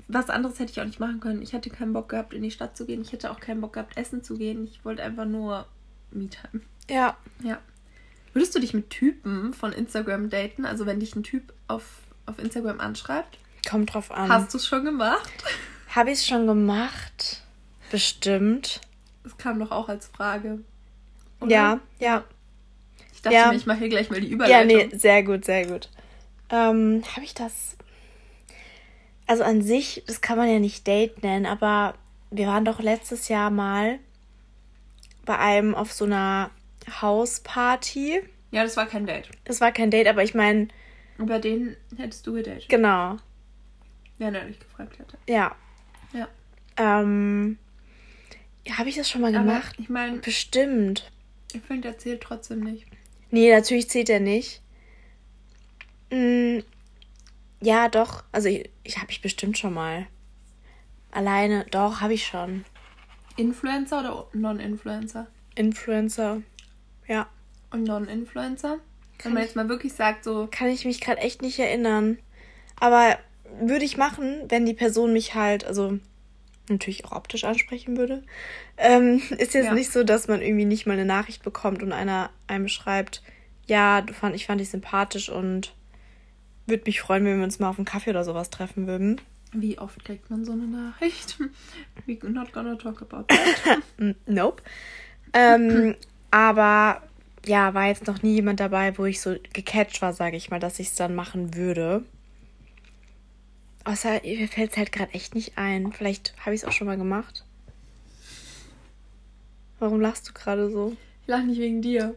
was 0.08 0.30
anderes 0.30 0.60
hätte 0.60 0.72
ich 0.72 0.82
auch 0.82 0.86
nicht 0.86 1.00
machen 1.00 1.20
können. 1.20 1.42
Ich 1.42 1.54
hätte 1.54 1.70
keinen 1.70 1.94
Bock 1.94 2.10
gehabt, 2.10 2.34
in 2.34 2.44
die 2.44 2.52
Stadt 2.52 2.78
zu 2.78 2.86
gehen. 2.86 3.02
Ich 3.02 3.12
hätte 3.12 3.32
auch 3.32 3.40
keinen 3.40 3.62
Bock 3.62 3.74
gehabt, 3.74 3.98
essen 3.98 4.24
zu 4.24 4.38
gehen. 4.38 4.66
Ich 4.66 4.86
wollte 4.86 5.04
einfach 5.04 5.26
nur 5.26 5.66
Me-Time. 6.12 6.62
Ja. 6.90 7.18
Ja. 7.44 7.60
Würdest 8.34 8.54
du 8.54 8.60
dich 8.60 8.74
mit 8.74 8.90
Typen 8.90 9.54
von 9.54 9.72
Instagram 9.72 10.30
daten? 10.30 10.66
Also 10.66 10.86
wenn 10.86 11.00
dich 11.00 11.16
ein 11.16 11.24
Typ 11.24 11.54
auf, 11.68 11.86
auf 12.26 12.38
Instagram 12.38 12.80
anschreibt? 12.80 13.40
Kommt 13.68 13.94
drauf 13.94 14.12
an. 14.12 14.30
Hast 14.30 14.54
du 14.54 14.58
es 14.58 14.68
schon 14.68 14.86
gemacht? 14.86 15.32
Habe 15.90 16.12
ich 16.12 16.20
es 16.20 16.28
schon 16.28 16.46
gemacht? 16.46 17.42
Bestimmt. 17.90 18.82
Das 19.24 19.38
kam 19.38 19.60
doch 19.60 19.72
auch 19.72 19.90
als 19.90 20.08
Frage. 20.08 20.60
Oder? 21.40 21.52
Ja, 21.52 21.80
ja. 22.00 22.24
Ich 23.14 23.22
dachte 23.22 23.36
ja. 23.36 23.48
mir, 23.50 23.56
ich 23.56 23.66
mache 23.66 23.80
hier 23.80 23.90
gleich 23.90 24.10
mal 24.10 24.22
die 24.22 24.30
Überleitung. 24.30 24.70
Ja, 24.70 24.86
nee, 24.86 24.96
sehr 24.96 25.24
gut, 25.24 25.46
sehr 25.46 25.66
gut. 25.66 25.90
Ähm, 26.50 27.04
Habe 27.16 27.24
ich 27.24 27.34
das 27.34 27.76
also 29.28 29.44
an 29.44 29.62
sich, 29.62 30.04
das 30.08 30.22
kann 30.22 30.38
man 30.38 30.50
ja 30.50 30.60
nicht 30.60 30.86
Date 30.88 31.24
nennen, 31.24 31.46
aber 31.46 31.96
wir 32.32 32.48
waren 32.48 32.66
doch 32.66 32.80
letztes 32.80 33.28
Jahr 33.28 33.50
mal 33.50 34.00
bei 35.26 35.38
einem 35.38 35.74
auf 35.74 35.92
so 35.92 36.06
einer 36.06 36.52
Hausparty. 37.02 38.22
Ja, 38.52 38.64
das 38.64 38.78
war 38.78 38.86
kein 38.86 39.06
Date. 39.06 39.30
Das 39.44 39.62
war 39.62 39.72
kein 39.72 39.92
Date, 39.92 40.08
aber 40.08 40.24
ich 40.24 40.34
meine. 40.34 40.68
Bei 41.18 41.40
denen 41.40 41.76
hättest 41.98 42.28
du 42.28 42.34
gedatet. 42.34 42.70
Genau. 42.70 43.18
Wenn 44.18 44.36
er 44.36 44.46
dich 44.46 44.60
gefragt 44.60 45.00
hätte. 45.00 45.18
Ja. 45.28 45.56
Ja. 46.14 46.28
Ähm. 46.78 47.58
Habe 48.70 48.90
ich 48.90 48.96
das 48.96 49.10
schon 49.10 49.22
mal 49.22 49.34
aber 49.36 49.44
gemacht? 49.44 49.76
Ich 49.80 49.90
meine. 49.90 50.20
Bestimmt. 50.20 51.12
Ich 51.54 51.62
finde, 51.62 51.90
er 51.90 51.98
zählt 51.98 52.22
trotzdem 52.22 52.62
nicht. 52.62 52.86
Nee, 53.32 53.52
natürlich 53.52 53.90
zählt 53.90 54.10
er 54.10 54.20
nicht. 54.20 54.62
Ja, 57.62 57.90
doch. 57.90 58.24
Also 58.32 58.50
ich, 58.50 58.70
ich 58.84 58.98
habe 58.98 59.12
ich 59.12 59.22
bestimmt 59.22 59.58
schon 59.58 59.74
mal. 59.74 60.08
Alleine, 61.12 61.66
doch, 61.72 62.02
habe 62.02 62.14
ich 62.14 62.26
schon. 62.26 62.66
Influencer 63.38 64.00
oder 64.00 64.28
Non-Influencer? 64.34 65.28
Influencer, 65.56 66.42
ja. 67.08 67.28
Und 67.72 67.84
Non-Influencer? 67.84 68.80
Wenn 69.24 69.34
man 69.34 69.44
jetzt 69.44 69.56
mal 69.56 69.70
wirklich 69.70 69.94
sagt, 69.94 70.24
so. 70.24 70.48
Kann 70.52 70.68
ich 70.68 70.86
mich 70.86 71.02
gerade 71.02 71.22
echt 71.22 71.42
nicht 71.42 71.58
erinnern. 71.60 72.20
Aber 72.80 73.18
würde 73.62 73.86
ich 73.86 73.98
machen, 73.98 74.44
wenn 74.50 74.66
die 74.66 74.74
Person 74.74 75.14
mich 75.14 75.36
halt, 75.36 75.66
also 75.66 76.00
natürlich 76.70 77.06
auch 77.06 77.14
optisch 77.14 77.44
ansprechen 77.44 77.98
würde. 77.98 78.24
Ähm, 78.78 79.22
ist 79.38 79.54
jetzt 79.54 79.66
ja. 79.66 79.74
nicht 79.74 79.92
so, 79.92 80.04
dass 80.04 80.28
man 80.28 80.42
irgendwie 80.42 80.66
nicht 80.66 80.86
mal 80.86 80.94
eine 80.94 81.06
Nachricht 81.06 81.44
bekommt 81.44 81.84
und 81.84 81.92
einer 81.92 82.30
einem 82.48 82.68
schreibt, 82.68 83.22
ja, 83.68 84.02
du 84.02 84.14
fand, 84.14 84.36
ich 84.36 84.46
fand 84.46 84.62
dich 84.62 84.70
sympathisch 84.70 85.30
und 85.30 85.74
würde 86.68 86.84
mich 86.86 87.02
freuen, 87.02 87.26
wenn 87.26 87.38
wir 87.38 87.44
uns 87.44 87.60
mal 87.60 87.70
auf 87.70 87.78
einen 87.78 87.86
Kaffee 87.86 88.10
oder 88.10 88.24
sowas 88.24 88.50
treffen 88.50 88.88
würden. 88.88 89.22
Wie 89.54 89.80
oft 89.80 90.04
kriegt 90.04 90.30
man 90.30 90.44
so 90.44 90.52
eine 90.52 90.68
Nachricht? 90.68 91.38
We're 92.08 92.30
not 92.30 92.52
gonna 92.52 92.76
talk 92.76 93.02
about 93.02 93.26
that. 93.28 94.16
nope. 94.26 94.62
Ähm, 95.34 95.96
aber 96.32 97.02
ja, 97.46 97.74
war 97.74 97.88
jetzt 97.88 98.08
noch 98.08 98.22
nie 98.24 98.36
jemand 98.36 98.60
dabei, 98.60 98.98
wo 98.98 99.06
ich 99.06 99.22
so 99.22 99.36
gecatcht 99.54 100.02
war, 100.02 100.14
sage 100.14 100.36
ich 100.36 100.50
mal, 100.50 100.60
dass 100.60 100.80
ich 100.80 100.88
es 100.88 100.96
dann 100.96 101.16
machen 101.16 101.56
würde. 101.56 102.04
Außer 103.84 104.22
mir 104.24 104.48
fällt 104.48 104.72
es 104.72 104.78
halt 104.78 104.92
gerade 104.92 105.14
echt 105.14 105.36
nicht 105.36 105.58
ein. 105.58 105.94
Vielleicht 105.94 106.34
habe 106.40 106.56
ich 106.56 106.64
es 106.64 106.68
auch 106.68 106.72
schon 106.72 106.88
mal 106.88 106.98
gemacht. 106.98 107.46
Warum 109.80 110.02
lachst 110.02 110.28
du 110.28 110.34
gerade 110.34 110.72
so? 110.72 110.98
Ich 111.22 111.28
lache 111.28 111.44
nicht 111.44 111.60
wegen 111.60 111.82
dir. 111.82 112.16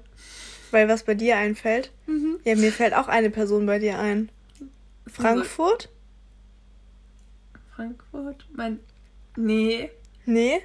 Weil 0.71 0.89
was 0.89 1.03
bei 1.03 1.15
dir 1.15 1.37
einfällt? 1.37 1.91
Mhm. 2.07 2.41
Ja, 2.45 2.57
mir 2.57 2.73
fällt 2.73 2.95
auch 2.95 3.09
eine 3.09 3.31
Person 3.31 3.67
bei 3.67 3.79
dir 3.79 3.99
ein. 3.99 4.31
Frankfurt? 5.09 5.89
Frankfurt? 7.75 8.47
Mein. 8.55 8.81
Nee. 9.37 9.91
Nee? 10.27 10.61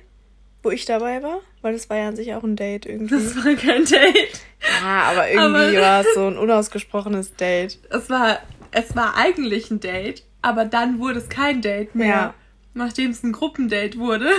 Wo 0.63 0.71
ich 0.71 0.85
dabei 0.85 1.21
war? 1.21 1.41
Weil 1.61 1.73
das 1.73 1.89
war 1.89 1.97
ja 1.97 2.07
an 2.07 2.15
sich 2.15 2.33
auch 2.33 2.43
ein 2.43 2.55
Date 2.55 2.85
irgendwie. 2.85 3.15
Das 3.15 3.35
war 3.35 3.53
kein 3.55 3.85
Date. 3.85 4.41
Ja, 4.81 5.03
aber 5.11 5.29
irgendwie 5.29 5.77
war 5.77 6.01
es 6.01 6.13
so 6.13 6.27
ein 6.27 6.37
unausgesprochenes 6.37 7.35
Date. 7.35 7.79
Es 7.89 8.09
war, 8.09 8.39
es 8.71 8.95
war 8.95 9.15
eigentlich 9.15 9.69
ein 9.71 9.79
Date, 9.79 10.23
aber 10.41 10.65
dann 10.65 10.99
wurde 10.99 11.19
es 11.19 11.29
kein 11.29 11.61
Date 11.61 11.95
mehr. 11.95 12.07
Ja. 12.07 12.33
Nachdem 12.73 13.11
es 13.11 13.23
ein 13.23 13.33
Gruppendate 13.33 13.99
wurde. 13.99 14.31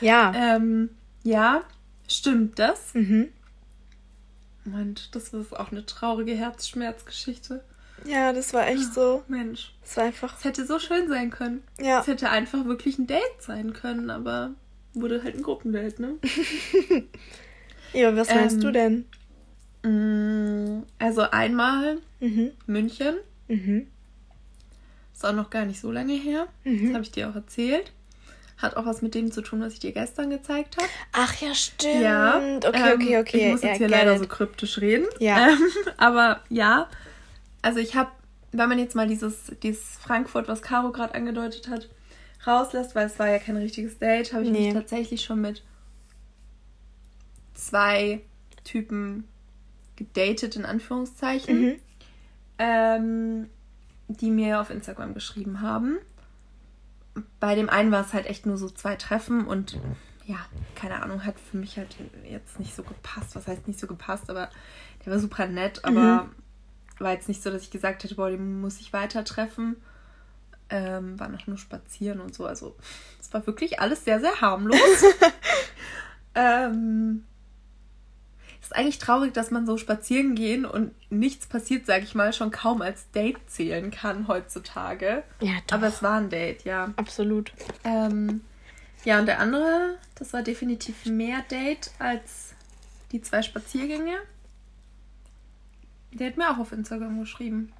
Ja. 0.00 0.32
Ähm, 0.36 0.90
ja, 1.22 1.62
stimmt 2.06 2.58
das? 2.58 2.94
Mhm. 2.94 3.30
Mensch, 4.64 5.10
das 5.10 5.28
ist 5.28 5.58
auch 5.58 5.72
eine 5.72 5.84
traurige 5.84 6.34
Herzschmerzgeschichte. 6.34 7.64
Ja, 8.04 8.32
das 8.32 8.52
war 8.52 8.66
echt 8.66 8.94
so. 8.94 9.22
Mensch. 9.28 9.72
Es 9.82 9.96
war 9.96 10.04
einfach. 10.04 10.36
Es 10.38 10.44
hätte 10.44 10.66
so 10.66 10.78
schön 10.78 11.08
sein 11.08 11.30
können. 11.30 11.62
Ja. 11.80 12.00
Es 12.00 12.06
hätte 12.06 12.30
einfach 12.30 12.64
wirklich 12.64 12.98
ein 12.98 13.06
Date 13.06 13.40
sein 13.40 13.72
können, 13.72 14.10
aber 14.10 14.50
wurde 14.92 15.22
halt 15.22 15.34
ein 15.34 15.42
Gruppendate, 15.42 16.00
ne? 16.00 16.14
ja, 17.92 18.14
was 18.16 18.28
meinst 18.28 18.56
ähm, 18.56 18.60
du 18.60 18.72
denn? 18.72 19.04
Mm, 19.82 20.84
also 20.98 21.22
einmal 21.22 21.98
mhm. 22.20 22.52
München. 22.66 23.16
Mhm. 23.48 23.88
Ist 25.12 25.24
auch 25.24 25.32
noch 25.32 25.50
gar 25.50 25.64
nicht 25.64 25.80
so 25.80 25.90
lange 25.90 26.14
her. 26.14 26.48
Mhm. 26.64 26.86
Das 26.86 26.94
habe 26.94 27.04
ich 27.04 27.10
dir 27.10 27.28
auch 27.28 27.34
erzählt. 27.34 27.92
Hat 28.56 28.76
auch 28.76 28.86
was 28.86 29.02
mit 29.02 29.14
dem 29.14 29.32
zu 29.32 29.42
tun, 29.42 29.60
was 29.60 29.74
ich 29.74 29.80
dir 29.80 29.92
gestern 29.92 30.30
gezeigt 30.30 30.76
habe. 30.76 30.88
Ach 31.12 31.34
ja, 31.40 31.54
stimmt. 31.54 32.00
Ja. 32.00 32.36
Okay, 32.36 32.70
ähm, 32.72 33.00
okay, 33.00 33.18
okay. 33.18 33.46
Ich 33.46 33.52
muss 33.52 33.62
jetzt 33.62 33.72
ja, 33.72 33.78
hier 33.78 33.88
leider 33.88 34.14
it. 34.14 34.20
so 34.20 34.26
kryptisch 34.26 34.80
reden. 34.80 35.06
Ja. 35.18 35.48
Ähm, 35.56 35.58
aber 35.96 36.40
ja, 36.48 36.88
also 37.64 37.78
ich 37.78 37.96
habe, 37.96 38.10
wenn 38.52 38.68
man 38.68 38.78
jetzt 38.78 38.94
mal 38.94 39.08
dieses, 39.08 39.50
dieses 39.62 39.96
Frankfurt, 39.96 40.48
was 40.48 40.60
Caro 40.60 40.92
gerade 40.92 41.14
angedeutet 41.14 41.68
hat, 41.68 41.88
rauslässt, 42.46 42.94
weil 42.94 43.06
es 43.06 43.18
war 43.18 43.28
ja 43.28 43.38
kein 43.38 43.56
richtiges 43.56 43.98
Date, 43.98 44.34
habe 44.34 44.44
ich 44.44 44.50
nee. 44.50 44.66
mich 44.66 44.74
tatsächlich 44.74 45.24
schon 45.24 45.40
mit 45.40 45.64
zwei 47.54 48.20
Typen 48.64 49.24
gedatet, 49.96 50.56
in 50.56 50.66
Anführungszeichen, 50.66 51.62
mhm. 51.62 51.74
ähm, 52.58 53.50
die 54.08 54.30
mir 54.30 54.60
auf 54.60 54.68
Instagram 54.68 55.14
geschrieben 55.14 55.62
haben. 55.62 55.96
Bei 57.40 57.54
dem 57.54 57.70
einen 57.70 57.90
war 57.92 58.04
es 58.04 58.12
halt 58.12 58.26
echt 58.26 58.44
nur 58.44 58.58
so 58.58 58.68
zwei 58.68 58.96
Treffen 58.96 59.46
und 59.46 59.80
ja, 60.26 60.38
keine 60.74 61.02
Ahnung, 61.02 61.24
hat 61.24 61.40
für 61.40 61.56
mich 61.56 61.78
halt 61.78 61.96
jetzt 62.28 62.58
nicht 62.58 62.74
so 62.74 62.82
gepasst. 62.82 63.34
Was 63.36 63.46
heißt 63.46 63.66
nicht 63.68 63.80
so 63.80 63.86
gepasst, 63.86 64.28
aber 64.28 64.50
der 65.04 65.12
war 65.12 65.18
super 65.18 65.46
nett, 65.46 65.82
aber 65.82 66.24
mhm 66.24 66.43
war 66.98 67.12
jetzt 67.12 67.28
nicht 67.28 67.42
so, 67.42 67.50
dass 67.50 67.62
ich 67.62 67.70
gesagt 67.70 68.04
hätte, 68.04 68.14
boah, 68.14 68.30
den 68.30 68.60
muss 68.60 68.80
ich 68.80 68.92
weiter 68.92 69.24
treffen. 69.24 69.76
Ähm, 70.70 71.18
war 71.20 71.28
noch 71.28 71.46
nur 71.46 71.58
spazieren 71.58 72.20
und 72.20 72.34
so. 72.34 72.46
Also 72.46 72.76
es 73.20 73.32
war 73.32 73.46
wirklich 73.46 73.80
alles 73.80 74.04
sehr, 74.04 74.20
sehr 74.20 74.40
harmlos. 74.40 74.78
ähm, 76.34 77.24
ist 78.64 78.74
eigentlich 78.74 78.98
traurig, 78.98 79.34
dass 79.34 79.50
man 79.50 79.66
so 79.66 79.76
spazieren 79.76 80.34
gehen 80.34 80.64
und 80.64 80.92
nichts 81.10 81.46
passiert, 81.46 81.84
sage 81.84 82.04
ich 82.04 82.14
mal, 82.14 82.32
schon 82.32 82.50
kaum 82.50 82.80
als 82.80 83.10
Date 83.10 83.38
zählen 83.46 83.90
kann 83.90 84.26
heutzutage. 84.26 85.22
Ja, 85.40 85.52
doch. 85.66 85.76
Aber 85.76 85.88
es 85.88 86.02
war 86.02 86.18
ein 86.18 86.30
Date, 86.30 86.64
ja. 86.64 86.92
Absolut. 86.96 87.52
Ähm, 87.84 88.40
ja, 89.04 89.18
und 89.18 89.26
der 89.26 89.38
andere, 89.38 89.98
das 90.14 90.32
war 90.32 90.42
definitiv 90.42 91.04
mehr 91.04 91.44
Date 91.50 91.90
als 91.98 92.54
die 93.12 93.20
zwei 93.20 93.42
Spaziergänge. 93.42 94.16
Der 96.14 96.28
hat 96.28 96.36
mir 96.36 96.50
auch 96.50 96.58
auf 96.58 96.72
Instagram 96.72 97.20
geschrieben. 97.20 97.72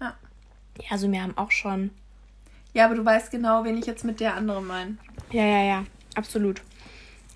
Ja. 0.00 0.14
Ja, 0.78 0.90
also 0.90 1.10
wir 1.10 1.22
haben 1.22 1.36
auch 1.38 1.50
schon. 1.50 1.90
Ja, 2.74 2.86
aber 2.86 2.94
du 2.94 3.04
weißt 3.04 3.30
genau, 3.30 3.64
wen 3.64 3.78
ich 3.78 3.86
jetzt 3.86 4.04
mit 4.04 4.20
der 4.20 4.34
anderen 4.34 4.66
meine. 4.66 4.96
Ja, 5.30 5.44
ja, 5.44 5.62
ja. 5.62 5.84
Absolut. 6.14 6.62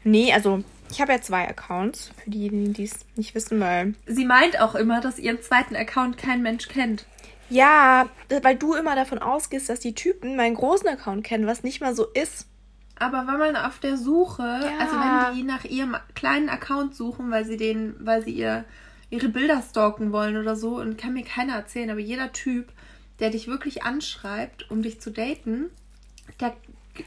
Nee, 0.04 0.32
also 0.32 0.62
ich 0.90 1.00
habe 1.00 1.12
ja 1.12 1.20
zwei 1.20 1.48
Accounts, 1.48 2.10
für 2.22 2.30
diejenigen, 2.30 2.72
die 2.72 2.84
es 2.84 3.06
nicht 3.16 3.34
wissen, 3.34 3.60
weil. 3.60 3.94
Sie 4.06 4.24
meint 4.24 4.60
auch 4.60 4.74
immer, 4.74 5.00
dass 5.00 5.18
ihren 5.18 5.42
zweiten 5.42 5.76
Account 5.76 6.16
kein 6.16 6.42
Mensch 6.42 6.68
kennt. 6.68 7.06
Ja, 7.48 8.08
weil 8.42 8.56
du 8.56 8.74
immer 8.74 8.96
davon 8.96 9.18
ausgehst, 9.18 9.68
dass 9.68 9.80
die 9.80 9.94
Typen 9.94 10.36
meinen 10.36 10.54
großen 10.54 10.88
Account 10.88 11.24
kennen, 11.24 11.46
was 11.46 11.62
nicht 11.62 11.80
mal 11.80 11.94
so 11.94 12.06
ist. 12.06 12.46
Aber 12.98 13.26
wenn 13.26 13.38
man 13.38 13.56
auf 13.56 13.78
der 13.78 13.96
Suche, 13.96 14.42
ja. 14.42 14.78
also 14.80 14.96
wenn 14.96 15.36
die 15.36 15.42
nach 15.42 15.64
ihrem 15.64 15.96
kleinen 16.14 16.48
Account 16.48 16.94
suchen, 16.94 17.30
weil 17.30 17.44
sie 17.44 17.56
den, 17.56 17.94
weil 18.00 18.24
sie 18.24 18.32
ihr 18.32 18.64
ihre 19.10 19.28
Bilder 19.28 19.62
stalken 19.62 20.12
wollen 20.12 20.36
oder 20.36 20.56
so 20.56 20.76
und 20.76 20.98
kann 20.98 21.14
mir 21.14 21.24
keiner 21.24 21.54
erzählen, 21.54 21.90
aber 21.90 22.00
jeder 22.00 22.32
Typ, 22.32 22.72
der 23.20 23.30
dich 23.30 23.46
wirklich 23.46 23.84
anschreibt, 23.84 24.70
um 24.70 24.82
dich 24.82 25.00
zu 25.00 25.10
daten, 25.10 25.70
der 26.40 26.54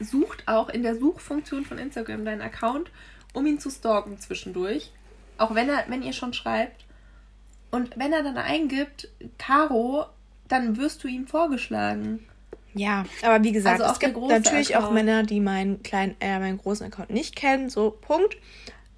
sucht 0.00 0.48
auch 0.48 0.68
in 0.68 0.82
der 0.82 0.96
Suchfunktion 0.96 1.64
von 1.64 1.78
Instagram 1.78 2.24
deinen 2.24 2.40
Account, 2.40 2.90
um 3.34 3.46
ihn 3.46 3.60
zu 3.60 3.70
stalken 3.70 4.18
zwischendurch. 4.18 4.92
Auch 5.38 5.54
wenn 5.54 5.68
er, 5.68 5.84
wenn 5.88 6.02
ihr 6.02 6.12
schon 6.12 6.32
schreibt. 6.32 6.84
Und 7.70 7.96
wenn 7.96 8.12
er 8.12 8.22
dann 8.22 8.36
eingibt, 8.36 9.08
Caro 9.38 10.06
dann 10.50 10.76
wirst 10.76 11.02
du 11.04 11.08
ihm 11.08 11.26
vorgeschlagen. 11.26 12.26
Ja, 12.74 13.04
aber 13.22 13.42
wie 13.42 13.52
gesagt, 13.52 13.80
also 13.80 13.92
es 13.92 13.98
gibt 13.98 14.16
natürlich 14.16 14.76
Account. 14.76 14.90
auch 14.90 14.94
Männer, 14.94 15.22
die 15.24 15.40
meinen 15.40 15.82
kleinen, 15.82 16.14
äh, 16.20 16.38
meinen 16.38 16.58
großen 16.58 16.86
Account 16.86 17.10
nicht 17.10 17.34
kennen, 17.34 17.68
so 17.68 17.90
Punkt. 17.90 18.36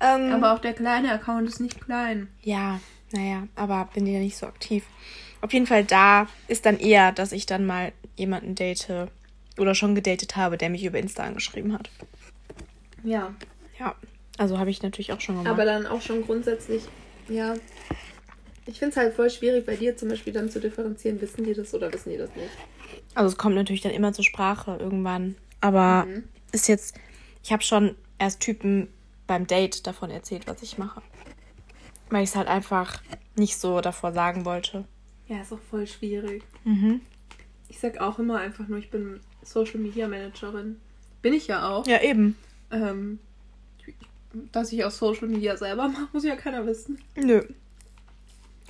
Ähm, 0.03 0.32
aber 0.32 0.53
auch 0.53 0.59
der 0.59 0.72
kleine 0.74 1.12
Account 1.12 1.48
ist 1.48 1.61
nicht 1.61 1.80
klein. 1.80 2.28
Ja, 2.42 2.80
naja, 3.12 3.46
aber 3.55 3.88
bin 3.94 4.07
ja 4.07 4.18
nicht 4.18 4.36
so 4.36 4.46
aktiv. 4.46 4.84
Auf 5.40 5.53
jeden 5.53 5.66
Fall 5.66 5.84
da 5.84 6.26
ist 6.48 6.66
dann 6.66 6.78
eher, 6.78 7.12
dass 7.12 7.32
ich 7.32 7.46
dann 7.46 7.64
mal 7.64 7.92
jemanden 8.16 8.55
date 8.55 9.09
oder 9.59 9.74
schon 9.74 9.94
gedatet 9.94 10.36
habe, 10.36 10.59
der 10.59 10.70
mich 10.70 10.84
über 10.84 10.98
Insta 10.98 11.22
angeschrieben 11.22 11.72
hat. 11.72 11.90
Ja. 13.05 13.34
Ja, 13.78 13.94
also 14.38 14.59
habe 14.59 14.70
ich 14.70 14.82
natürlich 14.82 15.12
auch 15.12 15.20
schon 15.20 15.36
gemacht. 15.36 15.53
Aber 15.53 15.64
dann 15.64 15.86
auch 15.86 16.00
schon 16.00 16.24
grundsätzlich, 16.24 16.82
ja. 17.28 17.55
Ich 18.66 18.78
finde 18.78 18.92
es 18.92 18.96
halt 18.96 19.14
voll 19.14 19.28
schwierig 19.30 19.66
bei 19.66 19.76
dir 19.76 19.96
zum 19.96 20.09
Beispiel 20.09 20.32
dann 20.32 20.48
zu 20.48 20.61
differenzieren, 20.61 21.20
wissen 21.20 21.44
die 21.44 21.55
das 21.55 21.74
oder 21.74 21.92
wissen 21.92 22.11
die 22.11 22.16
das 22.16 22.30
nicht? 22.36 22.50
Also 23.14 23.28
es 23.28 23.36
kommt 23.36 23.57
natürlich 23.57 23.80
dann 23.80 23.92
immer 23.92 24.12
zur 24.12 24.24
Sprache 24.24 24.76
irgendwann. 24.80 25.34
Aber 25.61 26.07
mhm. 26.07 26.24
ist 26.53 26.68
jetzt, 26.68 26.96
ich 27.42 27.53
habe 27.53 27.62
schon 27.62 27.96
erst 28.18 28.40
Typen 28.40 28.88
beim 29.27 29.47
Date 29.47 29.87
davon 29.87 30.11
erzählt, 30.11 30.47
was 30.47 30.62
ich 30.62 30.79
mache. 30.79 31.03
Weil 32.11 32.25
ich 32.25 32.31
es 32.31 32.37
halt 32.37 32.49
einfach 32.49 33.03
nicht 33.37 33.57
so 33.57 33.81
davor 33.81 34.12
sagen 34.12 34.45
wollte. 34.45 34.85
Ja, 35.29 35.41
ist 35.41 35.53
auch 35.53 35.61
voll 35.70 35.87
schwierig. 35.87 36.43
Mhm. 36.64 37.01
Ich 37.68 37.79
sag 37.79 37.99
auch 38.01 38.18
immer 38.18 38.39
einfach 38.39 38.68
nur, 38.68 38.79
ich 38.79 38.91
bin 38.91 39.20
Social 39.43 39.81
Media 39.81 40.07
Managerin. 40.09 40.77
Bin 41.23 41.33
ich 41.33 41.47
ja 41.47 41.68
auch. 41.68 41.87
Ja, 41.87 42.03
eben. 42.03 42.37
Ähm, 42.70 43.18
dass 44.53 44.73
ich 44.73 44.85
auch 44.85 44.91
Social 44.91 45.29
Media 45.29 45.57
selber 45.57 45.89
mache, 45.89 46.09
muss 46.12 46.25
ja 46.25 46.37
keiner 46.37 46.66
wissen. 46.66 46.99
Nö. 47.16 47.43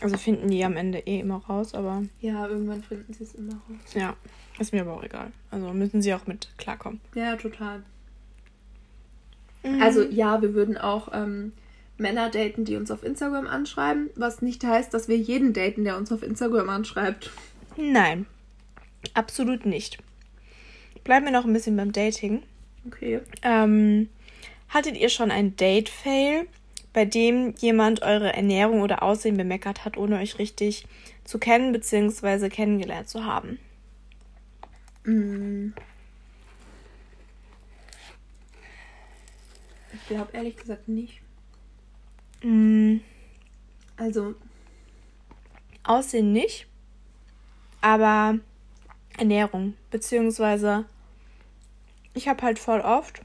Also 0.01 0.17
finden 0.17 0.49
die 0.49 0.65
am 0.65 0.77
Ende 0.77 0.99
eh 0.99 1.21
immer 1.21 1.37
raus, 1.37 1.75
aber. 1.75 2.03
Ja, 2.21 2.47
irgendwann 2.47 2.83
finden 2.83 3.13
sie 3.13 3.23
es 3.25 3.35
immer 3.35 3.53
raus. 3.53 3.95
Ja, 3.95 4.17
ist 4.59 4.73
mir 4.73 4.83
aber 4.83 4.95
auch 4.95 5.05
egal. 5.05 5.33
Also 5.51 5.73
müssen 5.73 6.03
sie 6.03 6.13
auch 6.15 6.27
mit 6.27 6.49
klarkommen. 6.59 7.01
Ja, 7.15 7.37
total. 7.37 7.83
Mhm. 9.63 9.83
Also 9.83 10.03
ja, 10.03 10.43
wir 10.43 10.55
würden 10.55 10.77
auch 10.77 11.09
ähm, 11.13 11.53
Männer 11.99 12.31
daten, 12.31 12.65
die 12.65 12.77
uns 12.77 12.91
auf 12.91 13.03
Instagram 13.03 13.47
anschreiben, 13.47 14.11
was 14.17 14.43
nicht 14.43 14.65
heißt, 14.65 14.93
dass 14.93 15.09
wir 15.09 15.17
jeden 15.17 15.53
daten, 15.53 15.85
der 15.85 15.97
uns 15.97 16.13
auf 16.13 16.23
Instagram 16.23 16.69
anschreibt. 16.69 17.31
Nein, 17.77 18.27
absolut 19.15 19.67
nicht. 19.67 19.99
Bleiben 21.05 21.27
wir 21.27 21.33
noch 21.33 21.45
ein 21.45 21.53
bisschen 21.53 21.77
beim 21.77 21.93
Dating. 21.93 22.43
Okay. 22.87 23.21
Ähm, 23.43 24.09
hattet 24.69 24.97
ihr 24.97 25.09
schon 25.09 25.31
ein 25.31 25.57
Date-Fail, 25.57 26.47
bei 26.93 27.05
dem 27.05 27.55
jemand 27.59 28.03
eure 28.03 28.33
Ernährung 28.33 28.83
oder 28.83 29.03
Aussehen 29.03 29.37
bemeckert 29.37 29.85
hat, 29.85 29.97
ohne 29.97 30.19
euch 30.19 30.39
richtig 30.39 30.87
zu 31.25 31.39
kennen 31.39 31.73
bzw. 31.73 32.49
kennengelernt 32.49 33.09
zu 33.09 33.25
haben? 33.25 33.59
Mm. 35.05 35.71
Ich 39.93 40.07
glaube 40.09 40.33
ehrlich 40.33 40.57
gesagt 40.57 40.89
nicht. 40.89 41.21
Mm. 42.43 42.99
Also. 43.97 44.35
Aussehen 45.85 46.33
nicht, 46.33 46.69
aber 47.81 48.39
Ernährung, 49.19 49.75
beziehungsweise 49.91 50.85
ich 52.15 52.29
habe 52.29 52.43
halt 52.43 52.61
voll 52.61 52.81
oft 52.81 53.21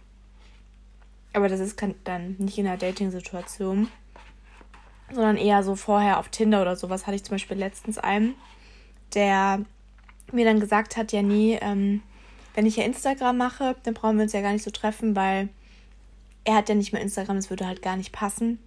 aber 1.38 1.50
das 1.50 1.60
ist 1.60 1.80
dann 2.04 2.36
nicht 2.40 2.58
in 2.58 2.66
der 2.66 2.78
Dating-Situation, 2.78 3.90
sondern 5.12 5.38
eher 5.38 5.62
so 5.62 5.76
vorher 5.76 6.18
auf 6.18 6.30
Tinder 6.30 6.64
oder 6.64 6.76
sowas. 6.76 7.06
Hatte 7.06 7.16
ich 7.16 7.24
zum 7.24 7.36
Beispiel 7.36 7.58
letztens 7.58 8.00
einen, 8.00 8.34
der 9.14 9.64
mir 10.32 10.46
dann 10.46 10.60
gesagt 10.60 10.98
hat, 10.98 11.12
ja 11.12 11.22
nee, 11.22 11.60
ähm, 11.62 12.02
wenn 12.56 12.66
ich 12.66 12.78
ja 12.78 12.86
Instagram 12.86 13.38
mache, 13.38 13.76
dann 13.84 13.94
brauchen 13.94 14.18
wir 14.18 14.24
uns 14.24 14.34
ja 14.34 14.42
gar 14.42 14.52
nicht 14.52 14.64
so 14.64 14.72
treffen, 14.72 15.16
weil 15.16 15.50
er 16.48 16.56
hat 16.56 16.70
ja 16.70 16.76
nicht 16.76 16.94
mehr 16.94 17.02
Instagram, 17.02 17.36
das 17.36 17.50
würde 17.50 17.68
halt 17.68 17.82
gar 17.82 17.98
nicht 17.98 18.14
passen. 18.14 18.60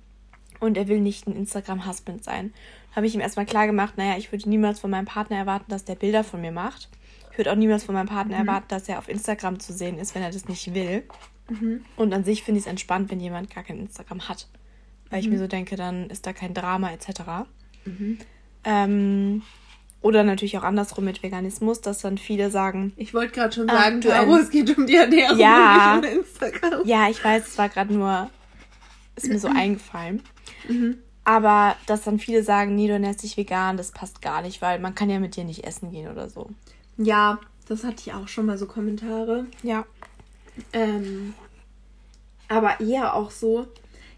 Und 0.60 0.76
er 0.76 0.86
will 0.86 1.00
nicht 1.00 1.26
ein 1.26 1.34
Instagram-Husband 1.34 2.22
sein. 2.22 2.52
Habe 2.94 3.06
ich 3.06 3.14
ihm 3.14 3.22
erstmal 3.22 3.46
klar 3.46 3.66
gemacht, 3.66 3.96
naja, 3.96 4.18
ich 4.18 4.30
würde 4.30 4.50
niemals 4.50 4.80
von 4.80 4.90
meinem 4.90 5.06
Partner 5.06 5.38
erwarten, 5.38 5.70
dass 5.70 5.86
der 5.86 5.94
Bilder 5.94 6.22
von 6.22 6.42
mir 6.42 6.52
macht. 6.52 6.90
Ich 7.32 7.38
würde 7.38 7.50
auch 7.50 7.56
niemals 7.56 7.84
von 7.84 7.94
meinem 7.94 8.08
Partner 8.08 8.38
mhm. 8.38 8.48
erwarten, 8.48 8.66
dass 8.68 8.86
er 8.86 8.98
auf 8.98 9.08
Instagram 9.08 9.60
zu 9.60 9.72
sehen 9.72 9.98
ist, 9.98 10.14
wenn 10.14 10.22
er 10.22 10.30
das 10.30 10.46
nicht 10.46 10.74
will. 10.74 11.04
Mhm. 11.48 11.82
Und 11.96 12.12
an 12.12 12.22
sich 12.24 12.42
finde 12.42 12.58
ich 12.58 12.66
es 12.66 12.70
entspannt, 12.70 13.10
wenn 13.10 13.18
jemand 13.18 13.48
gar 13.48 13.64
kein 13.64 13.78
Instagram 13.78 14.28
hat. 14.28 14.46
Weil 15.08 15.20
mhm. 15.20 15.24
ich 15.24 15.30
mir 15.30 15.38
so 15.38 15.46
denke, 15.46 15.76
dann 15.76 16.10
ist 16.10 16.26
da 16.26 16.34
kein 16.34 16.52
Drama 16.52 16.90
etc. 16.92 17.48
Mhm. 17.86 18.18
Ähm, 18.64 19.42
oder 20.02 20.24
natürlich 20.24 20.56
auch 20.58 20.62
andersrum 20.62 21.04
mit 21.04 21.22
Veganismus, 21.22 21.80
dass 21.80 22.00
dann 22.00 22.16
viele 22.16 22.50
sagen. 22.50 22.92
Ich 22.96 23.12
wollte 23.12 23.34
gerade 23.34 23.52
schon 23.52 23.68
sagen, 23.68 24.00
ah, 24.06 24.08
Caro, 24.08 24.36
es 24.36 24.50
geht 24.50 24.76
um 24.76 24.86
die 24.86 24.96
Ernährung 24.96 25.38
ja, 25.38 25.96
und 25.96 26.04
Instagram. 26.04 26.86
Ja, 26.86 27.08
ich 27.10 27.22
weiß, 27.22 27.48
es 27.48 27.58
war 27.58 27.68
gerade 27.68 27.92
nur, 27.92 28.30
ist 29.16 29.28
mir 29.28 29.38
so 29.38 29.48
eingefallen. 29.48 30.22
Mhm. 30.68 30.98
Aber 31.24 31.76
dass 31.86 32.02
dann 32.02 32.18
viele 32.18 32.42
sagen, 32.42 32.74
nee, 32.74 32.86
du 32.86 32.94
ernährst 32.94 33.22
dich 33.22 33.36
vegan, 33.36 33.76
das 33.76 33.92
passt 33.92 34.22
gar 34.22 34.42
nicht, 34.42 34.62
weil 34.62 34.78
man 34.78 34.94
kann 34.94 35.10
ja 35.10 35.20
mit 35.20 35.36
dir 35.36 35.44
nicht 35.44 35.64
essen 35.64 35.90
gehen 35.90 36.10
oder 36.10 36.30
so. 36.30 36.48
Ja, 36.96 37.38
das 37.68 37.84
hatte 37.84 37.96
ich 37.98 38.14
auch 38.14 38.26
schon 38.26 38.46
mal 38.46 38.56
so 38.58 38.66
Kommentare. 38.66 39.44
Ja. 39.62 39.84
Ähm, 40.72 41.34
aber 42.48 42.80
eher 42.80 43.14
auch 43.14 43.30
so, 43.30 43.68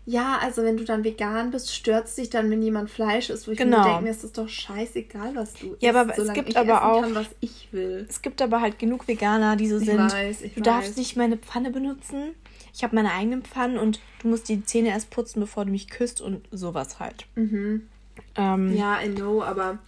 ja, 0.05 0.38
also 0.38 0.64
wenn 0.64 0.76
du 0.76 0.84
dann 0.84 1.05
vegan 1.05 1.53
bist, 1.53 1.72
stört 1.72 2.07
es 2.07 2.16
dich 2.16 2.28
dann, 2.28 2.50
wenn 2.50 2.61
jemand 2.61 2.90
Fleisch 2.90 3.30
isst, 3.30 3.46
wo 3.46 3.53
ich 3.53 3.59
genau. 3.59 3.78
mir 3.78 3.84
denke, 3.84 4.03
mir 4.03 4.11
ist 4.11 4.24
es 4.24 4.32
doch 4.32 4.48
scheißegal, 4.48 5.36
was 5.36 5.55
du 5.55 5.76
ja, 5.78 5.90
isst, 5.90 5.98
aber 5.98 6.18
es 6.18 6.32
gibt 6.32 6.57
aber 6.57 6.84
auch, 6.84 7.03
kann, 7.03 7.14
was 7.14 7.28
ich 7.40 7.68
will. 7.70 8.07
Es 8.09 8.20
gibt 8.20 8.42
aber 8.42 8.61
halt 8.61 8.80
genug 8.80 9.07
Veganer, 9.07 9.55
die 9.57 9.68
so 9.68 9.78
ich 9.78 9.84
sind. 9.84 9.98
Weiß, 9.98 10.42
ich 10.42 10.55
du 10.55 10.61
weiß. 10.61 10.64
darfst 10.64 10.96
nicht 10.96 11.16
meine 11.16 11.36
Pfanne 11.36 11.70
benutzen. 11.70 12.34
Ich 12.74 12.82
habe 12.82 12.96
meine 12.96 13.12
eigenen 13.12 13.42
Pfannen 13.42 13.78
und 13.78 14.00
du 14.22 14.28
musst 14.28 14.48
die 14.48 14.64
Zähne 14.64 14.88
erst 14.88 15.11
putzen, 15.11 15.40
bevor 15.40 15.66
du 15.66 15.70
mich 15.70 15.88
küsst 15.88 16.20
und 16.20 16.42
sowas 16.50 16.98
halt. 16.98 17.26
Mhm. 17.36 17.86
Ähm, 18.34 18.74
ja, 18.74 19.00
I 19.00 19.09
know, 19.09 19.42
aber 19.42 19.78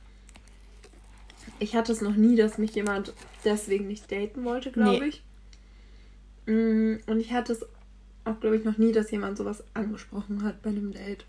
ich 1.59 1.75
hatte 1.75 1.93
es 1.93 2.01
noch 2.01 2.15
nie, 2.15 2.37
dass 2.37 2.59
mich 2.59 2.75
jemand 2.75 3.15
deswegen 3.45 3.89
nicht 3.89 4.13
daten 4.13 4.45
wollte, 4.45 4.71
glaube 4.71 5.01
nee. 5.01 5.09
ich. 5.09 5.23
Mm, 6.47 6.97
und 7.07 7.21
ich 7.21 7.33
hatte 7.33 7.53
es 7.55 7.67
auch, 8.25 8.41
glaube 8.41 8.57
ich, 8.57 8.65
noch 8.65 8.79
nie, 8.79 8.93
dass 8.93 9.11
jemand 9.11 9.39
sowas 9.39 9.63
angesprochen 9.75 10.43
hat 10.43 10.63
bei 10.63 10.71
einem 10.71 10.93
Date. 10.93 11.27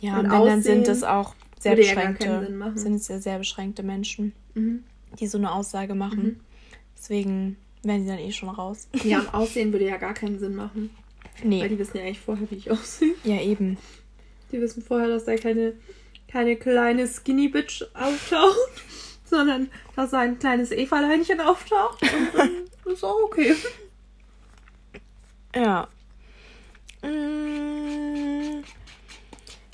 Ja, 0.00 0.18
und, 0.18 0.30
und 0.30 0.46
dann 0.46 0.62
sind 0.62 0.88
es 0.88 1.02
auch 1.02 1.34
sehr 1.58 1.76
beschränkte, 1.76 2.26
ja 2.26 2.72
sind 2.74 2.94
es 2.94 3.08
ja 3.08 3.18
sehr 3.18 3.38
beschränkte 3.38 3.82
Menschen, 3.82 4.32
mhm. 4.54 4.84
die 5.18 5.26
so 5.26 5.38
eine 5.38 5.52
Aussage 5.52 5.94
machen. 5.94 6.24
Mhm. 6.24 6.40
Deswegen 6.96 7.56
werden 7.82 8.02
sie 8.02 8.08
dann 8.08 8.18
eh 8.18 8.32
schon 8.32 8.48
raus. 8.50 8.88
Ja, 9.04 9.20
und 9.20 9.28
Aussehen 9.34 9.72
würde 9.72 9.86
ja 9.86 9.96
gar 9.96 10.14
keinen 10.14 10.38
Sinn 10.38 10.54
machen. 10.54 10.90
Nee. 11.42 11.62
Weil 11.62 11.70
die 11.70 11.78
wissen 11.78 11.96
ja 11.96 12.04
eigentlich 12.04 12.20
vorher, 12.20 12.50
wie 12.50 12.56
ich 12.56 12.70
aussehe. 12.70 13.14
Ja, 13.24 13.40
eben. 13.40 13.78
Die 14.52 14.60
wissen 14.60 14.82
vorher, 14.82 15.08
dass 15.08 15.24
da 15.24 15.36
keine, 15.36 15.74
keine 16.28 16.56
kleine 16.56 17.08
Skinny 17.08 17.48
Bitch 17.48 17.82
auftaucht, 17.94 18.84
sondern 19.24 19.68
dass 19.96 20.10
da 20.10 20.20
ein 20.20 20.38
kleines 20.38 20.70
Eva-Leinchen 20.70 21.40
auftaucht. 21.40 22.02
Und 22.02 22.38
dann 22.38 22.92
ist 22.92 23.04
auch 23.04 23.22
okay. 23.24 23.54
Ja. 25.54 25.88
Mmh. 27.02 28.64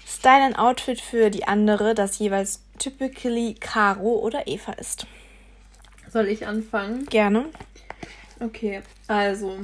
Style 0.07 0.43
ein 0.43 0.57
Outfit 0.57 1.01
für 1.01 1.31
die 1.31 1.45
andere, 1.45 1.95
das 1.95 2.19
jeweils 2.19 2.63
typically 2.79 3.55
Caro 3.59 4.19
oder 4.19 4.47
Eva 4.47 4.73
ist. 4.73 5.07
Soll 6.09 6.29
ich 6.29 6.47
anfangen? 6.47 7.07
Gerne. 7.07 7.47
Okay, 8.39 8.83
also 9.07 9.59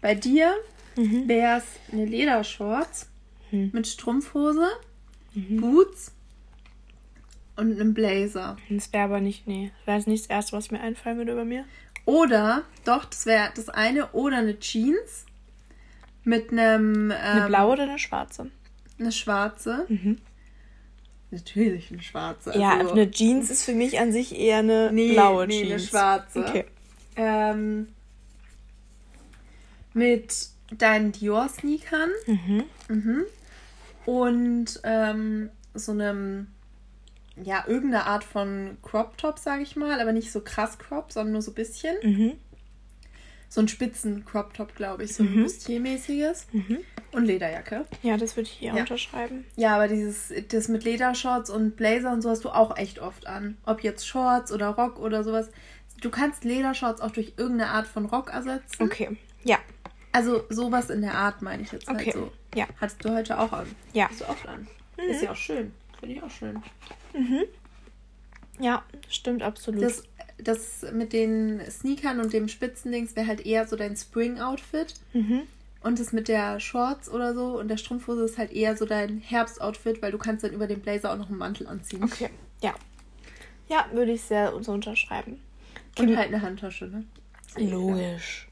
bei 0.00 0.14
dir 0.14 0.54
mhm. 0.96 1.28
wäre 1.28 1.58
es 1.58 1.64
eine 1.92 2.04
Ledershorts 2.04 3.08
mhm. 3.50 3.70
mit 3.72 3.86
Strumpfhose, 3.86 4.68
mhm. 5.34 5.60
Boots 5.60 6.12
und 7.56 7.72
einem 7.72 7.94
Blazer. 7.94 8.56
Das 8.70 8.92
wäre 8.92 9.04
aber 9.04 9.20
nicht, 9.20 9.46
nee, 9.46 9.70
wäre 9.84 10.02
nicht 10.06 10.24
das 10.24 10.30
Erste, 10.30 10.56
was 10.56 10.70
mir 10.70 10.80
einfallen 10.80 11.18
würde 11.18 11.32
über 11.32 11.44
mir. 11.44 11.64
Oder, 12.06 12.62
doch, 12.84 13.04
das 13.04 13.26
wäre 13.26 13.50
das 13.54 13.68
eine, 13.68 14.08
oder 14.08 14.38
eine 14.38 14.58
Jeans 14.58 15.24
mit 16.24 16.52
einem. 16.52 17.10
Ähm, 17.10 17.16
eine 17.16 17.46
blaue 17.46 17.72
oder 17.72 17.82
eine 17.84 17.98
schwarze? 17.98 18.50
Eine 18.98 19.12
schwarze. 19.12 19.86
Mhm. 19.88 20.18
Natürlich 21.30 21.90
eine 21.90 22.02
schwarze. 22.02 22.50
Also, 22.50 22.60
ja, 22.60 22.78
eine 22.78 23.10
Jeans 23.10 23.50
ist 23.50 23.64
für 23.64 23.74
mich 23.74 23.98
an 23.98 24.12
sich 24.12 24.38
eher 24.38 24.58
eine 24.58 24.92
nee, 24.92 25.12
blaue 25.12 25.46
nee, 25.46 25.62
Jeans. 25.62 25.72
eine 25.72 25.80
schwarze. 25.80 26.38
Okay. 26.40 26.64
Ähm, 27.16 27.88
mit 29.94 30.48
deinen 30.76 31.12
Dior-Sneakern. 31.12 32.10
Mhm. 32.26 32.64
Mhm. 32.88 33.24
Und 34.06 34.80
ähm, 34.84 35.50
so 35.72 35.92
einem 35.92 36.48
ja, 37.42 37.64
irgendeine 37.66 38.06
Art 38.06 38.24
von 38.24 38.76
Crop 38.82 39.18
Top, 39.18 39.38
sage 39.38 39.62
ich 39.62 39.76
mal, 39.76 40.00
aber 40.00 40.12
nicht 40.12 40.30
so 40.30 40.40
krass 40.40 40.78
Crop, 40.78 41.12
sondern 41.12 41.32
nur 41.32 41.42
so 41.42 41.50
ein 41.50 41.54
bisschen. 41.54 41.96
Mhm. 42.02 42.32
So 43.48 43.60
ein 43.60 43.68
spitzen 43.68 44.24
Crop 44.24 44.52
Top, 44.54 44.74
glaube 44.74 45.04
ich, 45.04 45.14
so 45.14 45.22
ein 45.22 45.34
mhm. 45.34 45.42
Bustier-mäßiges. 45.44 46.46
Mhm. 46.52 46.78
Und 47.12 47.24
Lederjacke. 47.24 47.84
Ja, 48.02 48.16
das 48.16 48.36
würde 48.36 48.48
ich 48.48 48.56
hier 48.56 48.72
Ja. 48.74 48.80
unterschreiben. 48.80 49.44
Ja, 49.54 49.76
aber 49.76 49.86
dieses 49.86 50.32
das 50.48 50.66
mit 50.68 50.82
Ledershorts 50.84 51.50
und 51.50 51.76
Blazer 51.76 52.12
und 52.12 52.22
so 52.22 52.30
hast 52.30 52.44
du 52.44 52.50
auch 52.50 52.76
echt 52.76 52.98
oft 52.98 53.26
an. 53.28 53.56
Ob 53.64 53.82
jetzt 53.84 54.06
Shorts 54.06 54.50
oder 54.50 54.70
Rock 54.70 54.98
oder 54.98 55.22
sowas. 55.22 55.50
Du 56.00 56.10
kannst 56.10 56.42
Ledershorts 56.44 57.00
auch 57.00 57.12
durch 57.12 57.34
irgendeine 57.36 57.70
Art 57.70 57.86
von 57.86 58.06
Rock 58.06 58.32
ersetzen. 58.32 58.82
Okay. 58.82 59.16
Ja. 59.44 59.58
Also 60.10 60.44
sowas 60.48 60.90
in 60.90 61.02
der 61.02 61.14
Art 61.14 61.40
meine 61.42 61.62
ich 61.62 61.70
jetzt 61.70 61.88
Okay. 61.88 62.06
halt 62.06 62.14
so. 62.14 62.32
Ja. 62.56 62.66
Hattest 62.80 63.04
du 63.04 63.10
heute 63.14 63.38
auch 63.38 63.52
an? 63.52 63.66
Ja. 63.92 64.08
Hast 64.08 64.20
du 64.20 64.28
oft 64.28 64.48
an. 64.48 64.66
Ist 64.96 65.22
ja 65.22 65.30
auch 65.30 65.36
schön. 65.36 65.72
Finde 66.04 66.18
ich 66.18 66.22
auch 66.22 66.30
schön. 66.30 66.62
Ja, 68.60 68.84
stimmt 69.08 69.42
absolut. 69.42 69.82
Das, 69.82 70.04
das 70.38 70.84
mit 70.92 71.12
den 71.12 71.60
Sneakern 71.70 72.20
und 72.20 72.32
dem 72.32 72.48
Spitzendings 72.48 73.16
wäre 73.16 73.26
halt 73.26 73.46
eher 73.46 73.66
so 73.66 73.76
dein 73.76 73.96
Spring-Outfit. 73.96 74.94
mhm. 75.12 75.42
Und 75.82 76.00
das 76.00 76.12
mit 76.12 76.28
der 76.28 76.60
Shorts 76.60 77.10
oder 77.10 77.34
so 77.34 77.58
und 77.58 77.68
der 77.68 77.76
Strumpfhose 77.76 78.24
ist 78.24 78.38
halt 78.38 78.52
eher 78.52 78.74
so 78.74 78.86
dein 78.86 79.18
Herbst-Outfit, 79.18 80.00
weil 80.00 80.12
du 80.12 80.16
kannst 80.16 80.42
dann 80.42 80.52
über 80.52 80.66
den 80.66 80.80
Blazer 80.80 81.12
auch 81.12 81.18
noch 81.18 81.28
einen 81.28 81.36
Mantel 81.36 81.66
anziehen. 81.66 82.02
Okay. 82.02 82.30
Ja. 82.62 82.74
Ja, 83.68 83.86
würde 83.92 84.12
ich 84.12 84.22
sehr 84.22 84.52
so 84.62 84.72
unterschreiben. 84.72 85.42
Und 85.98 86.16
halt 86.16 86.28
eine 86.28 86.40
Handtasche, 86.40 86.86
ne? 86.86 87.04
Logisch. 87.58 88.48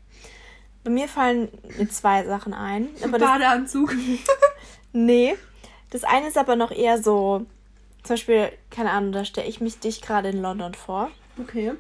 Bei 0.85 0.91
mir 0.91 1.09
fallen 1.09 1.49
mir 1.79 1.89
zwei 1.89 2.25
Sachen 2.25 2.53
ein. 2.53 2.89
Aber 3.03 3.19
Badeanzug. 3.19 3.95
nee. 4.93 5.35
Das 5.93 6.05
eine 6.05 6.29
ist 6.29 6.39
aber 6.39 6.57
noch 6.57 6.71
eher 6.71 7.03
so, 7.03 7.45
zum 8.03 8.15
Beispiel, 8.15 8.51
keine 8.71 8.91
Ahnung, 8.91 9.13
da 9.13 9.27
stelle 9.27 9.47
ich 9.47 9.61
mich 9.61 9.79
dich 9.79 10.01
gerade 10.01 10.31
in 10.31 10.41
London 10.41 10.73
vor. 10.73 11.11
Okay. 11.39 11.73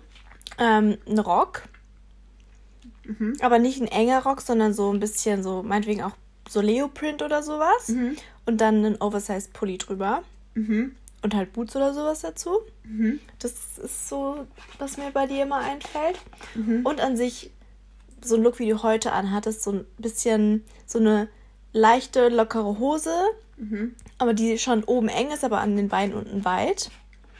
Ähm, 0.58 0.98
ein 1.08 1.18
Rock. 1.18 1.62
Mhm. 3.04 3.38
Aber 3.40 3.58
nicht 3.58 3.80
ein 3.80 3.88
enger 3.88 4.22
Rock, 4.22 4.42
sondern 4.42 4.74
so 4.74 4.92
ein 4.92 5.00
bisschen 5.00 5.42
so, 5.42 5.62
meinetwegen 5.62 6.02
auch 6.02 6.12
so 6.46 6.60
Leoprint 6.60 7.22
oder 7.22 7.42
sowas. 7.42 7.88
Mhm. 7.88 8.16
Und 8.44 8.60
dann 8.60 8.84
ein 8.84 9.00
Oversized 9.00 9.54
Pulli 9.54 9.78
drüber. 9.78 10.22
Mhm. 10.52 10.94
Und 11.22 11.34
halt 11.34 11.54
Boots 11.54 11.74
oder 11.74 11.94
sowas 11.94 12.20
dazu. 12.20 12.60
Mhm. 12.84 13.18
Das 13.38 13.78
ist 13.78 14.10
so, 14.10 14.46
was 14.78 14.98
mir 14.98 15.10
bei 15.10 15.26
dir 15.26 15.44
immer 15.44 15.60
einfällt. 15.60 16.18
Mhm. 16.54 16.84
Und 16.84 17.00
an 17.00 17.16
sich 17.16 17.50
so 18.22 18.36
ein 18.36 18.42
Look, 18.42 18.58
wie 18.58 18.68
du 18.68 18.82
heute 18.82 19.12
anhattest, 19.12 19.62
so 19.62 19.72
ein 19.72 19.86
bisschen 19.96 20.64
so 20.84 20.98
eine 20.98 21.28
leichte, 21.72 22.28
lockere 22.28 22.78
Hose, 22.78 23.14
Mhm. 23.56 23.94
aber 24.18 24.34
die 24.34 24.58
schon 24.58 24.84
oben 24.84 25.08
eng 25.08 25.30
ist, 25.30 25.44
aber 25.44 25.60
an 25.60 25.76
den 25.76 25.88
Beinen 25.88 26.14
unten 26.14 26.44
weit. 26.44 26.90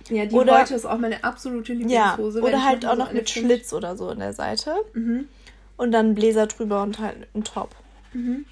Ja, 0.09 0.27
die 0.27 0.35
Oder- 0.35 0.59
heute 0.61 0.75
ist 0.75 0.85
auch 0.85 0.99
meine 0.99 1.23
absolute 1.25 1.73
Ja, 1.75 1.79
Lieblingshose. 2.15 2.39
wenn 2.43 2.49
oder 2.49 2.65
halt 2.65 2.85
auch 2.87 2.93
so 2.93 2.99
noch 2.99 3.13
mit 3.13 3.31
finde. 3.31 3.55
Schlitz 3.55 3.73
oder 3.73 3.97
so 3.97 4.11
in 4.11 4.19
der 4.19 4.33
Seite. 4.33 4.75
Mhm. 4.95 5.29
Und 5.77 5.93
dann 5.93 6.15
Bläser 6.15 6.47
drüber 6.47 6.83
und 6.83 6.99
halt 6.99 7.29
ein 7.35 7.45
Top. 7.45 7.75
Mhm. 8.13 8.45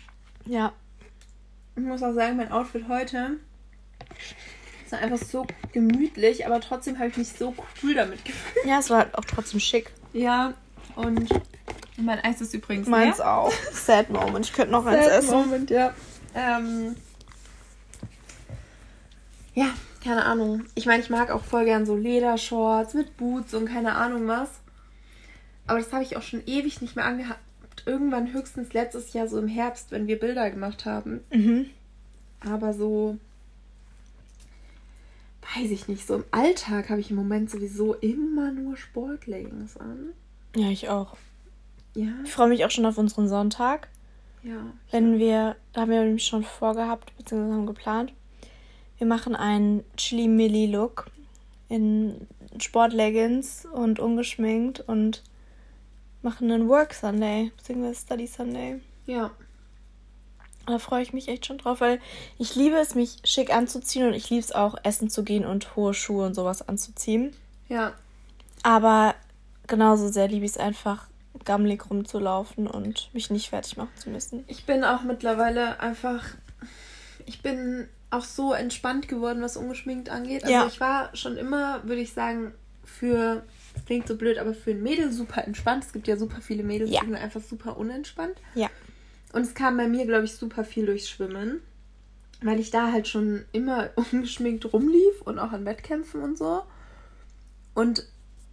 Ja. 0.46 0.72
Ich 1.76 1.82
muss 1.82 2.02
auch 2.02 2.12
sagen, 2.14 2.36
mein 2.36 2.50
Outfit 2.52 2.84
heute 2.88 3.32
ist 4.84 4.94
einfach 4.94 5.18
so 5.18 5.46
gemütlich, 5.72 6.46
aber 6.46 6.60
trotzdem 6.60 6.98
habe 6.98 7.08
ich 7.08 7.16
mich 7.16 7.28
so 7.32 7.54
cool 7.82 7.94
damit 7.94 8.24
gefühlt. 8.24 8.64
Ja, 8.66 8.78
es 8.78 8.90
war 8.90 8.98
halt 8.98 9.14
auch 9.16 9.24
trotzdem 9.24 9.60
schick. 9.60 9.90
Ja, 10.12 10.54
und 10.96 11.28
mein 12.02 12.20
Eis 12.20 12.40
ist 12.40 12.54
übrigens 12.54 12.88
Meins 12.88 13.18
leer. 13.18 13.32
auch. 13.32 13.52
Sad 13.72 14.10
Moment. 14.10 14.46
Ich 14.46 14.52
könnte 14.52 14.72
noch 14.72 14.86
eins 14.86 15.04
Sad 15.04 15.18
essen. 15.18 15.30
Moment, 15.30 15.70
ja. 15.70 15.94
Ähm, 16.34 16.96
ja, 19.54 19.68
keine 20.02 20.24
Ahnung. 20.24 20.64
Ich 20.74 20.86
meine, 20.86 21.02
ich 21.02 21.10
mag 21.10 21.30
auch 21.30 21.44
voll 21.44 21.64
gern 21.64 21.86
so 21.86 21.96
Ledershorts 21.96 22.94
mit 22.94 23.16
Boots 23.16 23.54
und 23.54 23.66
keine 23.66 23.94
Ahnung 23.96 24.26
was. 24.28 24.48
Aber 25.66 25.78
das 25.78 25.92
habe 25.92 26.02
ich 26.02 26.16
auch 26.16 26.22
schon 26.22 26.42
ewig 26.46 26.80
nicht 26.80 26.96
mehr 26.96 27.04
angehabt. 27.04 27.40
Irgendwann 27.86 28.32
höchstens 28.32 28.72
letztes 28.72 29.12
Jahr 29.12 29.28
so 29.28 29.38
im 29.38 29.48
Herbst, 29.48 29.90
wenn 29.90 30.06
wir 30.06 30.18
Bilder 30.18 30.50
gemacht 30.50 30.84
haben. 30.84 31.20
Mhm. 31.30 31.66
Aber 32.40 32.72
so, 32.72 33.18
weiß 35.56 35.70
ich 35.70 35.88
nicht, 35.88 36.06
so 36.06 36.16
im 36.16 36.24
Alltag 36.30 36.90
habe 36.90 37.00
ich 37.00 37.10
im 37.10 37.16
Moment 37.16 37.50
sowieso 37.50 37.94
immer 37.94 38.50
nur 38.52 38.76
Sportleggings 38.76 39.76
an. 39.76 40.10
Ja, 40.56 40.70
ich 40.70 40.88
auch. 40.88 41.16
Ja, 41.94 42.08
Ich 42.24 42.32
freue 42.32 42.48
mich 42.48 42.64
auch 42.64 42.70
schon 42.70 42.86
auf 42.86 42.98
unseren 42.98 43.28
Sonntag. 43.28 43.88
ja. 44.42 44.56
Wenn 44.90 45.18
wir, 45.18 45.56
da 45.72 45.82
haben 45.82 45.90
wir 45.90 46.02
nämlich 46.02 46.24
schon 46.26 46.44
vorgehabt, 46.44 47.16
beziehungsweise 47.16 47.54
haben 47.54 47.66
geplant, 47.66 48.12
wir 48.98 49.06
machen 49.06 49.34
einen 49.34 49.84
Chili-Milli-Look 49.96 51.06
in 51.68 52.26
Sportleggings 52.58 53.66
und 53.72 53.98
ungeschminkt 53.98 54.80
und 54.80 55.22
machen 56.22 56.50
einen 56.50 56.68
Work 56.68 56.92
Sunday, 56.94 57.50
beziehungsweise 57.56 58.00
Study 58.00 58.26
Sunday. 58.26 58.80
Ja. 59.06 59.30
Da 60.66 60.78
freue 60.78 61.02
ich 61.02 61.12
mich 61.12 61.28
echt 61.28 61.46
schon 61.46 61.58
drauf, 61.58 61.80
weil 61.80 61.98
ich 62.38 62.54
liebe 62.54 62.76
es, 62.76 62.94
mich 62.94 63.16
schick 63.24 63.52
anzuziehen 63.54 64.06
und 64.06 64.12
ich 64.14 64.28
liebe 64.30 64.42
es 64.44 64.52
auch, 64.52 64.76
essen 64.84 65.08
zu 65.10 65.24
gehen 65.24 65.44
und 65.46 65.74
hohe 65.74 65.94
Schuhe 65.94 66.26
und 66.26 66.34
sowas 66.34 66.68
anzuziehen. 66.68 67.34
Ja, 67.68 67.94
Aber 68.62 69.14
genauso 69.66 70.08
sehr 70.08 70.28
liebe 70.28 70.44
ich 70.44 70.52
es 70.52 70.58
einfach, 70.58 71.06
gammelig 71.44 71.88
rumzulaufen 71.90 72.66
und 72.66 73.10
mich 73.14 73.30
nicht 73.30 73.48
fertig 73.50 73.76
machen 73.76 73.90
zu 73.96 74.10
müssen. 74.10 74.44
Ich 74.46 74.64
bin 74.66 74.84
auch 74.84 75.02
mittlerweile 75.02 75.80
einfach. 75.80 76.24
Ich 77.26 77.42
bin 77.42 77.88
auch 78.10 78.24
so 78.24 78.52
entspannt 78.52 79.08
geworden, 79.08 79.40
was 79.42 79.56
ungeschminkt 79.56 80.08
angeht. 80.10 80.42
Also 80.42 80.52
Ja. 80.52 80.66
ich 80.66 80.80
war 80.80 81.14
schon 81.16 81.36
immer, 81.36 81.82
würde 81.84 82.02
ich 82.02 82.12
sagen, 82.12 82.52
für. 82.84 83.44
Das 83.74 83.84
klingt 83.84 84.08
so 84.08 84.16
blöd, 84.16 84.38
aber 84.38 84.52
für 84.52 84.72
ein 84.72 84.82
Mädel 84.82 85.12
super 85.12 85.44
entspannt. 85.46 85.84
Es 85.84 85.92
gibt 85.92 86.08
ja 86.08 86.16
super 86.16 86.40
viele 86.40 86.64
Mädels, 86.64 86.90
Ja. 86.90 87.00
die 87.00 87.06
sind 87.06 87.14
einfach 87.16 87.40
super 87.40 87.76
unentspannt. 87.76 88.34
Ja. 88.54 88.68
Und 89.32 89.42
es 89.42 89.54
kam 89.54 89.76
bei 89.76 89.86
mir, 89.86 90.06
glaube 90.06 90.24
ich, 90.24 90.34
super 90.34 90.64
viel 90.64 90.86
durchs 90.86 91.08
Schwimmen. 91.08 91.60
Weil 92.42 92.58
ich 92.58 92.70
da 92.70 92.90
halt 92.90 93.06
schon 93.06 93.44
immer 93.52 93.90
ungeschminkt 94.12 94.72
rumlief 94.72 95.20
und 95.24 95.38
auch 95.38 95.52
an 95.52 95.64
Wettkämpfen 95.66 96.22
und 96.22 96.36
so. 96.36 96.62
Und 97.74 98.04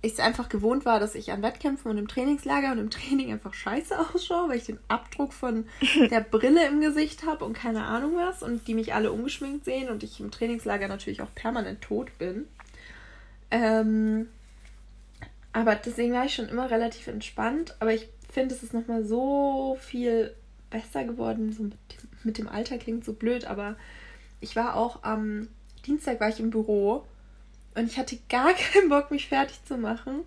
ich 0.02 0.14
es 0.14 0.20
einfach 0.20 0.48
gewohnt 0.48 0.86
war, 0.86 1.00
dass 1.00 1.16
ich 1.16 1.32
an 1.32 1.42
Wettkämpfen 1.42 1.90
und 1.90 1.98
im 1.98 2.08
Trainingslager 2.08 2.72
und 2.72 2.78
im 2.78 2.90
Training 2.90 3.32
einfach 3.32 3.54
scheiße 3.54 3.98
ausschaue, 4.14 4.50
weil 4.50 4.58
ich 4.58 4.66
den 4.66 4.80
Abdruck 4.88 5.34
von 5.34 5.66
der 6.12 6.22
Brille 6.22 6.68
im 6.68 6.82
Gesicht 6.82 7.26
habe 7.26 7.46
und 7.46 7.54
keine 7.54 7.86
Ahnung 7.86 8.16
was 8.16 8.44
und 8.44 8.68
die 8.68 8.76
mich 8.76 8.94
alle 8.94 9.12
ungeschminkt 9.12 9.66
sehen 9.66 9.90
und 9.90 10.04
ich 10.04 10.20
im 10.20 10.32
Trainingslager 10.32 10.88
natürlich 10.88 11.22
auch 11.22 11.34
permanent 11.34 11.82
tot 11.82 12.16
bin. 12.18 12.48
Ähm, 13.50 14.28
aber 15.54 15.76
deswegen 15.76 16.14
war 16.14 16.26
ich 16.26 16.36
schon 16.36 16.50
immer 16.50 16.70
relativ 16.70 17.08
entspannt. 17.08 17.76
Aber 17.80 17.94
ich 17.94 18.08
finde, 18.30 18.54
es 18.54 18.62
ist 18.62 18.74
nochmal 18.74 19.04
so 19.04 19.78
viel 19.82 20.34
besser 20.70 21.04
geworden. 21.04 21.52
So 21.52 21.64
mit, 21.64 21.74
dem, 21.74 22.10
mit 22.24 22.38
dem 22.38 22.48
Alter 22.48 22.78
klingt 22.78 23.04
so 23.04 23.14
blöd, 23.14 23.46
aber 23.46 23.76
ich 24.40 24.56
war 24.56 24.76
auch 24.76 25.04
am 25.04 25.48
Dienstag 25.86 26.20
war 26.20 26.30
ich 26.30 26.40
im 26.40 26.52
Büro 26.52 27.06
und 27.78 27.86
ich 27.86 27.98
hatte 27.98 28.18
gar 28.30 28.54
keinen 28.74 28.90
Bock, 28.90 29.12
mich 29.12 29.28
fertig 29.28 29.64
zu 29.66 29.78
machen. 29.78 30.24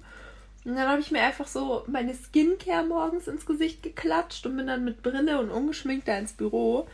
Und 0.65 0.77
dann 0.77 0.89
habe 0.89 1.01
ich 1.01 1.11
mir 1.11 1.23
einfach 1.23 1.47
so 1.47 1.85
meine 1.87 2.15
Skincare 2.15 2.87
morgens 2.87 3.29
ins 3.29 3.47
Gesicht 3.47 3.83
geklatscht 3.83 4.45
und 4.47 4.57
bin 4.57 4.67
dann 4.67 4.85
mit 4.85 5.03
Brille 5.03 5.41
und 5.41 5.51
ungeschminkt 5.51 6.07
da 6.07 6.19
ins 6.19 6.35
Büro. 6.35 6.87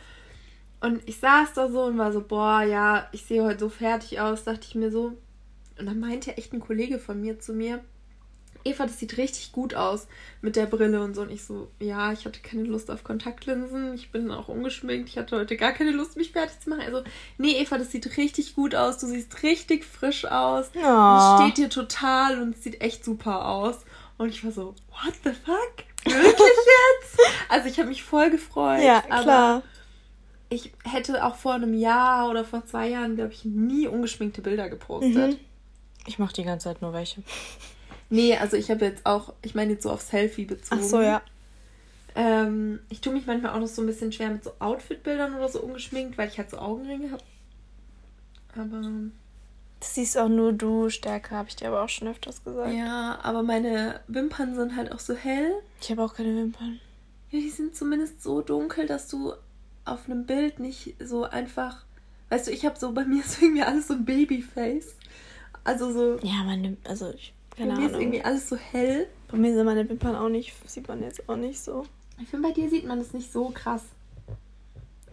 Und 0.79 1.01
ich 1.07 1.19
saß 1.19 1.53
da 1.53 1.69
so 1.69 1.83
und 1.83 1.97
war 1.97 2.13
so, 2.13 2.21
boah, 2.21 2.61
ja, 2.61 3.07
ich 3.11 3.25
sehe 3.25 3.43
heute 3.43 3.59
so 3.59 3.69
fertig 3.69 4.19
aus, 4.19 4.45
dachte 4.45 4.67
ich 4.67 4.75
mir 4.75 4.91
so. 4.91 5.17
Und 5.77 5.85
dann 5.85 5.99
meinte 5.99 6.37
echt 6.37 6.53
ein 6.53 6.59
Kollege 6.59 6.97
von 6.97 7.19
mir 7.19 7.39
zu 7.39 7.53
mir, 7.53 7.83
Eva, 8.67 8.85
das 8.85 8.99
sieht 8.99 9.17
richtig 9.17 9.51
gut 9.51 9.73
aus 9.75 10.07
mit 10.41 10.55
der 10.55 10.65
Brille 10.65 11.01
und 11.01 11.15
so. 11.15 11.21
Und 11.21 11.31
ich 11.31 11.43
so, 11.43 11.69
ja, 11.79 12.11
ich 12.11 12.25
hatte 12.25 12.39
keine 12.41 12.63
Lust 12.63 12.91
auf 12.91 13.03
Kontaktlinsen. 13.03 13.93
Ich 13.93 14.11
bin 14.11 14.31
auch 14.31 14.47
ungeschminkt. 14.47 15.09
Ich 15.09 15.17
hatte 15.17 15.37
heute 15.37 15.57
gar 15.57 15.71
keine 15.71 15.91
Lust, 15.91 16.17
mich 16.17 16.31
fertig 16.31 16.59
zu 16.59 16.69
machen. 16.69 16.81
Also, 16.81 17.03
nee, 17.37 17.59
Eva, 17.59 17.77
das 17.77 17.91
sieht 17.91 18.17
richtig 18.17 18.55
gut 18.55 18.75
aus. 18.75 18.97
Du 18.97 19.07
siehst 19.07 19.43
richtig 19.43 19.85
frisch 19.85 20.25
aus. 20.25 20.67
Es 20.73 21.41
steht 21.41 21.57
dir 21.57 21.69
total 21.69 22.41
und 22.41 22.55
es 22.55 22.63
sieht 22.63 22.81
echt 22.81 23.03
super 23.03 23.47
aus. 23.47 23.77
Und 24.17 24.29
ich 24.29 24.43
war 24.43 24.51
so, 24.51 24.75
what 24.89 25.13
the 25.23 25.31
fuck? 25.31 25.85
Wirklich 26.05 26.35
jetzt? 26.37 27.19
Also, 27.49 27.67
ich 27.67 27.77
habe 27.79 27.89
mich 27.89 28.03
voll 28.03 28.29
gefreut. 28.29 28.81
Ja, 28.83 29.03
aber 29.09 29.23
klar. 29.23 29.63
ich 30.49 30.71
hätte 30.83 31.23
auch 31.23 31.35
vor 31.35 31.53
einem 31.53 31.73
Jahr 31.73 32.29
oder 32.29 32.43
vor 32.43 32.65
zwei 32.65 32.89
Jahren, 32.89 33.15
glaube 33.15 33.33
ich, 33.33 33.45
nie 33.45 33.87
ungeschminkte 33.87 34.41
Bilder 34.41 34.69
gepostet. 34.69 35.15
Mhm. 35.15 35.37
Ich 36.05 36.19
mache 36.19 36.33
die 36.33 36.43
ganze 36.43 36.65
Zeit 36.69 36.81
nur 36.81 36.93
welche. 36.93 37.21
Nee, 38.09 38.37
also 38.37 38.55
ich 38.57 38.71
habe 38.71 38.85
jetzt 38.85 39.05
auch, 39.05 39.33
ich 39.41 39.53
meine 39.55 39.73
jetzt 39.73 39.83
so 39.83 39.91
auf 39.91 40.01
Selfie 40.01 40.45
bezogen. 40.45 40.81
Ach 40.83 40.87
so, 40.87 41.01
ja. 41.01 41.21
Ähm, 42.15 42.79
ich 42.89 43.01
tue 43.01 43.13
mich 43.13 43.25
manchmal 43.27 43.53
auch 43.53 43.59
noch 43.59 43.67
so 43.67 43.81
ein 43.81 43.85
bisschen 43.85 44.11
schwer 44.11 44.29
mit 44.29 44.43
so 44.43 44.51
Outfit-Bildern 44.59 45.35
oder 45.35 45.49
so 45.49 45.61
ungeschminkt, 45.61 46.17
weil 46.17 46.29
ich 46.29 46.37
halt 46.37 46.49
so 46.49 46.57
Augenringe 46.57 47.11
habe. 47.11 47.23
Aber 48.55 48.81
Das 49.79 49.93
siehst 49.93 50.17
auch 50.17 50.29
nur 50.29 50.53
du 50.53 50.89
stärker, 50.89 51.35
habe 51.35 51.49
ich 51.49 51.55
dir 51.55 51.67
aber 51.67 51.83
auch 51.83 51.89
schon 51.89 52.07
öfters 52.07 52.43
gesagt. 52.43 52.73
ja, 52.73 53.19
aber 53.21 53.43
meine 53.43 53.99
Wimpern 54.07 54.55
sind 54.55 54.75
halt 54.75 54.91
auch 54.91 54.99
so 54.99 55.13
hell. 55.15 55.53
Ich 55.81 55.91
habe 55.91 56.03
auch 56.03 56.15
keine 56.15 56.35
Wimpern. 56.35 56.79
Ja, 57.29 57.39
die 57.39 57.49
sind 57.49 57.75
zumindest 57.75 58.23
so 58.23 58.41
dunkel, 58.41 58.87
dass 58.87 59.07
du 59.09 59.33
auf 59.85 60.05
einem 60.05 60.25
Bild 60.25 60.59
nicht 60.59 60.95
so 60.99 61.23
einfach. 61.25 61.85
Weißt 62.29 62.47
du, 62.47 62.51
ich 62.51 62.65
habe 62.65 62.79
so 62.79 62.93
bei 62.93 63.05
mir 63.05 63.21
ist 63.25 63.41
irgendwie 63.41 63.63
alles 63.63 63.87
so 63.89 63.93
ein 63.93 64.05
Babyface. 64.05 64.95
Also 65.63 65.91
so. 65.91 66.17
Ja, 66.25 66.43
meine, 66.45 66.77
also 66.87 67.11
ich, 67.13 67.33
Bei 67.57 67.63
keine 67.63 67.79
mir 67.79 67.85
ist 67.85 67.93
Ahnung. 67.93 68.01
irgendwie 68.01 68.23
alles 68.23 68.49
so 68.49 68.55
hell. 68.55 69.07
Bei 69.29 69.37
mir 69.37 69.53
sind 69.53 69.65
meine 69.65 69.87
Wimpern 69.89 70.15
auch 70.15 70.29
nicht, 70.29 70.53
sieht 70.69 70.87
man 70.87 71.01
jetzt 71.01 71.27
auch 71.27 71.35
nicht 71.35 71.59
so. 71.59 71.85
Ich 72.21 72.29
finde, 72.29 72.47
bei 72.47 72.53
dir 72.53 72.69
sieht 72.69 72.85
man 72.85 72.99
das 72.99 73.13
nicht 73.13 73.31
so 73.31 73.49
krass. 73.49 73.83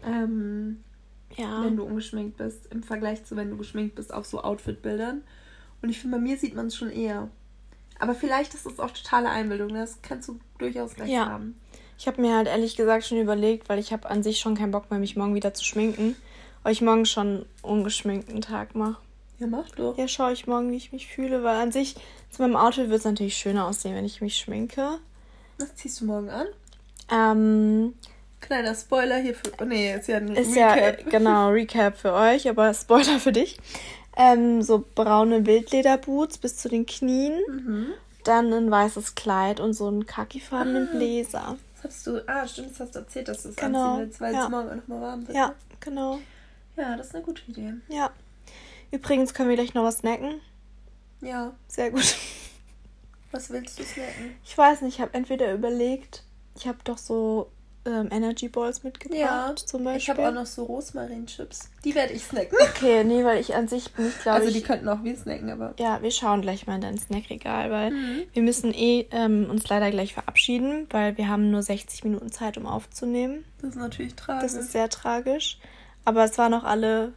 Ähm, 0.04 0.82
ja. 1.36 1.64
Wenn 1.64 1.76
du 1.76 1.84
ungeschminkt 1.84 2.36
bist, 2.36 2.66
im 2.70 2.82
Vergleich 2.82 3.24
zu 3.24 3.36
wenn 3.36 3.50
du 3.50 3.56
geschminkt 3.56 3.94
bist 3.94 4.12
auf 4.12 4.26
so 4.26 4.42
Outfit-Bildern. 4.42 5.22
Und 5.82 5.88
ich 5.88 5.98
finde, 5.98 6.18
bei 6.18 6.22
mir 6.22 6.36
sieht 6.36 6.54
man 6.54 6.66
es 6.66 6.76
schon 6.76 6.90
eher. 6.90 7.28
Aber 7.98 8.14
vielleicht 8.14 8.54
ist 8.54 8.66
es 8.66 8.80
auch 8.80 8.90
totale 8.90 9.30
Einbildung. 9.30 9.68
Ne? 9.68 9.80
Das 9.80 10.00
kannst 10.02 10.28
du 10.28 10.38
durchaus 10.58 10.98
recht 10.98 11.12
ja. 11.12 11.26
haben. 11.26 11.58
Ich 11.98 12.06
habe 12.06 12.20
mir 12.20 12.36
halt 12.36 12.48
ehrlich 12.48 12.76
gesagt 12.76 13.04
schon 13.04 13.18
überlegt, 13.18 13.68
weil 13.68 13.78
ich 13.78 13.92
habe 13.92 14.08
an 14.10 14.22
sich 14.22 14.38
schon 14.40 14.56
keinen 14.56 14.72
Bock 14.72 14.90
mehr, 14.90 14.98
mich 14.98 15.16
morgen 15.16 15.34
wieder 15.34 15.54
zu 15.54 15.64
schminken. 15.64 16.16
Weil 16.62 16.72
ich 16.72 16.80
morgen 16.80 17.06
schon 17.06 17.26
einen 17.26 17.46
ungeschminkten 17.62 18.40
Tag 18.40 18.74
mache. 18.74 18.96
Ja, 19.38 19.46
mach 19.46 19.68
doch. 19.70 19.98
Ja, 19.98 20.06
schaue 20.08 20.32
ich 20.32 20.46
morgen, 20.46 20.70
wie 20.70 20.76
ich 20.76 20.92
mich 20.92 21.08
fühle, 21.08 21.42
weil 21.42 21.56
an 21.56 21.72
sich 21.72 21.96
zu 22.30 22.42
meinem 22.42 22.56
Outfit 22.56 22.88
wird 22.88 23.00
es 23.00 23.04
natürlich 23.04 23.36
schöner 23.36 23.66
aussehen, 23.66 23.94
wenn 23.94 24.04
ich 24.04 24.20
mich 24.20 24.36
schminke. 24.36 24.98
Was 25.58 25.74
ziehst 25.74 26.00
du 26.00 26.06
morgen 26.06 26.30
an? 26.30 26.46
Ähm. 27.10 27.94
Kleiner 28.40 28.74
Spoiler 28.74 29.18
hier 29.18 29.34
für. 29.34 29.50
Oh 29.60 29.64
nee, 29.64 29.94
ist 29.94 30.08
ja 30.08 30.18
ein 30.18 30.36
ist 30.36 30.54
Recap. 30.54 31.00
Ja, 31.00 31.10
genau, 31.10 31.48
Recap 31.50 31.96
für 31.96 32.12
euch, 32.12 32.48
aber 32.48 32.74
Spoiler 32.74 33.18
für 33.18 33.32
dich. 33.32 33.58
Ähm, 34.16 34.62
so 34.62 34.84
braune 34.94 35.46
Wildlederboots 35.46 36.38
bis 36.38 36.56
zu 36.56 36.68
den 36.68 36.86
Knien. 36.86 37.40
Mhm. 37.48 37.86
Dann 38.22 38.52
ein 38.52 38.70
weißes 38.70 39.14
Kleid 39.14 39.60
und 39.60 39.72
so 39.74 39.88
einen 39.88 40.06
khakifarbenen 40.06 40.88
ah. 40.92 40.96
Bläser. 40.96 41.56
Das 41.76 41.92
hast 41.92 42.06
du. 42.06 42.28
Ah, 42.28 42.46
stimmt, 42.46 42.72
das 42.72 42.80
hast 42.80 42.94
du 42.94 42.98
erzählt, 43.00 43.28
dass 43.28 43.42
du 43.42 43.48
es 43.48 43.56
genau. 43.56 43.94
anziehen 43.94 44.06
willst, 44.06 44.20
weil 44.20 44.34
ja. 44.34 44.44
es 44.44 44.50
morgen 44.50 44.76
nochmal 44.76 45.00
warm 45.00 45.26
wird. 45.26 45.36
Ja, 45.36 45.48
ne? 45.48 45.54
genau. 45.80 46.18
Ja, 46.76 46.96
das 46.96 47.08
ist 47.08 47.14
eine 47.14 47.24
gute 47.24 47.42
Idee. 47.48 47.74
Ja. 47.88 48.10
Übrigens 48.94 49.34
können 49.34 49.48
wir 49.48 49.56
gleich 49.56 49.74
noch 49.74 49.82
was 49.82 49.98
snacken. 49.98 50.40
Ja. 51.20 51.52
Sehr 51.66 51.90
gut. 51.90 52.14
Was 53.32 53.50
willst 53.50 53.76
du 53.80 53.82
snacken? 53.82 54.36
Ich 54.44 54.56
weiß 54.56 54.82
nicht, 54.82 54.94
ich 54.94 55.00
habe 55.00 55.14
entweder 55.14 55.52
überlegt, 55.52 56.22
ich 56.56 56.68
habe 56.68 56.78
doch 56.84 56.98
so 56.98 57.50
ähm, 57.86 58.08
Energy 58.12 58.48
Balls 58.48 58.84
mitgebracht, 58.84 59.18
ja, 59.18 59.52
zum 59.56 59.82
Beispiel. 59.82 60.00
Ich 60.00 60.10
habe 60.10 60.28
auch 60.28 60.32
noch 60.32 60.46
so 60.46 60.62
Rosmarin-Chips. 60.62 61.70
Die 61.84 61.96
werde 61.96 62.12
ich 62.12 62.22
snacken. 62.22 62.56
Okay, 62.70 63.02
nee, 63.02 63.24
weil 63.24 63.40
ich 63.40 63.56
an 63.56 63.66
sich 63.66 63.92
bin 63.94 64.06
ich 64.06 64.22
glaube 64.22 64.38
Also 64.38 64.52
die 64.52 64.62
könnten 64.62 64.88
auch 64.88 65.02
wir 65.02 65.16
snacken, 65.16 65.50
aber... 65.50 65.74
Ja, 65.80 66.00
wir 66.00 66.12
schauen 66.12 66.40
gleich 66.40 66.68
mal 66.68 66.76
in 66.76 66.82
dein 66.82 66.98
Snackregal, 66.98 67.72
weil 67.72 67.90
mhm. 67.90 68.22
wir 68.32 68.42
müssen 68.42 68.72
eh 68.72 69.08
ähm, 69.10 69.50
uns 69.50 69.68
leider 69.68 69.90
gleich 69.90 70.14
verabschieden, 70.14 70.86
weil 70.90 71.16
wir 71.18 71.26
haben 71.28 71.50
nur 71.50 71.64
60 71.64 72.04
Minuten 72.04 72.30
Zeit, 72.30 72.56
um 72.58 72.66
aufzunehmen. 72.66 73.44
Das 73.60 73.70
ist 73.70 73.76
natürlich 73.76 74.14
tragisch. 74.14 74.52
Das 74.52 74.54
ist 74.54 74.70
sehr 74.70 74.88
tragisch. 74.88 75.58
Aber 76.04 76.22
es 76.22 76.38
waren 76.38 76.54
auch 76.54 76.64
alle 76.64 77.12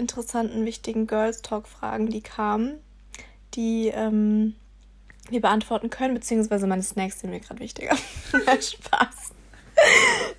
interessanten, 0.00 0.64
wichtigen 0.64 1.06
Girls 1.06 1.42
Talk-Fragen, 1.42 2.08
die 2.08 2.22
kamen, 2.22 2.78
die 3.54 3.88
ähm, 3.88 4.56
wir 5.28 5.40
beantworten 5.40 5.90
können, 5.90 6.14
beziehungsweise 6.14 6.66
meine 6.66 6.82
Snacks 6.82 7.20
sind 7.20 7.30
mir 7.30 7.40
gerade 7.40 7.60
wichtiger. 7.60 7.96
Spaß. 8.32 9.32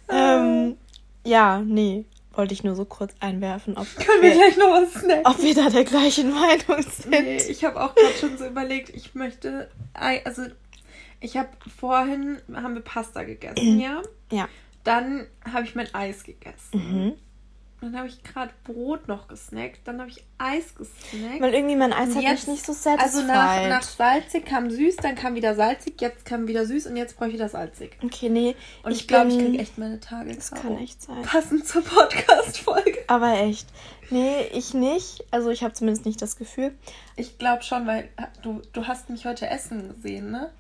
ähm, 0.10 0.78
ja, 1.24 1.60
nee, 1.60 2.06
wollte 2.34 2.54
ich 2.54 2.64
nur 2.64 2.76
so 2.76 2.86
kurz 2.86 3.14
einwerfen. 3.20 3.78
Ob 3.78 3.88
Können 3.96 4.22
wir, 4.22 4.32
wir 4.32 4.36
gleich 4.36 4.58
noch 4.58 4.72
was 4.72 4.94
snacken? 4.94 5.26
Ob 5.26 5.42
wir 5.42 5.56
da 5.56 5.70
der 5.70 5.84
gleichen 5.84 6.32
Meinung 6.32 6.82
sind. 6.84 7.10
Nee, 7.10 7.38
ich 7.38 7.64
habe 7.64 7.82
auch 7.82 7.96
gerade 7.96 8.16
schon 8.20 8.38
so 8.38 8.46
überlegt, 8.46 8.90
ich 8.90 9.16
möchte, 9.16 9.70
also 9.94 10.44
ich 11.20 11.38
habe 11.38 11.50
vorhin, 11.80 12.42
haben 12.54 12.74
wir 12.74 12.82
Pasta 12.82 13.24
gegessen, 13.24 13.80
ja? 13.80 14.02
Ja. 14.32 14.48
Dann 14.84 15.28
habe 15.50 15.66
ich 15.66 15.76
mein 15.76 15.94
Eis 15.94 16.24
gegessen. 16.24 16.72
Mhm. 16.74 17.14
Dann 17.82 17.98
habe 17.98 18.08
ich 18.08 18.22
gerade 18.22 18.52
Brot 18.64 19.08
noch 19.08 19.28
gesnackt. 19.28 19.80
Dann 19.86 20.00
habe 20.00 20.12
ich 20.12 20.24
Eis 20.38 20.76
gesnackt. 20.76 21.42
Weil 21.42 21.54
irgendwie 21.56 21.76
mein 21.76 21.92
Eis 21.92 22.16
hat 22.16 22.22
jetzt, 22.22 22.48
mich 22.48 22.58
nicht 22.58 22.66
so 22.66 22.74
satisfied. 22.74 23.02
Also 23.02 23.22
nach, 23.24 23.68
nach 23.70 23.82
salzig 23.82 24.46
kam 24.46 24.70
süß, 24.70 24.98
dann 24.98 25.16
kam 25.16 25.34
wieder 25.34 25.56
salzig, 25.56 26.00
jetzt 26.00 26.24
kam 26.24 26.48
wieder 26.48 26.68
süß 26.68 26.86
und 26.86 26.96
jetzt 26.96 27.18
brauche 27.18 27.30
ich 27.30 27.34
wieder 27.34 27.50
salzig. 27.50 27.98
Okay, 28.04 28.30
nee. 28.30 28.56
Und 28.84 28.92
ich, 28.92 29.02
ich 29.02 29.08
glaube, 29.08 29.32
ich 29.32 29.38
kriege 29.40 29.58
echt 29.58 29.80
meine 29.80 30.00
Tage. 30.00 30.36
Das 30.36 30.52
kann 30.52 30.78
echt 30.78 31.02
sein. 31.02 31.24
Passend 31.24 31.68
zur 31.68 31.84
Podcast-Folge. 31.84 33.00
Aber 33.08 33.34
echt. 33.40 33.68
Nee, 34.12 34.44
ich 34.54 34.76
nicht. 34.76 35.26
Also 35.32 35.50
ich 35.50 35.64
habe 35.64 35.74
zumindest 35.74 36.06
nicht 36.06 36.22
das 36.22 36.36
Gefühl. 36.36 36.76
Ich 37.16 37.40
glaube 37.40 37.64
schon, 37.64 37.88
weil 37.88 38.10
du, 38.44 38.62
du 38.74 38.86
hast 38.86 39.10
mich 39.10 39.26
heute 39.26 39.50
essen 39.50 39.96
gesehen, 39.96 40.30
ne? 40.30 40.52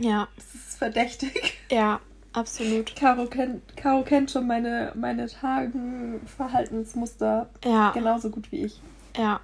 Ja. 0.00 0.28
Das 0.36 0.46
ist 0.54 0.78
verdächtig. 0.78 1.58
Ja, 1.70 2.00
Absolut. 2.34 2.94
Caro 2.96 3.26
kennt, 3.26 3.76
Caro 3.76 4.02
kennt 4.02 4.30
schon 4.30 4.46
meine, 4.46 4.92
meine 4.96 5.28
Tagenverhaltensmuster 5.28 7.50
ja. 7.64 7.90
genauso 7.92 8.30
gut 8.30 8.50
wie 8.50 8.64
ich. 8.64 8.80
Ja. 9.16 9.40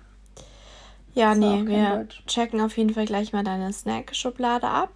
Ja, 1.14 1.34
nee, 1.34 1.66
wir 1.66 1.96
Deutsch. 1.96 2.22
checken 2.26 2.60
auf 2.60 2.76
jeden 2.76 2.92
Fall 2.94 3.06
gleich 3.06 3.32
mal 3.32 3.44
deine 3.44 3.72
Snack-Schublade 3.72 4.68
ab, 4.68 4.90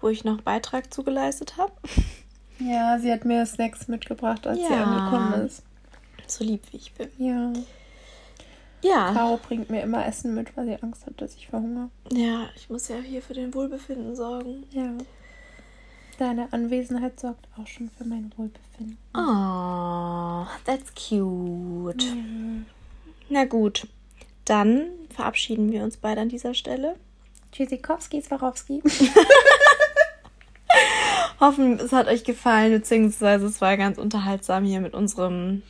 wo 0.00 0.08
ich 0.08 0.24
noch 0.24 0.40
Beitrag 0.40 0.92
zugeleistet 0.92 1.56
habe. 1.56 1.72
Ja, 2.58 2.98
sie 3.00 3.10
hat 3.10 3.24
mir 3.24 3.44
Snacks 3.44 3.88
mitgebracht, 3.88 4.46
als 4.46 4.60
ja. 4.60 4.68
sie 4.68 4.74
angekommen 4.74 5.46
ist. 5.46 5.64
So 6.28 6.44
lieb 6.44 6.62
wie 6.70 6.76
ich 6.76 6.92
bin. 6.92 7.08
Ja. 7.18 7.52
Ja. 8.82 9.12
Caro 9.12 9.38
bringt 9.38 9.68
mir 9.68 9.82
immer 9.82 10.06
Essen 10.06 10.32
mit, 10.34 10.56
weil 10.56 10.66
sie 10.66 10.80
Angst 10.80 11.04
hat, 11.06 11.20
dass 11.20 11.34
ich 11.34 11.48
verhungere. 11.48 11.90
Ja, 12.12 12.46
ich 12.54 12.70
muss 12.70 12.86
ja 12.86 12.98
hier 12.98 13.20
für 13.20 13.34
den 13.34 13.52
Wohlbefinden 13.52 14.14
sorgen. 14.14 14.62
Ja. 14.70 14.92
Deine 16.18 16.52
Anwesenheit 16.52 17.18
sorgt 17.18 17.46
auch 17.56 17.66
schon 17.66 17.90
für 17.96 18.04
mein 18.04 18.32
Wohlbefinden. 18.36 18.98
Oh, 19.14 20.46
that's 20.64 20.92
cute. 20.94 22.04
Mhm. 22.04 22.66
Na 23.28 23.44
gut, 23.44 23.86
dann 24.44 24.88
verabschieden 25.14 25.72
wir 25.72 25.82
uns 25.82 25.96
beide 25.96 26.20
an 26.20 26.28
dieser 26.28 26.54
Stelle. 26.54 26.96
Tschüssikowski, 27.52 28.20
Swarovski. 28.22 28.82
Hoffen, 31.40 31.78
es 31.80 31.92
hat 31.92 32.08
euch 32.08 32.24
gefallen, 32.24 32.72
beziehungsweise 32.72 33.46
es 33.46 33.60
war 33.60 33.76
ganz 33.76 33.98
unterhaltsam 33.98 34.64
hier 34.64 34.80
mit 34.80 34.94
unserem 34.94 35.62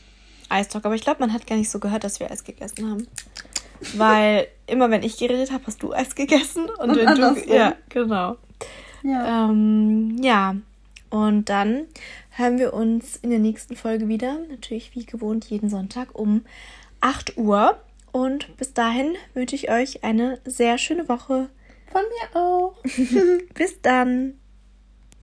Eistalk. 0.49 0.84
Aber 0.84 0.95
ich 0.95 1.03
glaube, 1.03 1.20
man 1.20 1.32
hat 1.32 1.47
gar 1.47 1.57
nicht 1.57 1.70
so 1.70 1.78
gehört, 1.78 2.05
dass 2.05 2.20
wir 2.20 2.30
Eis 2.30 2.45
gegessen 2.45 2.90
haben. 2.90 3.07
Weil 3.95 4.49
immer 4.66 4.90
wenn 4.90 5.03
ich 5.03 5.16
geredet 5.16 5.51
habe, 5.51 5.66
hast 5.66 5.82
du 5.82 5.93
Eis 5.93 6.14
gegessen. 6.14 6.68
Und, 6.78 6.90
und 6.90 6.97
wenn 6.97 7.14
du. 7.16 7.53
Ja, 7.53 7.74
genau. 7.88 8.36
Ja. 9.03 9.50
Ähm, 9.50 10.18
ja. 10.22 10.57
Und 11.11 11.50
dann 11.50 11.86
hören 12.30 12.59
wir 12.59 12.72
uns 12.72 13.16
in 13.16 13.30
der 13.30 13.38
nächsten 13.38 13.76
Folge 13.76 14.09
wieder. 14.09 14.38
Natürlich 14.48 14.94
wie 14.94 15.05
gewohnt 15.05 15.44
jeden 15.46 15.68
Sonntag 15.68 16.14
um 16.14 16.44
8 17.00 17.36
Uhr. 17.36 17.78
Und 18.12 18.57
bis 18.57 18.72
dahin 18.72 19.14
wünsche 19.34 19.57
ich 19.57 19.70
euch 19.70 20.05
eine 20.05 20.40
sehr 20.44 20.78
schöne 20.78 21.09
Woche. 21.09 21.48
Von 21.90 22.03
mir 22.03 22.40
auch. 22.40 22.74
bis 23.55 23.80
dann. 23.82 24.38